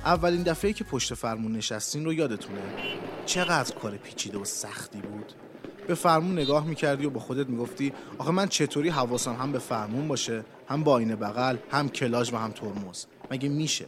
اولین 0.05 0.43
دفعه 0.43 0.73
که 0.73 0.83
پشت 0.83 1.13
فرمون 1.13 1.51
نشستین 1.51 2.05
رو 2.05 2.13
یادتونه. 2.13 2.61
چقدر 3.25 3.75
کار 3.75 3.97
پیچیده 3.97 4.37
و 4.37 4.45
سختی 4.45 5.01
بود. 5.01 5.33
به 5.87 5.95
فرمون 5.95 6.39
نگاه 6.39 6.65
می‌کردی 6.65 7.05
و 7.05 7.09
با 7.09 7.19
خودت 7.19 7.49
می‌گفتی 7.49 7.93
آخه 8.17 8.31
من 8.31 8.47
چطوری 8.47 8.89
حواسم 8.89 9.35
هم 9.35 9.51
به 9.51 9.59
فرمون 9.59 10.07
باشه 10.07 10.45
هم 10.67 10.83
با 10.83 10.93
آینه 10.93 11.15
بغل 11.15 11.57
هم 11.71 11.89
کلاژ 11.89 12.33
و 12.33 12.37
هم 12.37 12.51
ترمز؟ 12.51 13.05
مگه 13.31 13.49
میشه؟ 13.49 13.85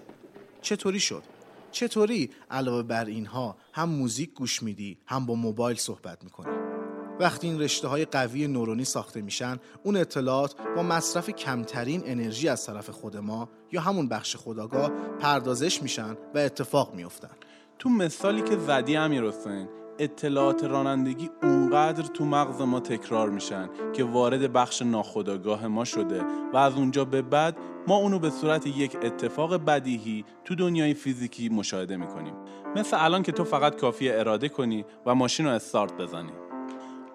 چطوری 0.62 1.00
شد؟ 1.00 1.24
چطوری 1.72 2.30
علاوه 2.52 2.84
بر 2.84 3.06
اینها 3.06 3.58
هم 3.74 3.90
موزیک 3.90 4.34
گوش 4.34 4.64
میدی 4.64 4.98
هم 5.08 5.26
با 5.26 5.36
موبایل 5.36 5.78
صحبت 5.78 6.24
می‌کنی؟ 6.24 6.71
وقتی 7.20 7.48
این 7.48 7.60
رشته 7.60 7.88
های 7.88 8.06
قوی 8.06 8.48
نورونی 8.48 8.86
ساخته 8.86 9.22
میشن 9.22 9.58
اون 9.84 9.98
اطلاعات 9.98 10.56
با 10.76 10.84
مصرف 10.84 11.30
کمترین 11.30 12.02
انرژی 12.06 12.50
از 12.50 12.66
طرف 12.66 12.90
خود 12.90 13.18
ما 13.18 13.50
یا 13.72 13.82
همون 13.82 14.10
بخش 14.10 14.36
خداگاه 14.36 14.92
پردازش 15.20 15.82
میشن 15.82 16.18
و 16.36 16.38
اتفاق 16.38 16.94
میفتن 16.94 17.36
تو 17.80 17.90
مثالی 17.90 18.42
که 18.42 18.58
زدی 18.58 18.96
امیر 18.96 19.24
حسین 19.24 19.68
اطلاعات 20.00 20.64
رانندگی 20.64 21.30
اونقدر 21.44 22.04
تو 22.04 22.26
مغز 22.26 22.62
ما 22.62 22.80
تکرار 22.80 23.30
میشن 23.30 23.70
که 23.94 24.04
وارد 24.04 24.54
بخش 24.54 24.82
ناخودآگاه 24.82 25.68
ما 25.68 25.86
شده 25.86 26.24
و 26.54 26.58
از 26.58 26.76
اونجا 26.76 27.06
به 27.06 27.22
بعد 27.22 27.58
ما 27.88 27.96
اونو 27.96 28.20
به 28.20 28.30
صورت 28.30 28.68
یک 28.68 28.98
اتفاق 29.04 29.56
بدیهی 29.56 30.26
تو 30.46 30.56
دنیای 30.56 30.94
فیزیکی 30.94 31.50
مشاهده 31.50 31.98
می‌کنیم. 31.98 32.34
مثل 32.76 32.98
الان 33.00 33.24
که 33.24 33.32
تو 33.32 33.44
فقط 33.44 33.76
کافی 33.76 34.10
اراده 34.10 34.50
کنی 34.50 34.86
و 35.06 35.16
ماشین 35.16 35.46
رو 35.46 35.52
استارت 35.52 35.94
بزنی. 35.98 36.51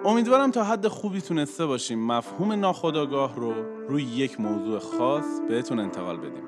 امیدوارم 0.06 0.50
تا 0.50 0.64
حد 0.64 0.88
خوبی 0.88 1.20
تونسته 1.20 1.66
باشیم 1.66 2.06
مفهوم 2.06 2.52
ناخودآگاه 2.52 3.36
رو 3.36 3.52
روی 3.88 4.02
یک 4.02 4.40
موضوع 4.40 4.78
خاص 4.78 5.24
بهتون 5.48 5.80
انتقال 5.80 6.16
بدیم. 6.16 6.44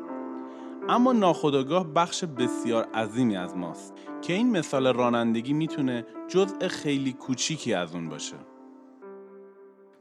اما 0.89 1.13
ناخودآگاه 1.13 1.87
بخش 1.95 2.25
بسیار 2.25 2.85
عظیمی 2.85 3.37
از 3.37 3.57
ماست 3.57 3.93
که 4.23 4.33
این 4.33 4.51
مثال 4.51 4.95
رانندگی 4.95 5.53
می‌تونه 5.53 6.07
جزء 6.29 6.69
خیلی 6.69 7.13
کوچیکی 7.13 7.75
از 7.75 7.95
اون 7.95 8.09
باشه. 8.09 8.37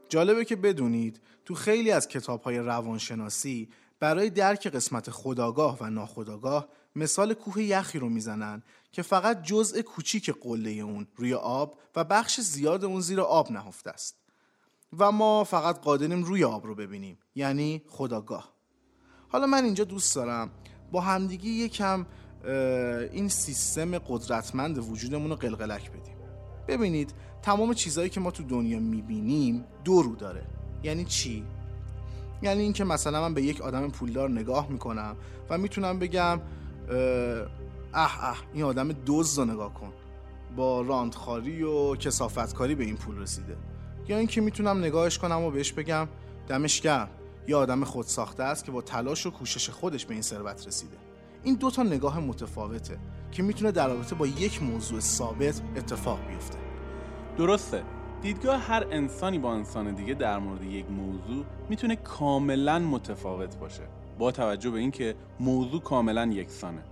جالبه 0.08 0.44
که 0.44 0.56
بدونید 0.56 1.20
تو 1.44 1.54
خیلی 1.54 1.90
از 1.90 2.08
کتاب 2.08 2.42
های 2.42 2.58
روانشناسی 2.58 3.68
برای 4.00 4.30
درک 4.30 4.66
قسمت 4.66 5.10
خداگاه 5.10 5.78
و 5.80 5.90
ناخداگاه 5.90 6.68
مثال 6.98 7.34
کوه 7.34 7.62
یخی 7.62 7.98
رو 7.98 8.08
می‌زنن 8.08 8.62
که 8.92 9.02
فقط 9.02 9.42
جزء 9.42 9.82
کوچیک 9.82 10.30
قله 10.30 10.70
اون 10.70 11.06
روی 11.16 11.34
آب 11.34 11.78
و 11.96 12.04
بخش 12.04 12.40
زیاد 12.40 12.84
اون 12.84 13.00
زیر 13.00 13.20
آب 13.20 13.52
نهفته 13.52 13.90
است. 13.90 14.16
و 14.98 15.12
ما 15.12 15.44
فقط 15.44 15.80
قادریم 15.80 16.22
روی 16.22 16.44
آب 16.44 16.66
رو 16.66 16.74
ببینیم 16.74 17.18
یعنی 17.34 17.82
خداگاه 17.88 18.52
حالا 19.28 19.46
من 19.46 19.64
اینجا 19.64 19.84
دوست 19.84 20.16
دارم 20.16 20.50
با 20.92 21.00
همدیگه 21.00 21.48
یکم 21.48 22.06
این 23.12 23.28
سیستم 23.28 23.98
قدرتمند 23.98 24.78
وجودمون 24.78 25.30
رو 25.30 25.36
قلقلک 25.36 25.90
بدیم 25.90 26.16
ببینید 26.68 27.14
تمام 27.42 27.74
چیزهایی 27.74 28.10
که 28.10 28.20
ما 28.20 28.30
تو 28.30 28.42
دنیا 28.42 28.78
می‌بینیم 28.78 29.64
دو 29.84 30.02
رو 30.02 30.16
داره 30.16 30.46
یعنی 30.82 31.04
چی؟ 31.04 31.44
یعنی 32.42 32.62
اینکه 32.62 32.84
مثلا 32.84 33.20
من 33.20 33.34
به 33.34 33.42
یک 33.42 33.60
آدم 33.60 33.90
پولدار 33.90 34.30
نگاه 34.30 34.68
می‌کنم 34.70 35.16
و 35.50 35.58
می‌تونم 35.58 35.98
بگم 35.98 36.40
اه 36.90 37.48
اه, 37.94 38.36
این 38.52 38.64
آدم 38.64 38.90
دزد 39.06 39.38
رو 39.38 39.44
نگاه 39.44 39.74
کن. 39.74 39.92
با 40.56 40.80
راندخاری 40.80 41.62
و 41.62 41.96
کسافتکاری 41.96 42.74
به 42.74 42.84
این 42.84 42.96
پول 42.96 43.18
رسیده. 43.18 43.56
یا 44.08 44.18
اینکه 44.18 44.40
می‌تونم 44.40 44.78
نگاهش 44.78 45.18
کنم 45.18 45.42
و 45.42 45.50
بهش 45.50 45.72
بگم 45.72 46.08
دمش 46.48 46.80
گرم. 46.80 47.08
یه 47.48 47.56
آدم 47.56 47.84
خودساخته 47.84 48.42
است 48.42 48.64
که 48.64 48.72
با 48.72 48.82
تلاش 48.82 49.26
و 49.26 49.30
کوشش 49.30 49.70
خودش 49.70 50.06
به 50.06 50.12
این 50.12 50.22
ثروت 50.22 50.66
رسیده. 50.66 50.96
این 51.42 51.54
دو 51.54 51.70
تا 51.70 51.82
نگاه 51.82 52.20
متفاوته 52.20 52.98
که 53.32 53.42
می‌تونه 53.42 53.72
در 53.72 53.88
رابطه 53.88 54.14
با 54.14 54.26
یک 54.26 54.62
موضوع 54.62 55.00
ثابت 55.00 55.62
اتفاق 55.76 56.26
بیفته. 56.28 56.58
درسته. 57.36 57.82
دیدگاه 58.22 58.60
هر 58.60 58.86
انسانی 58.90 59.38
با 59.38 59.52
انسان 59.54 59.94
دیگه 59.94 60.14
در 60.14 60.38
مورد 60.38 60.62
یک 60.62 60.90
موضوع 60.90 61.44
می‌تونه 61.68 61.96
کاملا 61.96 62.78
متفاوت 62.78 63.56
باشه. 63.56 63.82
با 64.18 64.32
توجه 64.32 64.70
به 64.70 64.78
اینکه 64.78 65.14
موضوع 65.40 65.80
کاملا 65.80 66.26
یکسانه. 66.26 66.82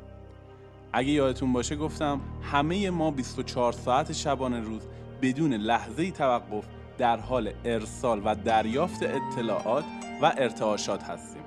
اگه 0.93 1.11
یادتون 1.11 1.53
باشه 1.53 1.77
گفتم 1.77 2.21
همه 2.43 2.91
ما 2.91 3.11
24 3.11 3.73
ساعت 3.73 4.13
شبانه 4.13 4.61
روز 4.61 4.83
بدون 5.23 5.55
لحظه 5.55 6.03
ای 6.03 6.11
توقف 6.11 6.65
در 6.99 7.17
حال 7.21 7.53
ارسال 7.65 8.23
و 8.25 8.35
دریافت 8.35 9.03
اطلاعات 9.03 9.85
و 10.23 10.33
ارتعاشات 10.39 11.03
هستیم. 11.03 11.43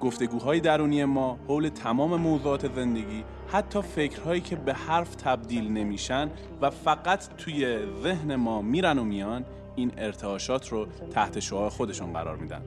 گفتگوهای 0.00 0.60
درونی 0.60 1.04
ما 1.04 1.38
حول 1.48 1.68
تمام 1.68 2.20
موضوعات 2.20 2.74
زندگی 2.74 3.24
حتی 3.48 3.82
فکرهایی 3.82 4.40
که 4.40 4.56
به 4.56 4.74
حرف 4.74 5.14
تبدیل 5.14 5.72
نمیشن 5.72 6.30
و 6.60 6.70
فقط 6.70 7.36
توی 7.36 7.78
ذهن 8.02 8.36
ما 8.36 8.62
میرن 8.62 8.98
و 8.98 9.04
میان 9.04 9.44
این 9.76 9.92
ارتعاشات 9.98 10.68
رو 10.68 10.86
تحت 11.10 11.40
شعاع 11.40 11.68
خودشون 11.68 12.12
قرار 12.12 12.36
میدن. 12.36 12.62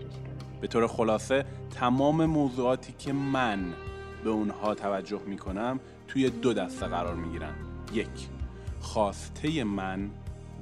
به 0.61 0.67
طور 0.67 0.87
خلاصه 0.87 1.45
تمام 1.75 2.25
موضوعاتی 2.25 2.93
که 2.97 3.13
من 3.13 3.73
به 4.23 4.29
اونها 4.29 4.75
توجه 4.75 5.21
می‌کنم 5.27 5.79
توی 6.07 6.29
دو 6.29 6.53
دسته 6.53 6.85
قرار 6.85 7.15
می‌گیرن. 7.15 7.55
یک 7.93 8.29
خواسته 8.79 9.63
من. 9.63 10.11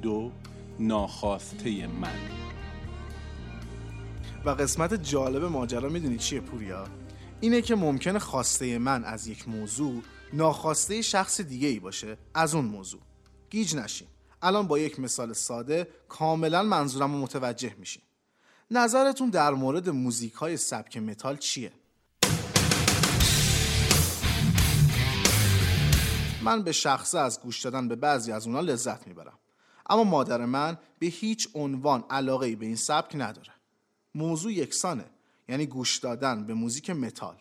دو 0.01 0.31
ناخواسته 0.79 1.87
من. 1.87 2.19
و 4.45 4.49
قسمت 4.49 4.93
جالب 4.93 5.43
ماجرا 5.43 5.89
می‌دونی 5.89 6.17
چیه 6.17 6.39
پوریا؟ 6.39 6.87
اینه 7.39 7.61
که 7.61 7.75
ممکنه 7.75 8.19
خواسته 8.19 8.77
من 8.77 9.03
از 9.03 9.27
یک 9.27 9.49
موضوع 9.49 10.01
ناخواسته 10.33 11.01
شخص 11.01 11.41
دیگه 11.41 11.67
ای 11.67 11.79
باشه 11.79 12.17
از 12.33 12.55
اون 12.55 12.65
موضوع. 12.65 13.01
گیج 13.49 13.75
نشین. 13.75 14.07
الان 14.41 14.67
با 14.67 14.79
یک 14.79 14.99
مثال 14.99 15.33
ساده 15.33 15.87
کاملا 16.09 16.63
منظورم 16.63 17.13
رو 17.13 17.19
متوجه 17.19 17.75
میشین. 17.79 18.03
نظرتون 18.71 19.29
در 19.29 19.53
مورد 19.53 19.89
موزیک 19.89 20.33
های 20.33 20.57
سبک 20.57 20.97
متال 20.97 21.37
چیه؟ 21.37 21.71
من 26.41 26.63
به 26.63 26.71
شخصه 26.71 27.19
از 27.19 27.41
گوش 27.41 27.61
دادن 27.61 27.87
به 27.87 27.95
بعضی 27.95 28.31
از 28.31 28.47
اونا 28.47 28.61
لذت 28.61 29.07
می‌برم. 29.07 29.39
اما 29.89 30.03
مادر 30.03 30.45
من 30.45 30.77
به 30.99 31.05
هیچ 31.05 31.49
عنوان 31.53 32.03
علاقه 32.09 32.45
ای 32.45 32.55
به 32.55 32.65
این 32.65 32.75
سبک 32.75 33.11
نداره. 33.15 33.53
موضوع 34.15 34.53
یکسانه 34.53 35.05
یعنی 35.49 35.65
گوش 35.65 35.97
دادن 35.97 36.45
به 36.45 36.53
موزیک 36.53 36.89
متال. 36.89 37.37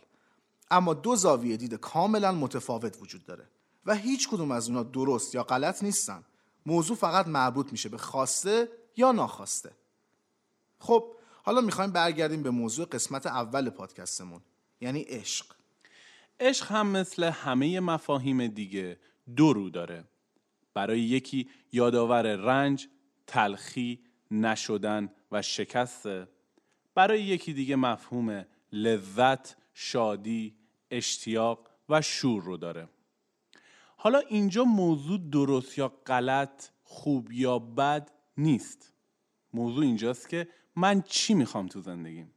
اما 0.70 0.94
دو 0.94 1.16
زاویه 1.16 1.56
دید 1.56 1.74
کاملا 1.74 2.32
متفاوت 2.32 3.02
وجود 3.02 3.24
داره 3.24 3.48
و 3.86 3.94
هیچ 3.94 4.28
کدوم 4.28 4.50
از 4.50 4.68
اونا 4.68 4.82
درست 4.82 5.34
یا 5.34 5.42
غلط 5.42 5.82
نیستن. 5.82 6.24
موضوع 6.66 6.96
فقط 6.96 7.26
مربوط 7.26 7.72
میشه 7.72 7.88
به 7.88 7.98
خواسته 7.98 8.68
یا 8.96 9.12
ناخواسته. 9.12 9.72
خب 10.78 11.15
حالا 11.46 11.60
می‌خوایم 11.60 11.92
برگردیم 11.92 12.42
به 12.42 12.50
موضوع 12.50 12.86
قسمت 12.86 13.26
اول 13.26 13.70
پادکستمون 13.70 14.40
یعنی 14.80 15.02
عشق. 15.02 15.46
عشق 16.40 16.72
هم 16.72 16.86
مثل 16.86 17.24
همه 17.24 17.80
مفاهیم 17.80 18.46
دیگه 18.46 18.98
دو 19.36 19.52
رو 19.52 19.70
داره. 19.70 20.04
برای 20.74 21.00
یکی 21.00 21.48
یادآور 21.72 22.36
رنج، 22.36 22.88
تلخی، 23.26 24.00
نشدن 24.30 25.12
و 25.32 25.42
شکسته. 25.42 26.28
برای 26.94 27.22
یکی 27.22 27.52
دیگه 27.52 27.76
مفهوم 27.76 28.44
لذت، 28.72 29.56
شادی، 29.74 30.56
اشتیاق 30.90 31.70
و 31.88 32.02
شور 32.02 32.42
رو 32.42 32.56
داره. 32.56 32.88
حالا 33.96 34.18
اینجا 34.18 34.64
موضوع 34.64 35.20
درست 35.30 35.78
یا 35.78 35.88
غلط، 36.06 36.68
خوب 36.82 37.32
یا 37.32 37.58
بد 37.58 38.10
نیست. 38.36 38.92
موضوع 39.52 39.84
اینجاست 39.84 40.28
که 40.28 40.48
من 40.76 41.02
چی 41.02 41.34
می‌خوام 41.34 41.66
تو 41.66 41.80
زندگیم؟ 41.80 42.30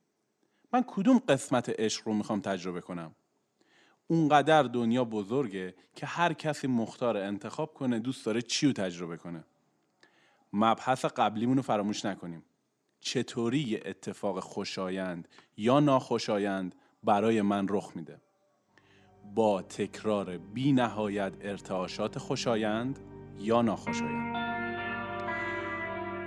من 0.73 0.83
کدوم 0.87 1.19
قسمت 1.19 1.79
عشق 1.79 2.07
رو 2.07 2.13
می‌خوام 2.13 2.39
تجربه 2.39 2.81
کنم؟ 2.81 3.15
اونقدر 4.07 4.63
دنیا 4.63 5.05
بزرگه 5.05 5.75
که 5.95 6.05
هر 6.05 6.33
کسی 6.33 6.67
مختار 6.67 7.17
انتخاب 7.17 7.73
کنه 7.73 7.99
دوست 7.99 8.25
داره 8.25 8.41
چی 8.41 8.67
رو 8.67 8.73
تجربه 8.73 9.17
کنه. 9.17 9.43
مبحث 10.53 11.05
قبلیمون 11.05 11.57
رو 11.57 11.63
فراموش 11.63 12.05
نکنیم. 12.05 12.43
چطوری 12.99 13.79
اتفاق 13.85 14.39
خوشایند 14.39 15.27
یا 15.57 15.79
ناخوشایند 15.79 16.75
برای 17.03 17.41
من 17.41 17.67
رخ 17.69 17.91
میده؟ 17.95 18.21
با 19.35 19.61
تکرار 19.61 20.37
بی 20.37 20.71
نهایت 20.71 21.33
ارتعاشات 21.41 22.17
خوشایند 22.17 22.99
یا 23.39 23.61
ناخوشایند؟ 23.61 24.48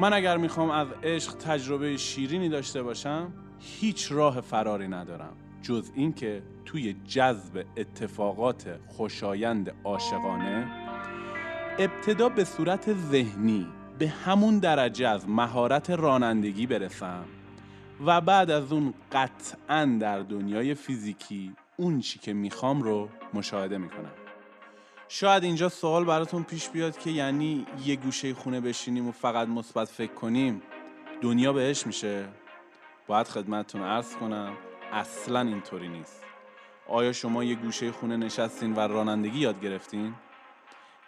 من 0.01 0.13
اگر 0.13 0.37
می‌خوام 0.37 0.71
از 0.71 0.89
عشق 1.03 1.35
تجربه 1.35 1.97
شیرینی 1.97 2.49
داشته 2.49 2.83
باشم 2.83 3.33
هیچ 3.59 4.13
راه 4.13 4.41
فراری 4.41 4.89
ندارم. 4.89 5.37
جز 5.63 5.91
اینکه 5.95 6.43
توی 6.65 6.97
جذب 7.07 7.65
اتفاقات 7.77 8.79
خوشایند 8.87 9.73
عاشقانه 9.85 10.67
ابتدا 11.79 12.29
به 12.29 12.45
صورت 12.45 12.93
ذهنی 12.93 13.67
به 13.99 14.09
همون 14.09 14.59
درجه 14.59 15.09
از 15.09 15.29
مهارت 15.29 15.91
رانندگی 15.91 16.67
برسم 16.67 17.25
و 18.07 18.21
بعد 18.21 18.51
از 18.51 18.73
اون 18.73 18.95
قطعا 19.13 19.99
در 20.01 20.21
دنیای 20.21 20.75
فیزیکی 20.75 21.55
اون 21.77 22.01
چی 22.01 22.19
که 22.19 22.33
می‌خوام 22.33 22.83
رو 22.83 23.09
مشاهده 23.35 23.79
می‌کنم. 23.79 24.22
شاید 25.15 25.45
اینجا 25.45 25.69
سوال 25.69 26.05
براتون 26.05 26.43
پیش 26.43 26.69
بیاد 26.69 26.99
که 26.99 27.11
یعنی 27.11 27.67
یه 27.85 27.97
گوشه 27.97 28.35
خونه 28.35 28.61
بشینیم 28.61 29.09
و 29.09 29.13
فقط 29.13 29.49
مثبت 29.49 29.89
فکر 29.89 30.15
کنیم 30.15 30.63
دنیا 31.21 31.53
بهش 31.53 31.87
میشه. 31.87 32.29
باید 33.07 33.29
خدمتتون 33.29 33.83
عرض 33.83 34.17
کنم 34.17 34.53
اصلا 34.93 35.41
اینطوری 35.41 35.89
نیست. 35.89 36.25
آیا 36.89 37.13
شما 37.13 37.45
یه 37.45 37.55
گوشه 37.55 37.93
خونه 37.93 38.17
نشستین 38.17 38.75
و 38.75 38.81
رانندگی 38.81 39.39
یاد 39.39 39.61
گرفتین؟ 39.61 40.15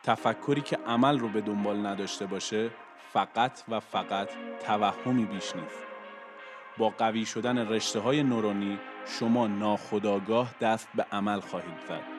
تفکری 0.03 0.61
که 0.61 0.79
عمل 0.87 1.19
رو 1.19 1.29
به 1.29 1.41
دنبال 1.41 1.87
نداشته 1.87 2.27
باشه 2.27 2.71
فقط 3.13 3.63
و 3.69 3.81
فقط 3.81 4.29
توهمی 4.67 5.25
بیش 5.25 5.57
نیست. 5.57 5.85
با 6.79 6.89
قوی 6.89 7.27
شدن 7.27 7.59
رشته 7.59 8.01
های 8.01 8.23
نورونی 8.23 8.79
شما 9.07 9.47
ناخداگاه 9.47 10.55
دست 10.61 10.89
به 10.95 11.07
عمل 11.13 11.41
خواهید 11.41 11.79
زد. 11.89 12.14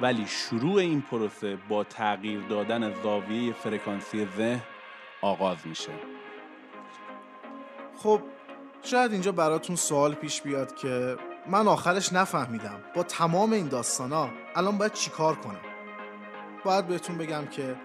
ولی 0.00 0.26
شروع 0.26 0.76
این 0.76 1.02
پروسه 1.02 1.58
با 1.68 1.84
تغییر 1.84 2.40
دادن 2.40 3.02
زاویه 3.02 3.52
فرکانسی 3.52 4.28
ذهن 4.36 4.62
آغاز 5.22 5.56
میشه. 5.64 5.92
خب 7.96 8.20
شاید 8.82 9.12
اینجا 9.12 9.32
براتون 9.32 9.76
سوال 9.76 10.14
پیش 10.14 10.42
بیاد 10.42 10.76
که 10.76 11.16
من 11.46 11.68
آخرش 11.68 12.12
نفهمیدم 12.12 12.80
با 12.94 13.02
تمام 13.02 13.52
این 13.52 13.68
داستانا 13.68 14.28
الان 14.56 14.78
باید 14.78 14.92
چیکار 14.92 15.34
کنم؟ 15.34 15.60
باید 16.64 16.86
بهتون 16.86 17.18
بگم 17.18 17.46
که 17.46 17.76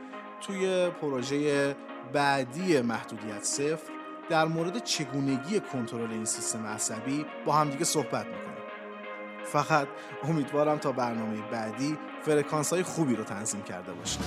توی 0.42 0.90
پروژه 0.90 1.76
بعدی 2.14 2.82
محدودیت 2.82 3.44
صفر 3.44 3.94
در 4.30 4.46
مورد 4.46 4.84
چگونگی 4.84 5.60
کنترل 5.60 6.12
این 6.12 6.26
سیستم 6.26 6.66
عصبی 6.66 7.26
با 7.46 7.54
همدیگه 7.54 7.84
صحبت 7.84 8.26
می‌کنیم. 8.26 8.49
فقط 9.52 9.88
امیدوارم 10.24 10.78
تا 10.78 10.92
برنامه 10.92 11.38
بعدی 11.52 11.98
فرکانس 12.26 12.74
های 12.74 12.84
خوبی 12.84 13.16
رو 13.16 13.24
تنظیم 13.24 13.62
کرده 13.62 13.92
باشیم 13.92 14.22